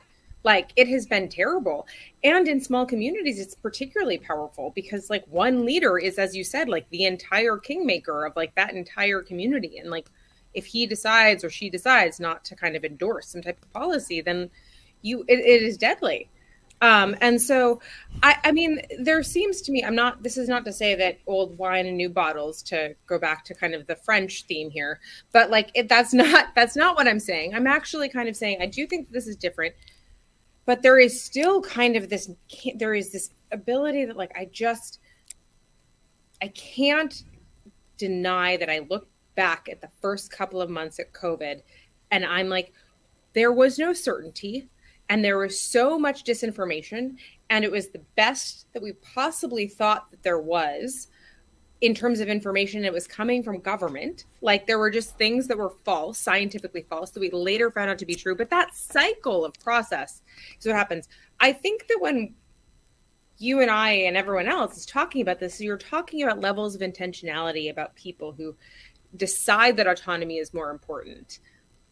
Like 0.44 0.70
it 0.76 0.88
has 0.88 1.06
been 1.06 1.28
terrible. 1.28 1.86
And 2.24 2.48
in 2.48 2.60
small 2.60 2.86
communities 2.86 3.38
it's 3.38 3.54
particularly 3.54 4.18
powerful 4.18 4.72
because 4.74 5.10
like 5.10 5.24
one 5.28 5.64
leader 5.64 5.98
is 5.98 6.18
as 6.18 6.36
you 6.36 6.44
said 6.44 6.68
like 6.68 6.88
the 6.90 7.04
entire 7.04 7.56
kingmaker 7.56 8.26
of 8.26 8.34
like 8.36 8.54
that 8.56 8.74
entire 8.74 9.22
community. 9.22 9.78
And 9.78 9.90
like 9.90 10.08
if 10.54 10.66
he 10.66 10.86
decides 10.86 11.44
or 11.44 11.50
she 11.50 11.70
decides 11.70 12.18
not 12.18 12.44
to 12.46 12.56
kind 12.56 12.74
of 12.74 12.84
endorse 12.84 13.28
some 13.28 13.42
type 13.42 13.62
of 13.62 13.72
policy 13.72 14.20
then 14.20 14.50
you 15.02 15.24
it, 15.28 15.38
it 15.38 15.62
is 15.62 15.76
deadly 15.76 16.28
um, 16.80 17.16
and 17.20 17.40
so, 17.40 17.80
I, 18.22 18.36
I 18.44 18.52
mean, 18.52 18.80
there 19.00 19.22
seems 19.22 19.62
to 19.62 19.72
me, 19.72 19.82
I'm 19.84 19.96
not, 19.96 20.22
this 20.22 20.36
is 20.36 20.48
not 20.48 20.64
to 20.66 20.72
say 20.72 20.94
that 20.94 21.18
old 21.26 21.58
wine 21.58 21.86
and 21.86 21.96
new 21.96 22.08
bottles 22.08 22.62
to 22.64 22.94
go 23.06 23.18
back 23.18 23.44
to 23.46 23.54
kind 23.54 23.74
of 23.74 23.86
the 23.86 23.96
French 23.96 24.44
theme 24.44 24.70
here, 24.70 25.00
but 25.32 25.50
like, 25.50 25.70
it, 25.74 25.88
that's 25.88 26.14
not, 26.14 26.54
that's 26.54 26.76
not 26.76 26.96
what 26.96 27.08
I'm 27.08 27.18
saying. 27.18 27.54
I'm 27.54 27.66
actually 27.66 28.08
kind 28.08 28.28
of 28.28 28.36
saying, 28.36 28.58
I 28.60 28.66
do 28.66 28.86
think 28.86 29.10
this 29.10 29.26
is 29.26 29.36
different, 29.36 29.74
but 30.66 30.82
there 30.82 30.98
is 30.98 31.20
still 31.20 31.60
kind 31.60 31.96
of 31.96 32.08
this, 32.08 32.30
there 32.76 32.94
is 32.94 33.10
this 33.10 33.30
ability 33.50 34.04
that 34.04 34.16
like, 34.16 34.36
I 34.36 34.48
just, 34.52 35.00
I 36.40 36.48
can't 36.48 37.24
deny 37.96 38.56
that 38.56 38.70
I 38.70 38.86
look 38.88 39.08
back 39.34 39.68
at 39.68 39.80
the 39.80 39.88
first 40.00 40.30
couple 40.30 40.60
of 40.60 40.70
months 40.70 41.00
at 41.00 41.12
COVID 41.12 41.62
and 42.12 42.24
I'm 42.24 42.48
like, 42.48 42.72
there 43.34 43.52
was 43.52 43.78
no 43.78 43.92
certainty 43.92 44.68
and 45.08 45.24
there 45.24 45.38
was 45.38 45.60
so 45.60 45.98
much 45.98 46.24
disinformation 46.24 47.16
and 47.50 47.64
it 47.64 47.70
was 47.70 47.88
the 47.88 48.02
best 48.16 48.66
that 48.72 48.82
we 48.82 48.92
possibly 48.92 49.66
thought 49.66 50.10
that 50.10 50.22
there 50.22 50.38
was 50.38 51.08
in 51.80 51.94
terms 51.94 52.20
of 52.20 52.28
information 52.28 52.84
it 52.84 52.92
was 52.92 53.06
coming 53.06 53.42
from 53.42 53.60
government. 53.60 54.24
Like 54.40 54.66
there 54.66 54.78
were 54.78 54.90
just 54.90 55.16
things 55.16 55.46
that 55.46 55.56
were 55.56 55.70
false 55.84 56.18
scientifically 56.18 56.84
false 56.88 57.10
that 57.12 57.20
we 57.20 57.30
later 57.30 57.70
found 57.70 57.90
out 57.90 57.98
to 57.98 58.06
be 58.06 58.16
true. 58.16 58.34
But 58.34 58.50
that 58.50 58.74
cycle 58.74 59.44
of 59.44 59.54
process 59.62 60.22
is 60.58 60.66
what 60.66 60.74
happens. 60.74 61.08
I 61.40 61.52
think 61.52 61.86
that 61.86 61.98
when 62.00 62.34
you 63.40 63.60
and 63.60 63.70
i 63.70 63.90
and 63.90 64.16
everyone 64.16 64.48
else 64.48 64.76
is 64.76 64.84
talking 64.84 65.22
about 65.22 65.38
this 65.38 65.60
you're 65.60 65.78
talking 65.78 66.24
about 66.24 66.40
levels 66.40 66.74
of 66.74 66.80
intentionality 66.80 67.70
about 67.70 67.94
people 67.94 68.32
who 68.32 68.52
decide 69.16 69.76
that 69.76 69.86
autonomy 69.86 70.38
is 70.38 70.52
more 70.52 70.70
important 70.70 71.38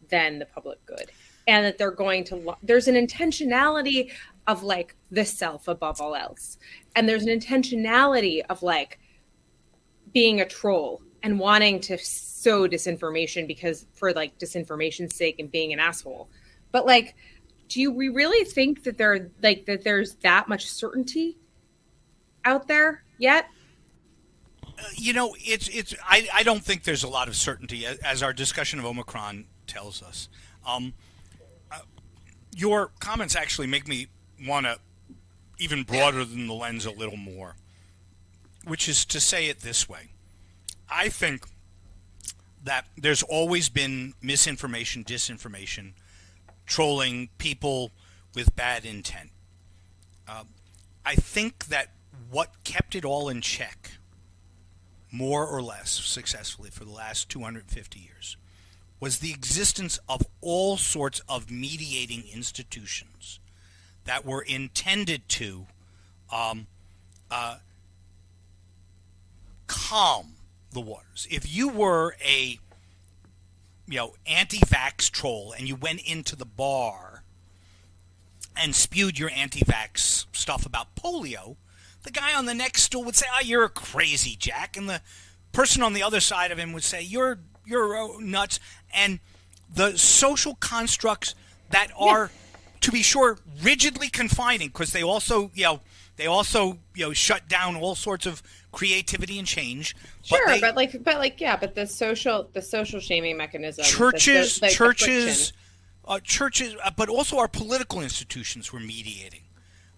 than 0.08 0.40
the 0.40 0.46
public 0.46 0.84
good 0.86 1.08
and 1.46 1.64
that 1.64 1.78
they're 1.78 1.90
going 1.90 2.24
to 2.24 2.56
there's 2.62 2.88
an 2.88 2.94
intentionality 2.94 4.10
of 4.46 4.62
like 4.62 4.94
the 5.10 5.24
self 5.24 5.68
above 5.68 6.00
all 6.00 6.14
else. 6.14 6.58
And 6.94 7.08
there's 7.08 7.24
an 7.24 7.38
intentionality 7.38 8.42
of 8.48 8.62
like 8.62 8.98
being 10.12 10.40
a 10.40 10.46
troll 10.46 11.02
and 11.22 11.38
wanting 11.38 11.80
to 11.80 11.98
sow 11.98 12.68
disinformation 12.68 13.46
because 13.46 13.86
for 13.92 14.12
like 14.12 14.38
disinformation's 14.38 15.14
sake 15.14 15.38
and 15.38 15.50
being 15.50 15.72
an 15.72 15.78
asshole. 15.80 16.28
But 16.72 16.86
like 16.86 17.16
do 17.68 17.80
you 17.80 17.90
we 17.90 18.08
really 18.08 18.44
think 18.44 18.84
that 18.84 18.98
there 18.98 19.30
like 19.42 19.66
that 19.66 19.84
there's 19.84 20.14
that 20.16 20.48
much 20.48 20.66
certainty 20.66 21.36
out 22.44 22.68
there 22.68 23.02
yet? 23.18 23.48
Uh, 24.64 24.82
you 24.94 25.12
know 25.12 25.34
it's 25.40 25.68
it's 25.68 25.94
I, 26.04 26.28
I 26.32 26.42
don't 26.42 26.62
think 26.62 26.84
there's 26.84 27.02
a 27.02 27.08
lot 27.08 27.28
of 27.28 27.36
certainty 27.36 27.86
as 27.86 28.22
our 28.22 28.32
discussion 28.32 28.78
of 28.78 28.84
omicron 28.84 29.46
tells 29.66 30.02
us. 30.02 30.28
Um, 30.66 30.94
your 32.56 32.90
comments 33.00 33.36
actually 33.36 33.66
make 33.66 33.86
me 33.86 34.06
want 34.46 34.64
to 34.64 34.78
even 35.58 35.82
broader 35.82 36.24
than 36.24 36.46
the 36.46 36.54
lens 36.54 36.86
a 36.86 36.90
little 36.90 37.16
more, 37.16 37.56
which 38.64 38.88
is 38.88 39.04
to 39.04 39.20
say 39.20 39.46
it 39.48 39.60
this 39.60 39.88
way. 39.88 40.12
I 40.90 41.10
think 41.10 41.46
that 42.64 42.86
there's 42.96 43.22
always 43.22 43.68
been 43.68 44.14
misinformation, 44.22 45.04
disinformation, 45.04 45.92
trolling 46.64 47.28
people 47.36 47.92
with 48.34 48.56
bad 48.56 48.84
intent. 48.84 49.30
Uh, 50.26 50.44
I 51.04 51.14
think 51.14 51.66
that 51.66 51.92
what 52.30 52.64
kept 52.64 52.94
it 52.94 53.04
all 53.04 53.28
in 53.28 53.42
check, 53.42 53.92
more 55.12 55.46
or 55.46 55.62
less 55.62 55.90
successfully 55.90 56.70
for 56.70 56.84
the 56.84 56.90
last 56.90 57.28
250 57.28 58.00
years, 58.00 58.36
was 58.98 59.18
the 59.18 59.30
existence 59.30 59.98
of 60.08 60.22
all 60.40 60.76
sorts 60.76 61.20
of 61.28 61.50
mediating 61.50 62.24
institutions 62.32 63.40
that 64.04 64.24
were 64.24 64.42
intended 64.42 65.28
to 65.28 65.66
um, 66.32 66.66
uh, 67.30 67.56
calm 69.66 70.34
the 70.72 70.80
waters. 70.80 71.26
If 71.30 71.52
you 71.52 71.68
were 71.68 72.16
a 72.24 72.58
you 73.88 73.96
know 73.96 74.14
anti-vax 74.26 75.10
troll 75.10 75.54
and 75.56 75.68
you 75.68 75.76
went 75.76 76.00
into 76.00 76.34
the 76.34 76.44
bar 76.44 77.22
and 78.56 78.74
spewed 78.74 79.18
your 79.18 79.30
anti-vax 79.30 80.26
stuff 80.32 80.64
about 80.64 80.94
polio, 80.96 81.56
the 82.02 82.10
guy 82.10 82.34
on 82.34 82.46
the 82.46 82.54
next 82.54 82.82
stool 82.82 83.04
would 83.04 83.16
say, 83.16 83.26
"Oh, 83.34 83.42
you're 83.42 83.64
a 83.64 83.68
crazy 83.68 84.36
Jack," 84.36 84.76
and 84.76 84.88
the 84.88 85.02
person 85.52 85.82
on 85.82 85.92
the 85.92 86.02
other 86.02 86.20
side 86.20 86.50
of 86.50 86.58
him 86.58 86.72
would 86.72 86.84
say, 86.84 87.02
"You're 87.02 87.40
you're 87.64 88.20
nuts." 88.20 88.60
And 88.96 89.20
the 89.72 89.96
social 89.98 90.54
constructs 90.56 91.34
that 91.70 91.88
are 91.96 92.30
to 92.80 92.92
be 92.92 93.02
sure, 93.02 93.38
rigidly 93.62 94.08
confining 94.08 94.68
because 94.68 94.92
they 94.92 95.02
also, 95.02 95.50
you 95.54 95.64
know, 95.64 95.80
they 96.16 96.26
also, 96.26 96.78
you 96.94 97.06
know, 97.06 97.12
shut 97.12 97.48
down 97.48 97.76
all 97.76 97.94
sorts 97.94 98.26
of 98.26 98.42
creativity 98.72 99.38
and 99.38 99.46
change. 99.46 99.94
Sure, 100.22 100.40
they- 100.46 100.60
but 100.60 100.76
like, 100.76 101.02
but 101.04 101.18
like, 101.18 101.40
yeah, 101.40 101.56
but 101.56 101.74
the 101.74 101.86
social, 101.86 102.48
the 102.52 102.62
social 102.62 103.00
shaming 103.00 103.36
mechanism, 103.36 103.82
the 103.82 103.88
so- 103.88 103.96
churches, 104.10 104.62
like, 104.62 104.72
churches, 104.72 105.52
uh, 106.06 106.20
churches, 106.20 106.74
uh, 106.84 106.90
but 106.96 107.08
also 107.08 107.38
our 107.38 107.48
political 107.48 108.00
institutions 108.00 108.72
were 108.72 108.80
mediating. 108.80 109.42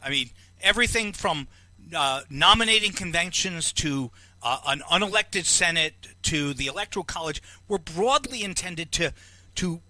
I 0.02 0.10
mean, 0.10 0.30
everything 0.60 1.12
from 1.12 1.46
uh, 1.94 2.22
nominating 2.30 2.92
conventions 2.92 3.72
to 3.72 4.10
uh, 4.42 4.58
an 4.66 4.82
unelected 4.90 5.44
Senate 5.44 5.94
to 6.22 6.54
the 6.54 6.66
Electoral 6.66 7.04
College 7.04 7.42
were 7.66 7.78
broadly 7.78 8.42
intended 8.42 8.92
to 8.92 9.12
to 9.56 9.80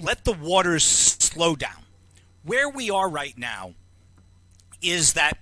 let 0.00 0.24
the 0.24 0.32
waters 0.32 0.84
slow 0.84 1.56
down. 1.56 1.84
Where 2.44 2.68
we 2.68 2.90
are 2.90 3.08
right 3.08 3.36
now 3.36 3.74
is 4.80 5.14
that 5.14 5.38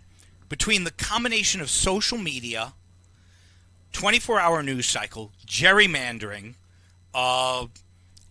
between 0.49 0.85
the 0.85 0.91
combination 0.91 1.61
of 1.61 1.69
social 1.69 2.17
media, 2.17 2.73
24 3.93 4.41
hour 4.41 4.63
news 4.63 4.87
cycle, 4.87 5.33
gerrymandering, 5.47 6.55
uh, 7.15 7.67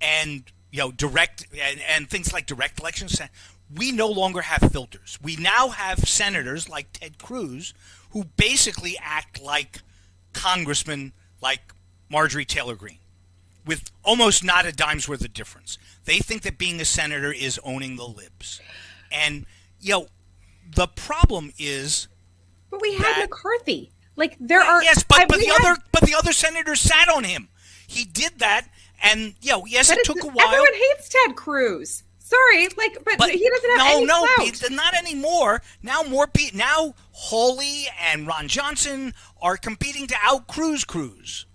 and 0.02 0.44
you 0.72 0.80
know 0.80 0.91
direct 0.91 1.48
and, 1.52 1.80
and 1.88 2.10
things 2.10 2.34
like 2.34 2.48
direct 2.48 2.80
elections, 2.80 3.22
we 3.74 3.91
no 3.91 4.08
longer 4.08 4.41
have 4.41 4.72
filters. 4.72 5.20
We 5.22 5.36
now 5.36 5.70
have 5.70 6.00
senators 6.00 6.68
like 6.68 6.88
Ted 6.94 7.18
Cruz 7.18 7.74
who 8.14 8.24
basically 8.38 8.97
act 9.01 9.41
like 9.41 9.80
congressmen 10.34 11.11
like 11.41 11.74
Marjorie 12.09 12.45
Taylor 12.45 12.76
Greene 12.76 12.99
with 13.66 13.91
almost 14.03 14.43
not 14.43 14.66
a 14.66 14.72
dime's 14.72 15.07
worth 15.07 15.24
of 15.24 15.34
difference. 15.34 15.78
They 16.05 16.20
think 16.20 16.41
that 16.43 16.57
being 16.57 16.80
a 16.82 16.86
senator 16.86 17.32
is 17.32 17.59
owning 17.64 17.95
the 17.95 18.05
libs. 18.07 18.61
And, 19.11 19.45
you 19.80 19.91
know, 19.91 20.07
the 20.76 20.88
problem 20.88 21.53
is 21.57 22.07
But 22.70 22.82
we 22.82 22.93
had 22.93 23.03
that- 23.03 23.30
McCarthy. 23.30 23.91
Like 24.16 24.38
there 24.39 24.61
are 24.61 24.84
yes, 24.84 25.03
but, 25.03 25.22
I- 25.22 25.26
but 25.26 25.39
the 25.39 25.47
had- 25.47 25.61
other 25.61 25.82
but 25.91 26.01
the 26.03 26.14
other 26.14 26.34
senators 26.34 26.80
sat 26.82 27.09
on 27.09 27.24
him. 27.24 27.49
He 27.88 28.05
did 28.05 28.38
that 28.39 28.68
and 29.01 29.34
you 29.41 29.51
know, 29.51 29.66
yes 29.66 29.89
it 29.89 30.03
took 30.05 30.22
a 30.24 30.28
while. 30.28 30.45
Everyone 30.47 30.74
hates 30.74 31.09
Ted 31.09 31.36
Cruz. 31.36 32.03
Sorry, 32.26 32.68
like, 32.78 32.98
but, 33.04 33.18
But 33.18 33.32
he 33.32 33.50
doesn't 33.50 33.70
have 33.72 33.78
no, 33.80 33.98
any 33.98 34.06
no, 34.06 34.26
clout. 34.36 34.72
not 34.72 34.94
anymore. 34.94 35.62
Now 35.84 36.04
more 36.04 36.26
pe- 36.26 36.52
now 36.54 36.96
Hawley 37.12 37.88
and 38.02 38.26
Ron 38.26 38.48
Johnson 38.48 39.14
are 39.42 39.58
competing 39.58 40.08
to 40.08 40.16
out 40.24 40.48
Cruz 40.48 40.86
Cruz. 40.86 41.46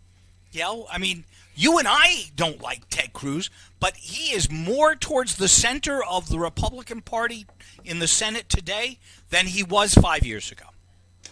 You 0.52 0.60
know, 0.60 0.86
I 0.92 0.98
mean, 0.98 1.24
you 1.54 1.78
and 1.78 1.88
I 1.88 2.24
don't 2.36 2.60
like 2.60 2.88
Ted 2.90 3.14
Cruz, 3.14 3.48
but 3.80 3.96
he 3.96 4.34
is 4.34 4.50
more 4.50 4.94
towards 4.94 5.36
the 5.36 5.48
center 5.48 6.04
of 6.04 6.28
the 6.28 6.38
Republican 6.38 7.00
Party 7.00 7.46
in 7.82 7.98
the 7.98 8.06
Senate 8.06 8.50
today 8.50 8.98
than 9.30 9.46
he 9.46 9.62
was 9.62 9.94
five 9.94 10.26
years 10.26 10.52
ago. 10.52 10.66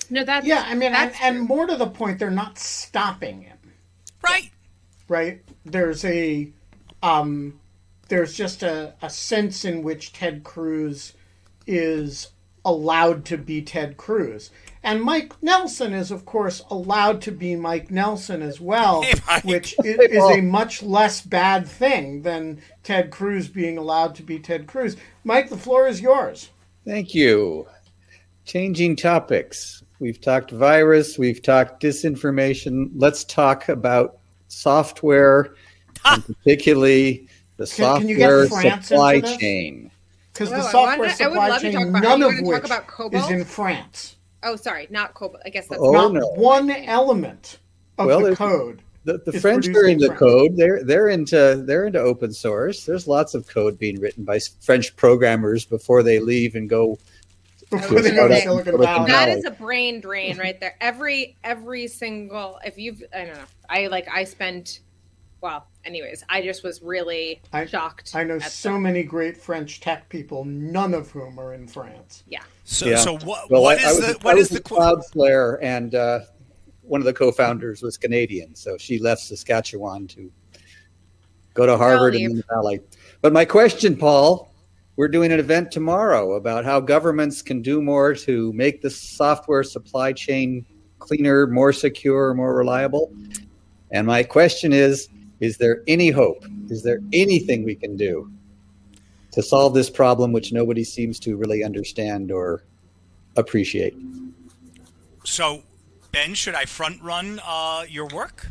no, 0.08 0.24
that's 0.24 0.46
Yeah, 0.46 0.64
I 0.66 0.74
mean, 0.74 0.94
and, 0.94 1.12
and 1.22 1.40
more 1.42 1.66
to 1.66 1.76
the 1.76 1.86
point, 1.88 2.18
they're 2.18 2.30
not 2.30 2.58
stopping 2.58 3.42
him. 3.42 3.58
Right. 4.22 4.50
right? 5.08 5.42
There's 5.66 6.04
a 6.06 6.50
um, 7.02 7.60
there's 8.08 8.34
just 8.34 8.62
a, 8.62 8.94
a 9.02 9.10
sense 9.10 9.64
in 9.64 9.82
which 9.82 10.12
Ted 10.12 10.44
Cruz 10.44 11.12
is 11.66 12.28
allowed 12.64 13.24
to 13.26 13.36
be 13.38 13.62
Ted 13.62 13.96
Cruz. 13.96 14.50
And 14.82 15.02
Mike 15.02 15.32
Nelson 15.42 15.92
is, 15.92 16.10
of 16.12 16.24
course, 16.24 16.62
allowed 16.70 17.20
to 17.22 17.32
be 17.32 17.56
Mike 17.56 17.90
Nelson 17.90 18.42
as 18.42 18.60
well, 18.60 19.02
Hey, 19.02 19.40
which 19.44 19.74
i- 19.80 19.86
is 19.86 20.22
a 20.38 20.40
much 20.40 20.82
less 20.82 21.20
bad 21.20 21.66
thing 21.66 22.22
than 22.22 22.60
Ted 22.84 23.10
Cruz 23.10 23.48
being 23.48 23.78
allowed 23.78 24.14
to 24.16 24.22
be 24.22 24.38
Ted 24.38 24.66
Cruz. 24.66 24.96
Mike, 25.24 25.48
the 25.48 25.56
floor 25.56 25.88
is 25.88 26.00
yours. 26.00 26.50
Thank 26.84 27.14
you. 27.14 27.66
Changing 28.44 28.94
topics. 28.94 29.82
We've 29.98 30.20
talked 30.20 30.50
virus, 30.52 31.18
we've 31.18 31.42
talked 31.42 31.82
disinformation. 31.82 32.90
Let's 32.94 33.24
talk 33.24 33.68
about 33.68 34.18
software, 34.48 35.54
and 36.04 36.24
particularly 36.44 37.28
the 37.56 37.66
Can- 37.66 37.98
can 38.00 38.08
you 38.08 38.16
get 38.16 38.30
software 38.30 38.62
France 38.62 38.88
supply 38.88 39.20
chain. 39.20 39.90
Because 40.32 40.52
Oh, 40.52 40.56
the 40.56 40.62
software 40.62 40.98
wanted- 40.98 41.10
I 41.10 41.14
supply 41.14 41.48
love 41.48 41.60
to 41.60 41.62
chain, 41.62 41.72
talk 41.72 41.88
about- 41.88 42.02
none 42.02 42.22
of 42.22 42.28
wanna 42.28 42.36
talk 42.42 42.46
which 42.46 42.64
about 42.64 42.82
is 42.82 42.88
Cobalt? 42.90 43.30
in 43.30 43.44
France. 43.44 44.16
Oh, 44.42 44.56
sorry, 44.56 44.86
not 44.90 45.14
Cobalt. 45.14 45.42
I 45.46 45.48
guess 45.48 45.66
that's 45.66 45.80
Oh, 45.82 45.90
not 45.92 46.12
no. 46.12 46.26
one 46.34 46.70
element 46.70 47.58
of 47.98 48.06
Well, 48.06 48.20
the 48.20 48.36
code. 48.36 48.82
The, 49.04 49.18
the 49.24 49.30
It's 49.32 49.40
French 49.40 49.68
are 49.68 49.84
in 49.86 49.92
into 49.92 50.06
France. 50.08 50.18
code. 50.18 50.56
They're 50.56 50.82
they're 50.82 51.08
into 51.08 51.62
they're 51.64 51.86
into 51.86 52.00
open 52.00 52.32
source. 52.32 52.84
There's 52.84 53.06
lots 53.06 53.34
of 53.34 53.46
code 53.46 53.78
being 53.78 54.00
written 54.00 54.24
by 54.24 54.40
French 54.60 54.94
programmers 54.96 55.64
before 55.64 56.02
they 56.02 56.18
leave 56.18 56.54
and 56.56 56.68
go 56.68 56.98
Before 57.70 58.00
they 58.00 58.10
go 58.10 58.28
to 58.28 58.34
Okay. 58.34 58.42
Silicon 58.44 58.72
Silicon 58.74 58.84
Valley. 59.06 59.06
that 59.10 59.26
Valley. 59.26 59.38
is 59.40 59.44
a 59.44 59.50
brain 59.50 60.00
drain 60.00 60.36
right 60.38 60.58
there. 60.60 60.74
Every 60.80 61.36
every 61.42 61.86
single 61.88 62.58
if 62.64 62.78
you've 62.78 63.02
I 63.14 63.24
don't 63.24 63.34
know. 63.34 63.40
I 63.70 63.86
like 63.88 64.06
I 64.12 64.24
spent 64.24 64.80
well, 65.40 65.66
anyways, 65.86 66.24
I 66.28 66.42
just 66.42 66.62
was 66.64 66.82
really 66.82 67.40
I- 67.52 67.64
shocked. 67.66 68.12
I 68.14 68.24
know 68.24 68.38
so 68.38 68.72
the- 68.74 68.80
many 68.80 69.02
great 69.02 69.36
French 69.36 69.80
tech 69.80 70.08
people, 70.08 70.44
none 70.44 70.92
of 70.92 71.10
whom 71.10 71.38
are 71.38 71.54
in 71.54 71.66
France. 71.66 72.24
Yeah. 72.28 72.42
So 72.64 72.86
Yeah. 72.86 72.96
so 72.98 73.12
what 73.18 73.50
Well, 73.50 73.62
what 73.62 73.78
I, 73.78 73.80
is 73.80 73.86
I 73.86 73.88
was, 73.90 73.98
the 74.00 74.06
I 74.06 74.24
what 74.24 74.36
was 74.36 74.50
is 74.50 74.56
the 74.58 74.62
Cloudflare, 74.62 75.58
and 75.62 75.94
uh, 75.94 76.20
one 76.82 77.00
of 77.00 77.04
the 77.04 77.12
co-founders 77.12 77.82
was 77.82 77.96
Canadian, 77.96 78.54
so 78.54 78.76
she 78.76 78.98
left 78.98 79.22
Saskatchewan 79.22 80.06
to 80.08 80.30
go 81.54 81.64
to 81.66 81.76
Harvard 81.76 82.14
leave. 82.14 82.28
and 82.30 82.38
the 82.38 82.44
Valley. 82.50 82.80
But 83.22 83.32
my 83.32 83.44
question, 83.44 83.96
Paul, 83.96 84.52
we're 84.96 85.08
doing 85.08 85.32
an 85.32 85.40
event 85.40 85.70
tomorrow 85.70 86.34
about 86.34 86.64
how 86.64 86.80
governments 86.80 87.42
can 87.42 87.62
do 87.62 87.80
more 87.82 88.14
to 88.14 88.52
make 88.52 88.82
the 88.82 88.90
software 88.90 89.62
supply 89.62 90.12
chain 90.12 90.64
cleaner, 90.98 91.46
more 91.46 91.72
secure, 91.72 92.34
more 92.34 92.54
reliable. 92.56 93.12
And 93.90 94.06
my 94.06 94.22
question 94.22 94.72
is: 94.72 95.08
Is 95.40 95.58
there 95.58 95.82
any 95.86 96.10
hope? 96.10 96.44
Is 96.70 96.82
there 96.82 97.00
anything 97.12 97.64
we 97.64 97.74
can 97.74 97.96
do 97.96 98.30
to 99.32 99.42
solve 99.42 99.74
this 99.74 99.90
problem, 99.90 100.32
which 100.32 100.52
nobody 100.52 100.82
seems 100.84 101.20
to 101.20 101.36
really 101.36 101.62
understand 101.62 102.30
or 102.32 102.62
appreciate? 103.36 103.94
So 105.24 105.62
Ben, 106.12 106.34
should 106.34 106.54
I 106.54 106.64
front 106.64 107.02
run 107.02 107.40
uh, 107.44 107.84
your 107.88 108.06
work? 108.06 108.48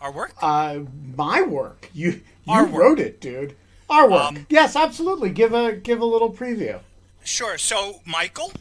Our 0.00 0.12
work? 0.12 0.32
Uh, 0.40 0.80
my 1.16 1.42
work. 1.42 1.90
You 1.92 2.12
you 2.12 2.22
Our 2.52 2.64
work. 2.64 2.72
wrote 2.74 3.00
it, 3.00 3.20
dude. 3.20 3.56
Our 3.88 4.08
work. 4.08 4.20
Um, 4.22 4.46
yes, 4.48 4.76
absolutely. 4.76 5.30
Give 5.30 5.52
a 5.52 5.72
give 5.72 6.00
a 6.00 6.04
little 6.06 6.32
preview. 6.32 6.80
Sure. 7.24 7.58
So, 7.58 8.00
Michael, 8.06 8.52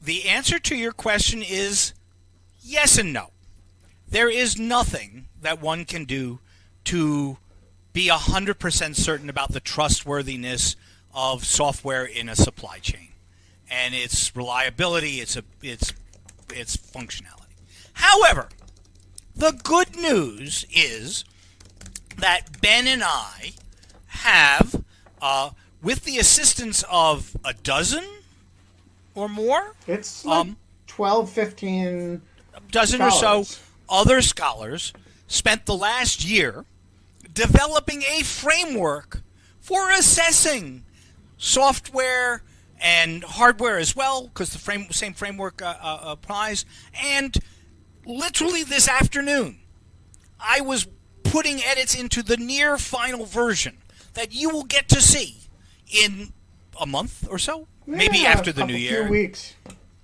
the 0.00 0.26
answer 0.28 0.58
to 0.60 0.76
your 0.76 0.92
question 0.92 1.42
is 1.42 1.92
yes 2.60 2.96
and 2.98 3.12
no. 3.12 3.32
There 4.08 4.30
is 4.30 4.58
nothing 4.58 5.26
that 5.42 5.60
one 5.60 5.84
can 5.84 6.04
do 6.04 6.38
to 6.88 7.36
be 7.92 8.08
100% 8.08 8.94
certain 8.96 9.28
about 9.28 9.52
the 9.52 9.60
trustworthiness 9.60 10.76
of 11.14 11.44
software 11.44 12.04
in 12.04 12.28
a 12.28 12.36
supply 12.36 12.78
chain 12.78 13.08
and 13.70 13.94
its 13.94 14.34
reliability, 14.36 15.20
its 15.20 15.36
a, 15.36 15.42
its 15.62 15.92
its 16.54 16.76
functionality. 16.76 17.52
However, 17.94 18.48
the 19.36 19.52
good 19.62 19.96
news 19.96 20.64
is 20.74 21.24
that 22.16 22.60
Ben 22.62 22.86
and 22.86 23.02
I 23.04 23.52
have, 24.06 24.82
uh, 25.20 25.50
with 25.82 26.04
the 26.04 26.18
assistance 26.18 26.84
of 26.90 27.36
a 27.44 27.52
dozen 27.54 28.04
or 29.14 29.28
more, 29.28 29.74
It's 29.86 30.24
like 30.24 30.40
Um, 30.40 30.56
12, 30.86 31.30
15. 31.30 32.22
dozen 32.70 33.02
or 33.02 33.10
so 33.10 33.44
other 33.88 34.22
scholars 34.22 34.92
spent 35.26 35.66
the 35.66 35.76
last 35.76 36.24
year 36.24 36.64
developing 37.38 38.02
a 38.02 38.22
framework 38.24 39.22
for 39.60 39.90
assessing 39.90 40.84
software 41.36 42.42
and 42.80 43.22
hardware 43.22 43.78
as 43.78 43.94
well, 43.94 44.26
because 44.26 44.50
the 44.50 44.58
frame, 44.58 44.90
same 44.90 45.14
framework 45.14 45.62
uh, 45.62 45.76
uh, 45.80 46.00
applies. 46.02 46.64
And 47.00 47.36
literally 48.04 48.64
this 48.64 48.88
afternoon, 48.88 49.60
I 50.40 50.60
was 50.60 50.88
putting 51.22 51.62
edits 51.62 51.94
into 51.94 52.22
the 52.22 52.36
near 52.36 52.76
final 52.76 53.24
version 53.24 53.78
that 54.14 54.34
you 54.34 54.50
will 54.50 54.64
get 54.64 54.88
to 54.88 55.00
see 55.00 55.36
in 55.86 56.32
a 56.80 56.86
month 56.86 57.26
or 57.30 57.38
so, 57.38 57.68
maybe 57.86 58.26
after 58.26 58.52
the 58.52 58.62
a 58.62 58.66
new 58.66 58.74
few 58.74 58.82
year. 58.82 59.08
weeks. 59.08 59.54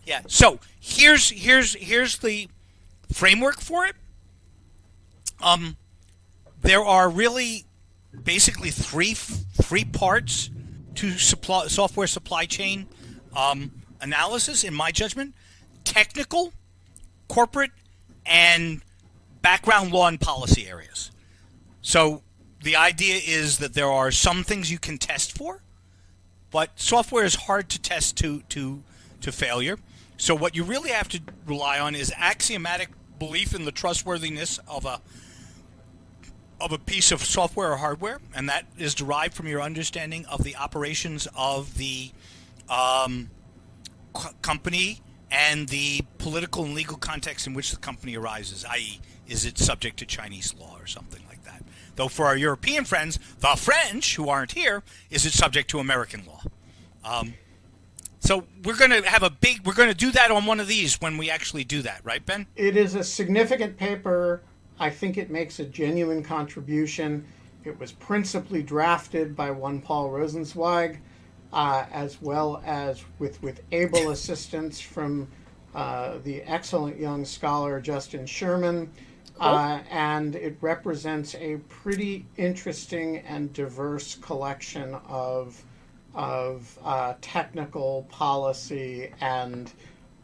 Yeah. 0.07 0.21
So 0.29 0.61
here's 0.79 1.31
here's 1.31 1.75
here's 1.75 2.19
the 2.19 2.49
framework 3.13 3.61
for 3.61 3.87
it. 3.87 3.97
Um, 5.43 5.77
there 6.65 6.85
are 6.85 7.09
really 7.09 7.65
basically 8.25 8.71
three 8.71 9.15
three 9.15 9.85
parts 9.85 10.51
to 10.97 11.13
supply 11.13 11.67
software 11.69 12.07
supply 12.07 12.45
chain 12.45 12.87
um, 13.37 13.71
analysis, 14.01 14.65
in 14.65 14.75
my 14.75 14.91
judgment: 14.91 15.35
technical, 15.85 16.53
corporate, 17.29 17.73
and 18.27 18.83
background 19.43 19.93
law 19.93 20.09
and 20.09 20.21
policy 20.21 20.67
areas. 20.67 21.11
So 21.83 22.23
the 22.63 22.77
idea 22.77 23.21
is 23.25 23.59
that 23.59 23.75
there 23.75 23.91
are 23.91 24.11
some 24.11 24.43
things 24.43 24.71
you 24.71 24.79
can 24.79 24.99
test 24.99 25.37
for 25.37 25.61
but 26.55 26.71
software 26.77 27.25
is 27.25 27.35
hard 27.35 27.69
to 27.69 27.81
test 27.81 28.17
to 28.17 28.41
to 28.49 28.81
to 29.21 29.33
failure. 29.33 29.77
So 30.17 30.37
what 30.37 30.55
you 30.55 30.63
really 30.63 30.91
have 30.91 31.09
to 31.09 31.21
rely 31.47 31.81
on 31.81 31.97
is 31.97 32.13
axiomatic 32.17 32.91
belief 33.19 33.57
in 33.57 33.65
the 33.65 33.73
trustworthiness 33.73 34.61
of 34.69 34.85
a 34.85 35.01
of 36.61 36.73
a 36.73 36.79
piece 36.79 37.13
of 37.13 37.23
software 37.23 37.73
or 37.73 37.77
hardware, 37.77 38.21
and 38.35 38.49
that 38.49 38.67
is 38.79 38.95
derived 38.95 39.35
from 39.35 39.47
your 39.47 39.61
understanding 39.61 40.25
of 40.27 40.45
the 40.45 40.57
operations 40.57 41.29
of 41.37 41.77
the 41.79 42.11
um, 42.69 43.31
company 44.43 45.01
and 45.31 45.69
the 45.69 46.03
political 46.19 46.65
and 46.65 46.75
legal 46.75 46.97
context 46.97 47.47
in 47.47 47.55
which 47.55 47.71
the 47.71 47.77
company 47.77 48.17
arises, 48.17 48.65
i.e., 48.71 49.01
is 49.27 49.45
it 49.45 49.59
subject 49.59 49.99
to 49.99 50.07
Chinese 50.07 50.55
law 50.55 50.77
or 50.79 50.87
something 50.87 51.23
like 51.29 51.43
that? 51.45 51.63
Though 51.97 52.09
for 52.09 52.27
our 52.27 52.37
European 52.37 52.85
friends, 52.85 53.19
the 53.41 53.57
French 53.57 54.17
who 54.17 54.29
aren't 54.29 54.53
here, 54.53 54.83
is 55.11 55.25
it 55.27 55.33
subject 55.33 55.71
to 55.71 55.79
American 55.79 56.25
law? 56.27 56.43
Um, 57.05 57.35
so 58.21 58.45
we're 58.65 58.77
going 58.77 58.91
to 58.91 59.09
have 59.09 59.23
a 59.23 59.31
big. 59.31 59.67
We're 59.67 59.75
going 59.75 59.91
to 59.91 59.95
do 59.95 60.11
that 60.13 60.31
on 60.31 60.47
one 60.47 60.59
of 60.59 60.67
these 60.67 61.01
when 61.01 61.19
we 61.19 61.31
actually 61.31 61.65
do 61.65 61.83
that, 61.83 62.01
right, 62.05 62.25
Ben? 62.25 62.47
It 62.57 62.77
is 62.77 62.95
a 62.95 63.05
significant 63.05 63.77
paper. 63.77 64.43
I 64.79 64.91
think 64.91 65.19
it 65.19 65.31
makes 65.31 65.61
a 65.61 65.65
genuine 65.65 66.23
contribution. 66.23 67.25
It 67.65 67.79
was 67.79 67.93
principally 67.93 68.63
drafted 68.63 69.35
by 69.37 69.51
one 69.51 69.81
Paul 69.81 70.11
Rosenzweig, 70.11 70.99
uh, 71.53 71.87
as 71.93 72.21
well 72.21 72.63
as 72.65 73.05
with, 73.19 73.43
with 73.43 73.63
able 73.73 74.11
assistance 74.11 74.81
from 74.81 75.29
uh, 75.75 76.19
the 76.25 76.43
excellent 76.43 76.99
young 76.99 77.25
scholar 77.25 77.81
Justin 77.81 78.27
Sherman. 78.27 78.91
Uh, 79.41 79.81
and 79.91 80.37
it 80.37 80.57
represents 80.61 81.35
a 81.35 81.57
pretty 81.69 82.25
interesting 82.37 83.19
and 83.19 83.53
diverse 83.53 84.15
collection 84.17 84.95
of 85.09 85.65
of 86.15 86.79
uh, 86.85 87.15
technical 87.21 88.07
policy 88.09 89.11
and 89.21 89.73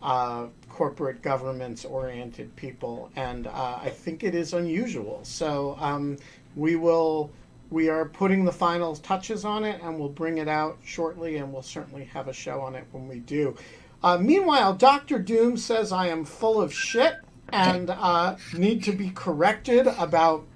uh, 0.02 0.46
corporate 0.70 1.22
governments 1.22 1.84
oriented 1.84 2.54
people, 2.56 3.10
and 3.16 3.46
uh, 3.46 3.78
I 3.82 3.90
think 3.90 4.24
it 4.24 4.34
is 4.34 4.54
unusual. 4.54 5.20
So 5.22 5.76
um, 5.78 6.16
we 6.56 6.76
will. 6.76 7.30
We 7.70 7.88
are 7.88 8.04
putting 8.06 8.44
the 8.44 8.52
final 8.52 8.96
touches 8.96 9.44
on 9.44 9.62
it, 9.64 9.80
and 9.80 9.96
we'll 9.96 10.08
bring 10.08 10.38
it 10.38 10.48
out 10.48 10.78
shortly, 10.84 11.36
and 11.36 11.52
we'll 11.52 11.62
certainly 11.62 12.04
have 12.06 12.26
a 12.26 12.32
show 12.32 12.60
on 12.60 12.74
it 12.74 12.84
when 12.90 13.06
we 13.06 13.20
do. 13.20 13.56
Uh, 14.02 14.18
meanwhile, 14.18 14.74
Doctor 14.74 15.20
Doom 15.20 15.56
says 15.56 15.92
I 15.92 16.08
am 16.08 16.24
full 16.24 16.60
of 16.60 16.74
shit 16.74 17.16
and 17.52 17.90
uh, 17.90 18.36
need 18.56 18.82
to 18.84 18.92
be 18.92 19.10
corrected 19.10 19.86
about 19.86 20.46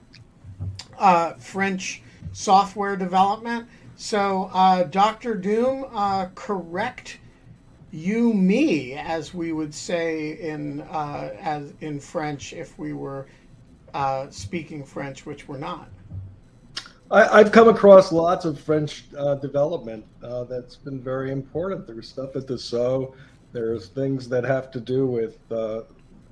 uh, 0.99 1.35
French 1.35 2.03
software 2.33 2.97
development. 2.97 3.69
So, 3.97 4.51
uh, 4.53 4.85
Doctor 4.85 5.35
Doom, 5.35 5.87
uh, 5.93 6.27
correct 6.35 7.19
you 7.95 8.35
me, 8.35 8.95
as 8.95 9.33
we 9.33 9.53
would 9.53 9.73
say 9.73 10.33
in 10.41 10.81
uh, 10.83 11.31
as 11.41 11.73
in 11.81 12.01
French 12.01 12.53
if 12.53 12.77
we 12.77 12.93
were 12.93 13.29
uh, 13.95 14.29
speaking 14.31 14.85
French, 14.85 15.25
which 15.25 15.47
we're 15.47 15.59
not. 15.59 15.89
I, 17.11 17.39
have 17.39 17.53
come 17.53 17.69
across 17.69 18.11
lots 18.11 18.45
of 18.45 18.59
French 18.59 19.05
uh, 19.17 19.37
development 19.37 20.05
uh, 20.23 20.45
that's 20.45 20.75
been 20.75 21.01
very 21.01 21.31
important. 21.31 21.87
There's 21.87 22.09
stuff 22.09 22.35
at 22.35 22.49
the 22.49 22.59
so. 22.59 23.15
There's 23.53 23.89
things 23.89 24.29
that 24.31 24.43
have 24.43 24.73
to 24.73 24.81
do 24.81 25.07
with 25.07 25.39
uh, 25.53 25.83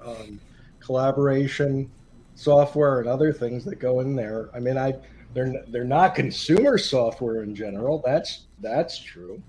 um, 0.04 0.40
collaboration 0.80 1.88
software 2.34 2.98
and 2.98 3.08
other 3.08 3.32
things 3.32 3.64
that 3.66 3.76
go 3.76 4.00
in 4.00 4.16
there. 4.16 4.50
I 4.52 4.58
mean, 4.58 4.76
I 4.76 4.94
they're 5.34 5.62
they're 5.68 5.84
not 5.84 6.16
consumer 6.16 6.76
software 6.78 7.44
in 7.44 7.54
general. 7.54 8.02
That's 8.04 8.46
that's 8.60 8.98
true, 8.98 9.40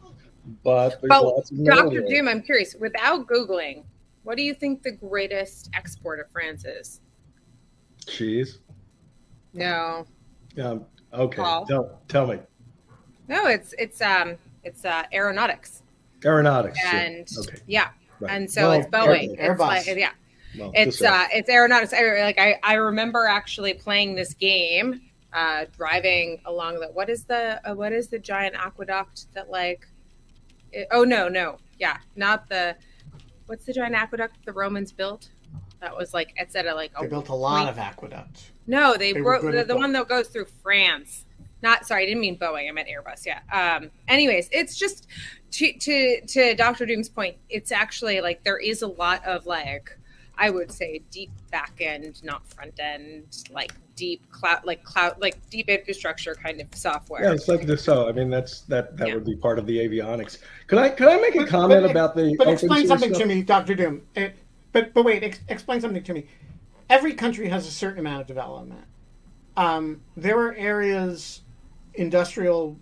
but 0.63 0.89
there's 1.01 1.09
but 1.09 1.23
lots 1.23 1.51
of 1.51 1.63
Dr. 1.65 2.01
Doom, 2.01 2.27
I'm 2.27 2.41
curious. 2.41 2.75
Without 2.79 3.27
googling, 3.27 3.83
what 4.23 4.37
do 4.37 4.43
you 4.43 4.53
think 4.53 4.83
the 4.83 4.91
greatest 4.91 5.69
export 5.73 6.19
of 6.19 6.29
France 6.31 6.65
is? 6.65 7.01
Cheese. 8.05 8.59
No. 9.53 10.05
Um, 10.61 10.85
okay. 11.13 11.37
Paul? 11.41 11.65
Tell, 11.65 12.01
tell 12.07 12.27
me. 12.27 12.39
No, 13.27 13.47
it's 13.47 13.73
it's 13.77 14.01
um 14.01 14.35
it's 14.63 14.83
uh, 14.85 15.03
aeronautics. 15.13 15.81
Aeronautics. 16.25 16.77
yeah. 16.81 16.95
and 16.97 17.27
Okay. 17.39 17.57
yeah, 17.67 17.89
Right. 18.19 18.31
and 18.31 18.49
so 18.51 18.69
Well, 18.69 18.79
it's 18.79 18.87
Boeing. 18.89 19.35
Air- 19.39 19.53
it's 19.53 19.61
Airbus. 19.61 19.67
like 19.67 19.85
yeah, 19.97 20.11
Well, 20.57 20.71
it's 20.75 20.99
this- 20.99 21.07
uh 21.09 21.27
it's 21.31 21.49
aeronautics. 21.49 21.93
I, 21.93 22.21
like 22.23 22.39
I 22.39 22.59
I 22.63 22.73
remember 22.75 23.25
actually 23.25 23.73
playing 23.75 24.15
this 24.15 24.33
game, 24.33 25.01
uh, 25.31 25.65
driving 25.75 26.41
along 26.45 26.79
the 26.81 26.87
what 26.87 27.09
is 27.09 27.23
the 27.25 27.61
uh, 27.69 27.73
what 27.75 27.93
is 27.93 28.07
the 28.09 28.19
giant 28.19 28.55
aqueduct 28.55 29.33
that 29.33 29.49
like, 29.49 29.87
it- 30.74 30.88
oh 30.91 31.03
no 31.03 31.28
no 31.30 31.57
yeah 31.80 31.97
not 32.15 32.47
the 32.49 32.76
what's 33.45 33.65
the 33.65 33.74
giant 33.74 33.95
aqueduct 33.95 34.38
the 34.45 34.53
Romans 34.53 34.91
built. 34.91 35.30
That 35.82 35.95
was 35.97 36.13
like 36.13 36.34
it's 36.38 36.55
at 36.55 36.65
a 36.65 36.74
like 36.74 36.91
They 36.99 37.05
a 37.07 37.09
built 37.09 37.30
a 37.30 37.36
lot 37.36 37.57
point- 37.59 37.69
of 37.69 37.78
aqueducts. 37.78 38.51
No, 38.65 38.95
they, 38.95 39.11
They 39.11 39.21
wrote 39.21 39.41
the, 39.43 39.65
the 39.65 39.76
one 39.76 39.91
that 39.91 40.07
goes 40.07 40.30
through 40.30 40.45
France. 40.61 41.26
Not 41.61 41.86
sorry, 41.86 42.03
I 42.03 42.05
didn't 42.05 42.21
mean 42.21 42.38
Boeing. 42.38 42.69
I 42.69 42.71
meant 42.71 42.88
Airbus. 42.88 43.26
Yeah. 43.26 43.39
Um. 43.51 43.89
Anyways, 44.07 44.47
it's 44.51 44.78
just 44.78 45.07
to 45.51 45.74
to 45.74 46.21
to 46.26 46.55
Doctor 46.55 46.86
Doom's 46.86 47.09
point. 47.09 47.36
It's 47.49 47.71
actually 47.71 48.21
like 48.21 48.43
there 48.43 48.57
is 48.57 48.82
a 48.82 48.88
lot 48.88 49.26
of 49.26 49.45
like 49.45 49.97
I 50.38 50.49
would 50.49 50.71
say 50.71 51.01
deep 51.11 51.32
back 51.51 51.74
end, 51.82 52.24
not 52.24 52.47
front 52.47 52.80
end, 52.80 53.43
like 53.51 53.74
deep 53.95 54.29
cloud, 54.31 54.61
like 54.65 54.83
cloud, 54.83 55.15
like 55.21 55.37
deep 55.49 55.69
infrastructure 55.69 56.35
kind 56.35 56.59
of 56.61 56.67
software. 56.73 57.23
Yeah, 57.23 57.33
it's 57.33 57.47
like 57.47 57.67
so. 57.79 58.07
I 58.07 58.11
mean, 58.11 58.29
that's 58.29 58.61
that 58.61 58.97
that 58.97 59.07
Yeah. 59.09 59.15
would 59.15 59.25
be 59.25 59.35
part 59.35 59.59
of 59.59 59.65
the 59.65 59.77
avionics. 59.77 60.39
Could 60.67 60.79
I 60.79 60.89
could 60.89 61.07
I 61.07 61.17
make 61.17 61.35
a 61.35 61.39
But- 61.39 61.49
comment 61.49 61.83
but- 61.83 61.91
about 61.91 62.15
the 62.15 62.35
But 62.37 62.47
open 62.47 62.53
explain 62.53 62.87
something 62.87 63.13
stuff? 63.13 63.21
to 63.23 63.27
me, 63.27 63.41
Doctor 63.43 63.75
Doom. 63.75 64.01
It, 64.15 64.35
but 64.71 64.93
but 64.93 65.03
wait, 65.05 65.23
ex- 65.23 65.39
explain 65.49 65.81
something 65.81 66.03
to 66.03 66.13
me. 66.13 66.25
Every 66.89 67.13
country 67.13 67.47
has 67.49 67.67
a 67.67 67.71
certain 67.71 67.99
amount 67.99 68.21
of 68.21 68.27
development. 68.27 68.85
Um, 69.55 70.01
there 70.17 70.39
are 70.39 70.53
areas, 70.55 71.41
industrial, 71.93 72.77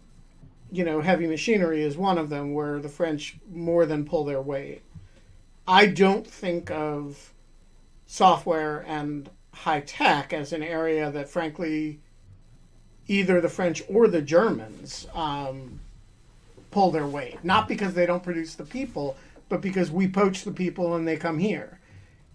you 0.72 0.86
know, 0.86 1.02
heavy 1.02 1.28
machinery 1.28 1.84
is 1.84 1.98
one 1.98 2.18
of 2.18 2.30
them 2.30 2.54
where 2.54 2.80
the 2.80 2.90
French 2.90 3.38
more 3.52 3.86
than 3.86 4.06
pull 4.06 4.24
their 4.24 4.42
weight. 4.42 4.82
I 5.68 5.86
don't 5.86 6.26
think 6.26 6.72
of 6.72 7.34
software 8.06 8.84
and 8.88 9.30
high 9.62 9.82
tech 9.82 10.34
as 10.34 10.54
an 10.54 10.64
area 10.64 11.12
that, 11.12 11.30
frankly, 11.30 12.00
either 13.08 13.40
the 13.40 13.50
French 13.50 13.84
or 13.88 14.08
the 14.08 14.22
Germans 14.22 15.06
um, 15.14 15.80
pull 16.72 16.90
their 16.90 17.06
weight. 17.06 17.44
Not 17.44 17.68
because 17.68 17.94
they 17.94 18.08
don't 18.08 18.24
produce 18.24 18.56
the 18.56 18.64
people, 18.64 19.18
but 19.50 19.62
because 19.62 19.92
we 19.92 20.08
poach 20.08 20.44
the 20.44 20.52
people 20.52 20.96
and 20.96 21.08
they 21.08 21.16
come 21.16 21.38
here. 21.38 21.80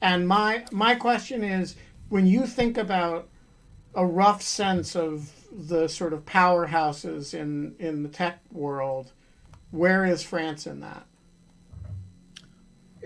And 0.01 0.29
my 0.29 0.67
my 0.71 0.95
question 0.95 1.43
is, 1.43 1.75
when 2.11 2.27
you 2.27 2.47
think 2.47 2.79
about 2.79 3.29
a 3.95 4.07
rough 4.07 4.43
sense 4.43 4.95
of 4.95 5.33
the 5.51 5.89
sort 5.89 6.13
of 6.13 6.27
powerhouses 6.27 7.35
in 7.35 7.75
in 7.81 8.05
the 8.05 8.09
tech 8.09 8.39
world, 8.53 9.11
where 9.73 10.05
is 10.05 10.23
France 10.23 10.65
in 10.67 10.81
that? 10.81 11.07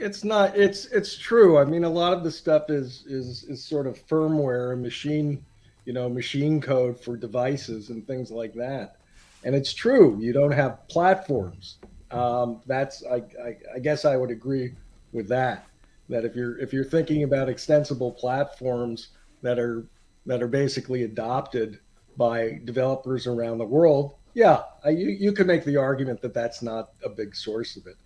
It's 0.00 0.24
not. 0.24 0.56
It's 0.56 0.86
it's 0.86 1.16
true. 1.16 1.58
I 1.58 1.64
mean, 1.64 1.84
a 1.84 1.90
lot 1.90 2.14
of 2.14 2.24
the 2.24 2.30
stuff 2.30 2.70
is 2.70 3.04
is 3.06 3.44
is 3.44 3.62
sort 3.62 3.86
of 3.86 4.04
firmware 4.06 4.72
and 4.72 4.82
machine, 4.82 5.44
you 5.84 5.92
know, 5.92 6.08
machine 6.08 6.60
code 6.60 6.98
for 6.98 7.16
devices 7.16 7.90
and 7.90 8.06
things 8.06 8.30
like 8.30 8.54
that. 8.54 8.96
And 9.44 9.54
it's 9.54 9.72
true. 9.74 10.18
You 10.18 10.32
don't 10.32 10.52
have 10.52 10.88
platforms. 10.88 11.78
Um, 12.10 12.60
that's 12.66 13.04
I, 13.04 13.16
I 13.16 13.56
I 13.76 13.78
guess 13.78 14.04
I 14.06 14.16
would 14.16 14.30
agree 14.30 14.74
with 15.12 15.28
that. 15.28 15.66
That 16.08 16.24
if 16.24 16.34
you're 16.34 16.58
if 16.58 16.72
you're 16.72 16.84
thinking 16.84 17.22
about 17.22 17.50
extensible 17.50 18.10
platforms 18.10 19.08
that 19.42 19.58
are 19.58 19.86
that 20.24 20.42
are 20.42 20.48
basically 20.48 21.02
adopted 21.04 21.78
by 22.16 22.60
developers 22.64 23.26
around 23.26 23.58
the 23.58 23.66
world, 23.66 24.14
yeah, 24.32 24.62
you 24.86 25.08
you 25.08 25.32
could 25.32 25.46
make 25.46 25.64
the 25.64 25.76
argument 25.76 26.22
that 26.22 26.32
that's 26.32 26.62
not 26.62 26.92
a 27.04 27.10
big 27.10 27.36
source 27.36 27.76
of 27.76 27.86
it. 27.86 27.96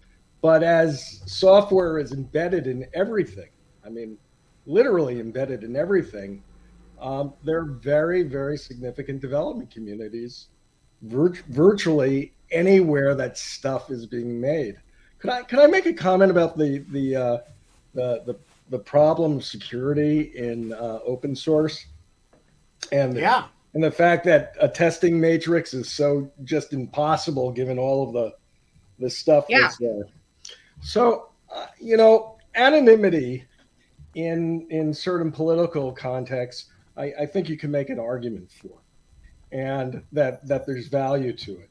But 0.44 0.62
as 0.62 1.22
software 1.24 1.98
is 1.98 2.12
embedded 2.12 2.66
in 2.66 2.86
everything, 2.92 3.48
I 3.82 3.88
mean, 3.88 4.18
literally 4.66 5.18
embedded 5.18 5.64
in 5.64 5.74
everything, 5.74 6.42
um, 7.00 7.32
there 7.44 7.60
are 7.60 7.64
very, 7.64 8.24
very 8.24 8.58
significant 8.58 9.22
development 9.22 9.70
communities 9.70 10.48
vir- 11.00 11.42
virtually 11.48 12.34
anywhere 12.50 13.14
that 13.14 13.38
stuff 13.38 13.90
is 13.90 14.04
being 14.04 14.38
made. 14.38 14.76
Could 15.18 15.30
I 15.30 15.44
could 15.44 15.60
I 15.60 15.66
make 15.66 15.86
a 15.86 15.94
comment 15.94 16.30
about 16.30 16.58
the 16.58 16.84
the 16.90 17.16
uh, 17.16 17.38
the, 17.94 18.22
the 18.26 18.36
the 18.68 18.78
problem 18.78 19.38
of 19.38 19.46
security 19.46 20.36
in 20.36 20.74
uh, 20.74 20.98
open 21.06 21.34
source 21.34 21.86
and 22.92 23.16
Yeah, 23.16 23.44
and 23.72 23.82
the 23.82 23.90
fact 23.90 24.24
that 24.26 24.56
a 24.60 24.68
testing 24.68 25.18
matrix 25.18 25.72
is 25.72 25.90
so 25.90 26.30
just 26.42 26.74
impossible 26.74 27.50
given 27.50 27.78
all 27.78 28.06
of 28.06 28.12
the 28.12 28.34
the 28.98 29.08
stuff 29.08 29.46
Yeah. 29.48 29.60
that's 29.62 29.78
there. 29.78 30.04
So 30.84 31.30
uh, 31.50 31.66
you 31.80 31.96
know, 31.96 32.36
anonymity 32.54 33.46
in 34.14 34.66
in 34.70 34.92
certain 34.92 35.32
political 35.32 35.92
contexts, 35.92 36.70
I, 36.96 37.12
I 37.20 37.26
think 37.26 37.48
you 37.48 37.56
can 37.56 37.70
make 37.70 37.88
an 37.88 37.98
argument 37.98 38.50
for, 38.52 38.78
and 39.50 40.02
that 40.12 40.46
that 40.46 40.66
there's 40.66 40.88
value 40.88 41.32
to 41.32 41.52
it. 41.52 41.70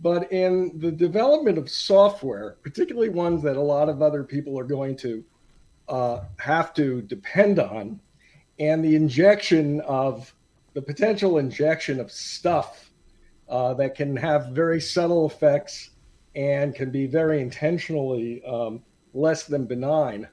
But 0.00 0.30
in 0.30 0.78
the 0.78 0.92
development 0.92 1.58
of 1.58 1.68
software, 1.68 2.56
particularly 2.62 3.08
ones 3.08 3.42
that 3.42 3.56
a 3.56 3.60
lot 3.60 3.88
of 3.88 4.00
other 4.00 4.22
people 4.22 4.58
are 4.58 4.64
going 4.64 4.96
to 4.98 5.24
uh, 5.88 6.20
have 6.38 6.72
to 6.74 7.02
depend 7.02 7.58
on, 7.58 7.98
and 8.60 8.84
the 8.84 8.94
injection 8.94 9.80
of 9.80 10.32
the 10.74 10.82
potential 10.82 11.38
injection 11.38 11.98
of 11.98 12.12
stuff 12.12 12.92
uh, 13.48 13.74
that 13.74 13.96
can 13.96 14.14
have 14.14 14.48
very 14.48 14.80
subtle 14.80 15.26
effects 15.26 15.90
and 16.36 16.74
can 16.74 16.90
be 16.90 17.06
very 17.06 17.40
intentionally 17.40 18.44
um, 18.44 18.82
less 19.14 19.44
than 19.44 19.64
benign. 19.64 20.28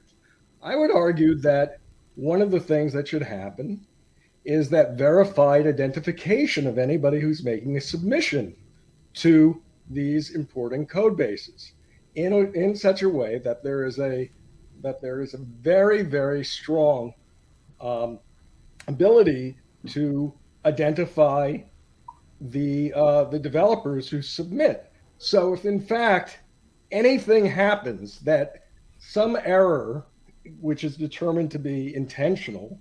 I 0.62 0.76
would 0.76 0.90
argue 0.90 1.34
that 1.36 1.78
one 2.14 2.42
of 2.42 2.50
the 2.50 2.60
things 2.60 2.92
that 2.92 3.08
should 3.08 3.22
happen 3.22 3.86
is 4.44 4.68
that 4.68 4.98
verified 4.98 5.66
identification 5.66 6.66
of 6.66 6.78
anybody 6.78 7.18
who's 7.18 7.42
making 7.42 7.76
a 7.76 7.80
submission 7.80 8.54
to 9.14 9.60
these 9.90 10.34
importing 10.34 10.86
code 10.86 11.16
bases 11.16 11.72
in, 12.14 12.32
a, 12.32 12.38
in 12.52 12.76
such 12.76 13.02
a 13.02 13.08
way 13.08 13.38
that 13.38 13.64
there 13.64 13.84
is 13.84 13.98
a 13.98 14.30
that 14.82 15.00
there 15.00 15.22
is 15.22 15.32
a 15.32 15.38
very 15.38 16.02
very 16.02 16.44
strong 16.44 17.14
um, 17.80 18.18
ability 18.86 19.56
to 19.86 20.32
identify 20.66 21.56
the 22.40 22.92
uh, 22.94 23.24
the 23.24 23.38
developers 23.38 24.08
who 24.08 24.20
submit. 24.20 24.92
So 25.18 25.54
if 25.54 25.64
in 25.64 25.80
fact 25.80 26.40
anything 26.90 27.46
happens 27.46 28.20
that 28.20 28.64
some 28.98 29.36
error, 29.44 30.06
which 30.60 30.84
is 30.84 30.96
determined 30.96 31.50
to 31.52 31.58
be 31.58 31.94
intentional, 31.94 32.78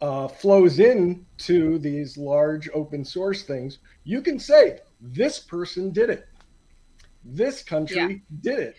uh, 0.00 0.26
flows 0.26 0.80
in 0.80 1.24
to 1.38 1.78
these 1.78 2.16
large 2.16 2.68
open 2.74 3.04
source 3.04 3.44
things, 3.44 3.78
you 4.04 4.20
can 4.20 4.38
say 4.38 4.80
this 5.00 5.38
person 5.38 5.90
did 5.90 6.10
it. 6.10 6.26
This 7.24 7.62
country 7.62 7.96
Yeah. 7.96 8.18
did 8.40 8.58
it. 8.58 8.76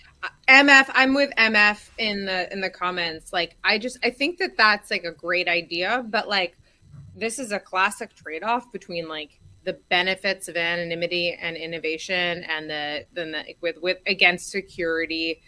MF, 0.49 0.89
I'm 0.93 1.13
with 1.13 1.31
MF 1.37 1.89
in 1.97 2.25
the 2.25 2.51
in 2.51 2.59
the 2.59 2.69
comments. 2.69 3.31
Like, 3.31 3.55
I 3.63 3.77
just 3.77 3.97
I 4.03 4.09
think 4.09 4.37
that 4.39 4.57
that's 4.57 4.91
like 4.91 5.05
a 5.05 5.13
great 5.13 5.47
idea, 5.47 6.05
but 6.09 6.27
like, 6.27 6.57
this 7.15 7.39
is 7.39 7.51
a 7.53 7.59
classic 7.59 8.13
trade 8.15 8.43
off 8.43 8.69
between 8.71 9.07
like 9.07 9.39
the 9.63 9.73
benefits 9.89 10.47
of 10.47 10.57
anonymity 10.57 11.37
and 11.39 11.55
innovation, 11.57 12.43
and 12.43 12.69
the 12.69 13.05
then 13.13 13.31
the 13.31 13.55
with 13.61 13.77
with 13.81 13.97
against 14.05 14.49
security 14.51 15.41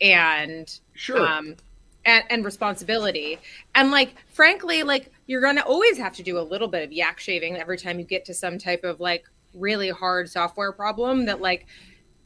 and 0.00 0.80
Sure. 0.94 1.24
um 1.26 1.56
and, 2.04 2.24
and 2.30 2.44
responsibility 2.44 3.38
and 3.74 3.90
like 3.92 4.14
frankly 4.32 4.82
like 4.82 5.12
you're 5.26 5.40
gonna 5.40 5.60
always 5.62 5.96
have 5.98 6.12
to 6.14 6.22
do 6.22 6.38
a 6.38 6.42
little 6.42 6.66
bit 6.68 6.82
of 6.82 6.92
yak 6.92 7.20
shaving 7.20 7.56
every 7.56 7.78
time 7.78 7.98
you 8.00 8.04
get 8.04 8.24
to 8.24 8.34
some 8.34 8.58
type 8.58 8.82
of 8.82 8.98
like 8.98 9.24
really 9.54 9.90
hard 9.90 10.28
software 10.28 10.72
problem 10.72 11.26
that 11.26 11.40
like 11.40 11.66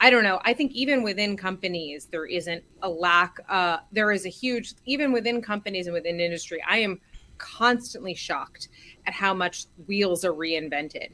i 0.01 0.09
don't 0.09 0.23
know 0.25 0.41
i 0.45 0.55
think 0.55 0.73
even 0.73 1.03
within 1.03 1.37
companies 1.37 2.07
there 2.07 2.25
isn't 2.25 2.65
a 2.83 2.89
lack 2.89 3.37
uh 3.51 3.79
there 3.93 4.11
is 4.11 4.25
a 4.25 4.31
huge 4.31 4.73
even 4.87 5.13
within 5.13 5.43
companies 5.43 5.87
and 5.87 5.93
within 5.93 6.21
industry 6.21 6.63
i 6.67 6.79
am 6.79 6.99
constantly 7.39 8.15
shocked 8.15 8.69
at 9.07 9.13
how 9.13 9.33
much 9.35 9.67
wheels 9.87 10.25
are 10.25 10.33
reinvented 10.33 11.11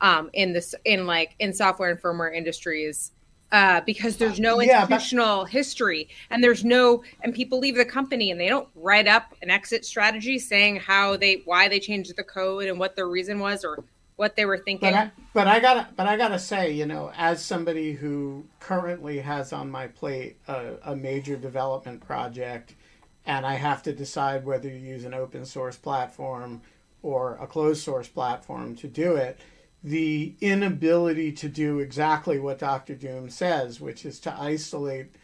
um 0.00 0.30
in 0.32 0.52
this 0.52 0.74
in 0.84 1.06
like 1.06 1.34
in 1.38 1.52
software 1.52 1.90
and 1.90 2.00
firmware 2.00 2.34
industries 2.34 3.12
uh, 3.52 3.82
because 3.82 4.16
there's 4.16 4.40
no 4.40 4.58
Yeah, 4.60 4.86
but- 4.86 4.92
institutional 4.94 5.44
history 5.44 6.08
and 6.30 6.42
there's 6.42 6.64
no 6.64 7.04
and 7.22 7.34
people 7.34 7.58
leave 7.58 7.76
the 7.76 7.84
company 7.84 8.30
and 8.30 8.40
they 8.40 8.48
don't 8.48 8.68
write 8.74 9.06
up 9.06 9.34
an 9.42 9.50
exit 9.50 9.84
strategy 9.84 10.38
saying 10.38 10.76
how 10.76 11.18
they 11.18 11.42
why 11.44 11.68
they 11.68 11.78
changed 11.78 12.16
the 12.16 12.24
code 12.24 12.64
and 12.64 12.78
what 12.78 12.96
their 12.96 13.08
reason 13.08 13.38
was 13.40 13.62
or 13.62 13.84
what 14.16 14.36
they 14.36 14.44
were 14.46 14.58
thinking. 14.58 14.90
But 14.92 14.94
I, 14.96 15.10
but 15.34 15.48
I 15.48 15.60
gotta, 15.60 15.88
but 15.96 16.06
I 16.06 16.16
gotta 16.16 16.38
say, 16.38 16.70
you 16.72 16.86
know, 16.86 17.10
as 17.16 17.44
somebody 17.44 17.92
who 17.92 18.44
currently 18.60 19.18
has 19.18 19.52
on 19.52 19.70
my 19.70 19.86
plate 19.86 20.36
a, 20.48 20.74
a 20.84 20.96
major 20.96 21.36
development 21.36 22.00
project, 22.06 22.74
and 23.26 23.46
I 23.46 23.54
have 23.54 23.82
to 23.84 23.92
decide 23.92 24.44
whether 24.44 24.68
to 24.68 24.78
use 24.78 25.04
an 25.04 25.14
open 25.14 25.44
source 25.44 25.76
platform 25.76 26.62
or 27.02 27.36
a 27.40 27.46
closed 27.46 27.82
source 27.82 28.08
platform 28.08 28.76
to 28.76 28.88
do 28.88 29.16
it, 29.16 29.38
the 29.84 30.34
inability 30.40 31.32
to 31.32 31.48
do 31.48 31.80
exactly 31.80 32.38
what 32.38 32.58
Dr. 32.58 32.94
Doom 32.94 33.30
says, 33.30 33.80
which 33.80 34.04
is 34.04 34.20
to 34.20 34.34
isolate 34.40 35.14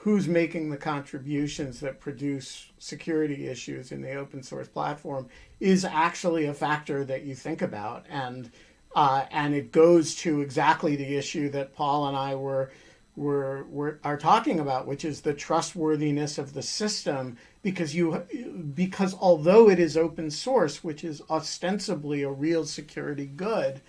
who's 0.00 0.26
making 0.26 0.70
the 0.70 0.76
contributions 0.78 1.80
that 1.80 2.00
produce 2.00 2.70
security 2.78 3.48
issues 3.48 3.92
in 3.92 4.00
the 4.00 4.14
open 4.14 4.42
source 4.42 4.68
platform 4.68 5.28
is 5.60 5.84
actually 5.84 6.46
a 6.46 6.54
factor 6.54 7.04
that 7.04 7.22
you 7.24 7.34
think 7.34 7.60
about 7.60 8.04
and 8.08 8.50
uh, 8.96 9.24
and 9.30 9.54
it 9.54 9.70
goes 9.70 10.16
to 10.16 10.40
exactly 10.40 10.96
the 10.96 11.16
issue 11.16 11.48
that 11.48 11.72
Paul 11.74 12.08
and 12.08 12.16
I 12.16 12.34
were 12.34 12.72
were, 13.20 13.66
were 13.68 14.00
are 14.02 14.16
talking 14.16 14.58
about, 14.58 14.86
which 14.86 15.04
is 15.04 15.20
the 15.20 15.34
trustworthiness 15.34 16.38
of 16.38 16.54
the 16.54 16.62
system. 16.62 17.36
Because 17.62 17.94
you, 17.94 18.22
because 18.74 19.14
although 19.20 19.68
it 19.68 19.78
is 19.78 19.94
open 19.96 20.30
source, 20.30 20.82
which 20.82 21.04
is 21.04 21.20
ostensibly 21.28 22.22
a 22.22 22.30
real 22.30 22.64
security 22.64 23.26
good, 23.26 23.82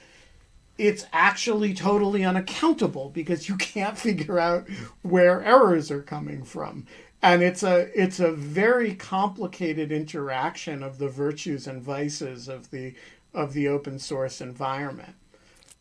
it's 0.78 1.06
actually 1.14 1.74
totally 1.74 2.26
unaccountable 2.26 3.10
because 3.10 3.48
you 3.48 3.56
can't 3.56 3.98
figure 4.08 4.38
out 4.38 4.68
where 5.02 5.42
errors 5.44 5.90
are 5.90 6.02
coming 6.02 6.44
from 6.44 6.86
and 7.22 7.44
it's 7.44 7.62
a 7.62 7.88
it's 7.94 8.20
a 8.20 8.32
very 8.32 8.96
complicated 8.96 9.92
interaction 9.92 10.82
of 10.82 10.98
the 10.98 11.08
virtues 11.08 11.68
and 11.68 11.82
vices 11.82 12.48
of 12.48 12.72
the 12.72 12.96
of 13.34 13.54
the 13.54 13.68
open 13.68 14.00
source 14.00 14.42
environment 14.42 15.14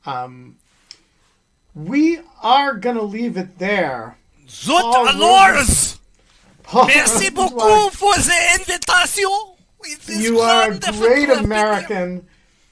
um, 0.05 0.57
we 1.75 2.21
are 2.43 2.75
going 2.75 2.97
to 2.97 3.03
leave 3.03 3.37
it 3.37 3.59
there 3.59 4.17
Zut 4.49 4.83
Paul 4.83 5.09
alors! 5.09 5.99
Paul 6.63 6.87
Merci 6.87 7.31
beaucoup 7.31 7.93
for 7.93 8.15
the 8.15 8.59
invitation. 8.59 9.31
You 10.09 10.41
are 10.41 10.71
a 10.71 10.79
great 10.79 10.81
to 10.81 10.87
have 10.93 11.01
been 11.01 11.45
American, 11.45 12.27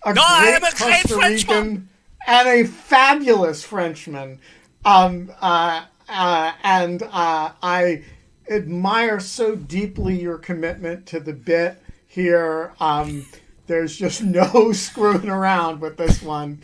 a 0.04 0.12
No, 0.12 0.22
great 0.40 0.56
a 0.56 0.60
great 0.60 0.76
Costa 0.76 1.08
Frenchman. 1.08 1.56
Rican, 1.56 1.88
and 2.26 2.48
a 2.48 2.64
fabulous 2.64 3.64
Frenchman. 3.64 4.40
Um, 4.84 5.32
uh, 5.40 5.84
uh, 6.08 6.52
and 6.62 7.02
uh, 7.02 7.52
I 7.62 8.02
admire 8.50 9.20
so 9.20 9.54
deeply 9.54 10.20
your 10.20 10.38
commitment 10.38 11.06
to 11.06 11.20
the 11.20 11.32
bit 11.32 11.82
here. 12.06 12.72
Um, 12.80 13.26
there's 13.66 13.96
just 13.96 14.22
no 14.24 14.72
screwing 14.72 15.28
around 15.28 15.80
with 15.80 15.96
this 15.96 16.22
one. 16.22 16.60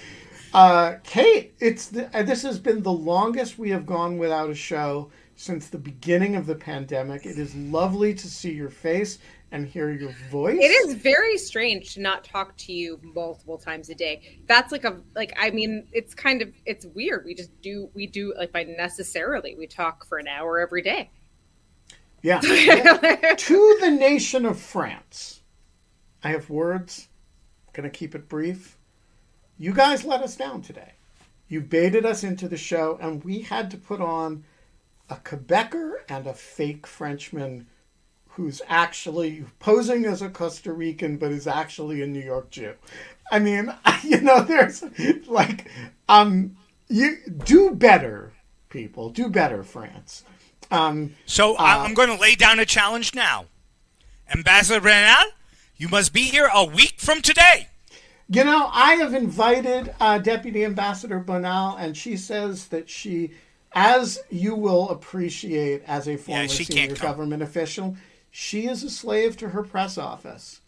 Uh, 0.54 0.98
Kate, 1.02 1.52
it's 1.58 1.88
the, 1.88 2.16
uh, 2.16 2.22
this 2.22 2.42
has 2.42 2.60
been 2.60 2.80
the 2.82 2.92
longest 2.92 3.58
we 3.58 3.70
have 3.70 3.84
gone 3.84 4.18
without 4.18 4.48
a 4.48 4.54
show 4.54 5.10
since 5.34 5.68
the 5.68 5.78
beginning 5.78 6.36
of 6.36 6.46
the 6.46 6.54
pandemic. 6.54 7.26
It 7.26 7.40
is 7.40 7.56
lovely 7.56 8.14
to 8.14 8.28
see 8.28 8.52
your 8.52 8.70
face 8.70 9.18
and 9.50 9.66
hear 9.66 9.90
your 9.90 10.12
voice. 10.30 10.58
It 10.60 10.70
is 10.70 10.94
very 10.94 11.36
strange 11.38 11.94
to 11.94 12.00
not 12.00 12.22
talk 12.22 12.56
to 12.58 12.72
you 12.72 13.00
multiple 13.02 13.58
times 13.58 13.90
a 13.90 13.96
day. 13.96 14.38
That's 14.46 14.70
like 14.70 14.84
a 14.84 15.00
like 15.16 15.32
I 15.36 15.50
mean, 15.50 15.88
it's 15.92 16.14
kind 16.14 16.40
of 16.40 16.52
it's 16.66 16.86
weird. 16.86 17.24
We 17.24 17.34
just 17.34 17.50
do 17.60 17.90
we 17.92 18.06
do 18.06 18.32
like 18.36 18.52
by 18.52 18.62
necessarily 18.62 19.56
we 19.58 19.66
talk 19.66 20.06
for 20.06 20.18
an 20.18 20.28
hour 20.28 20.60
every 20.60 20.82
day. 20.82 21.10
Yeah. 22.22 22.38
to 22.40 23.78
the 23.80 23.90
nation 23.90 24.46
of 24.46 24.60
France. 24.60 25.42
I 26.22 26.28
have 26.30 26.48
words. 26.48 27.08
Gonna 27.72 27.90
keep 27.90 28.14
it 28.14 28.28
brief. 28.28 28.78
You 29.58 29.72
guys 29.72 30.04
let 30.04 30.22
us 30.22 30.36
down 30.36 30.62
today. 30.62 30.92
You 31.48 31.60
baited 31.60 32.04
us 32.04 32.24
into 32.24 32.48
the 32.48 32.56
show, 32.56 32.98
and 33.00 33.22
we 33.24 33.40
had 33.42 33.70
to 33.70 33.76
put 33.76 34.00
on 34.00 34.44
a 35.08 35.16
Quebecer 35.16 35.96
and 36.08 36.26
a 36.26 36.32
fake 36.34 36.86
Frenchman 36.86 37.66
who's 38.30 38.60
actually 38.68 39.44
posing 39.60 40.04
as 40.06 40.20
a 40.22 40.28
Costa 40.28 40.72
Rican 40.72 41.18
but 41.18 41.30
is 41.30 41.46
actually 41.46 42.02
a 42.02 42.06
New 42.06 42.22
York 42.22 42.50
Jew. 42.50 42.74
I 43.30 43.38
mean, 43.38 43.72
you 44.02 44.20
know, 44.20 44.42
there's 44.42 44.82
like, 45.28 45.70
um, 46.08 46.56
you 46.88 47.18
do 47.44 47.70
better, 47.74 48.32
people. 48.70 49.10
Do 49.10 49.28
better, 49.28 49.62
France. 49.62 50.24
Um, 50.70 51.14
So 51.26 51.54
I- 51.56 51.84
I'm 51.84 51.94
going 51.94 52.08
to 52.08 52.20
lay 52.20 52.34
down 52.34 52.58
a 52.58 52.66
challenge 52.66 53.14
now. 53.14 53.46
Ambassador 54.34 54.80
Brennan, 54.80 55.26
you 55.76 55.88
must 55.88 56.12
be 56.12 56.22
here 56.22 56.50
a 56.52 56.64
week 56.64 56.94
from 56.98 57.20
today. 57.22 57.68
You 58.28 58.44
know, 58.44 58.70
I 58.72 58.94
have 58.94 59.12
invited 59.14 59.94
uh, 60.00 60.18
Deputy 60.18 60.64
Ambassador 60.64 61.20
Bonal, 61.20 61.76
and 61.78 61.96
she 61.96 62.16
says 62.16 62.68
that 62.68 62.88
she, 62.88 63.32
as 63.74 64.18
you 64.30 64.54
will 64.54 64.88
appreciate 64.88 65.82
as 65.86 66.08
a 66.08 66.16
former 66.16 66.48
she 66.48 66.64
senior 66.64 66.96
government 66.96 67.42
official, 67.42 67.96
she 68.30 68.66
is 68.66 68.82
a 68.82 68.90
slave 68.90 69.36
to 69.38 69.50
her 69.50 69.62
press 69.62 69.98
office. 69.98 70.60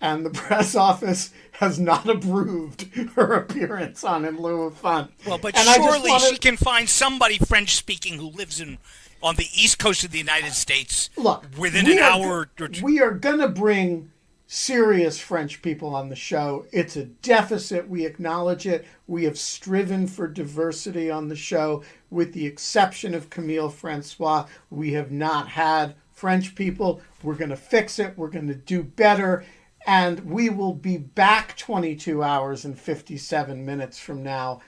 And 0.00 0.24
the 0.26 0.30
press 0.46 0.74
office 0.74 1.30
has 1.52 1.78
not 1.78 2.08
approved 2.08 2.82
her 3.14 3.34
appearance 3.34 4.02
on 4.04 4.24
In 4.24 4.38
Lieu 4.40 4.62
of 4.62 4.74
Fun. 4.76 5.10
Well, 5.26 5.38
but 5.38 5.56
And 5.56 5.68
surely 5.68 6.10
wanna- 6.10 6.24
she 6.26 6.38
can 6.38 6.56
find 6.56 6.88
somebody 6.88 7.38
French 7.38 7.74
speaking 7.76 8.18
who 8.18 8.28
lives 8.30 8.60
in 8.60 8.78
on 9.22 9.36
the 9.36 9.46
east 9.54 9.78
coast 9.78 10.02
of 10.02 10.10
the 10.10 10.18
United 10.18 10.52
States 10.52 11.10
Look, 11.16 11.44
within 11.56 11.88
an 11.88 11.98
are 11.98 12.02
hour 12.02 12.48
or 12.58 12.68
two. 12.68 12.82
We 12.84 13.00
are 13.00 13.12
going 13.12 13.38
to 13.38 13.48
bring 13.48 14.10
serious 14.52 15.18
French 15.18 15.62
people 15.62 15.94
on 15.94 16.10
the 16.10 16.14
show. 16.14 16.66
It's 16.72 16.94
a 16.94 17.06
deficit. 17.06 17.88
We 17.88 18.04
acknowledge 18.04 18.66
it. 18.66 18.84
We 19.06 19.24
have 19.24 19.38
striven 19.38 20.06
for 20.06 20.28
diversity 20.28 21.10
on 21.10 21.28
the 21.28 21.36
show. 21.36 21.82
With 22.10 22.34
the 22.34 22.44
exception 22.44 23.14
of 23.14 23.30
Camille 23.30 23.70
Francois, 23.70 24.46
we 24.68 24.92
have 24.92 25.10
not 25.10 25.48
had 25.48 25.94
French 26.12 26.54
people. 26.54 27.00
We're 27.22 27.36
going 27.36 27.48
to 27.48 27.56
fix 27.56 27.98
it. 27.98 28.12
We're 28.18 28.28
going 28.28 28.48
to 28.48 28.54
do 28.54 28.82
better. 28.82 29.42
And 29.86 30.20
we 30.20 30.50
will 30.50 30.74
be 30.74 30.98
back 30.98 31.56
22 31.56 32.22
hours 32.22 32.66
and 32.66 32.78
57 32.78 33.64
minutes 33.64 33.98
from 33.98 34.22
now. 34.22 34.60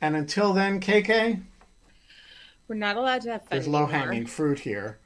And 0.00 0.16
until 0.16 0.54
then, 0.54 0.80
KK, 0.80 1.42
We're 2.66 2.76
not 2.76 2.96
allowed 2.96 3.20
to 3.22 3.32
have 3.32 3.42
fun 3.42 3.48
there's 3.50 3.68
low 3.68 3.84
hanging 3.84 4.24
fruit 4.24 4.60
here. 4.60 4.98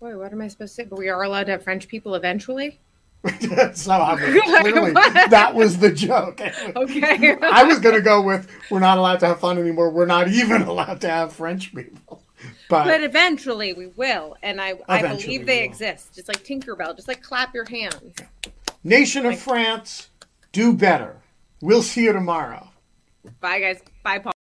Boy, 0.00 0.16
what 0.18 0.32
am 0.32 0.42
I 0.42 0.48
supposed 0.48 0.76
to 0.76 0.82
say? 0.82 0.88
But 0.88 0.98
we 0.98 1.08
are 1.08 1.22
allowed 1.22 1.44
to 1.44 1.52
have 1.52 1.64
French 1.64 1.88
people 1.88 2.14
eventually. 2.14 2.80
so 3.74 4.16
clearly 4.16 4.92
that 4.92 5.52
was 5.54 5.78
the 5.78 5.90
joke. 5.90 6.40
Okay. 6.40 7.36
I 7.42 7.64
was 7.64 7.80
going 7.80 7.94
to 7.94 8.02
go 8.02 8.22
with 8.22 8.48
we're 8.70 8.78
not 8.78 8.98
allowed 8.98 9.20
to 9.20 9.26
have 9.26 9.40
fun 9.40 9.58
anymore. 9.58 9.90
We're 9.90 10.06
not 10.06 10.28
even 10.28 10.62
allowed 10.68 11.00
to 11.00 11.08
have 11.08 11.32
French 11.32 11.74
people. 11.74 12.22
But, 12.68 12.84
But 12.84 13.02
eventually 13.02 13.72
we 13.72 13.86
will, 13.86 14.36
and 14.42 14.60
I, 14.60 14.74
I 14.88 15.00
believe 15.00 15.46
they 15.46 15.64
exist. 15.64 16.14
Just 16.14 16.28
like 16.28 16.44
Tinkerbell, 16.44 16.94
just 16.94 17.08
like 17.08 17.22
clap 17.22 17.54
your 17.54 17.64
hands. 17.64 18.12
Nation 18.84 19.24
of 19.24 19.38
France, 19.38 20.10
do 20.52 20.72
better. 20.74 21.16
We'll 21.62 21.82
see 21.82 22.04
you 22.04 22.12
tomorrow. 22.12 22.68
Bye, 23.40 23.60
guys. 23.60 23.80
Bye, 24.02 24.18
Paul. 24.18 24.35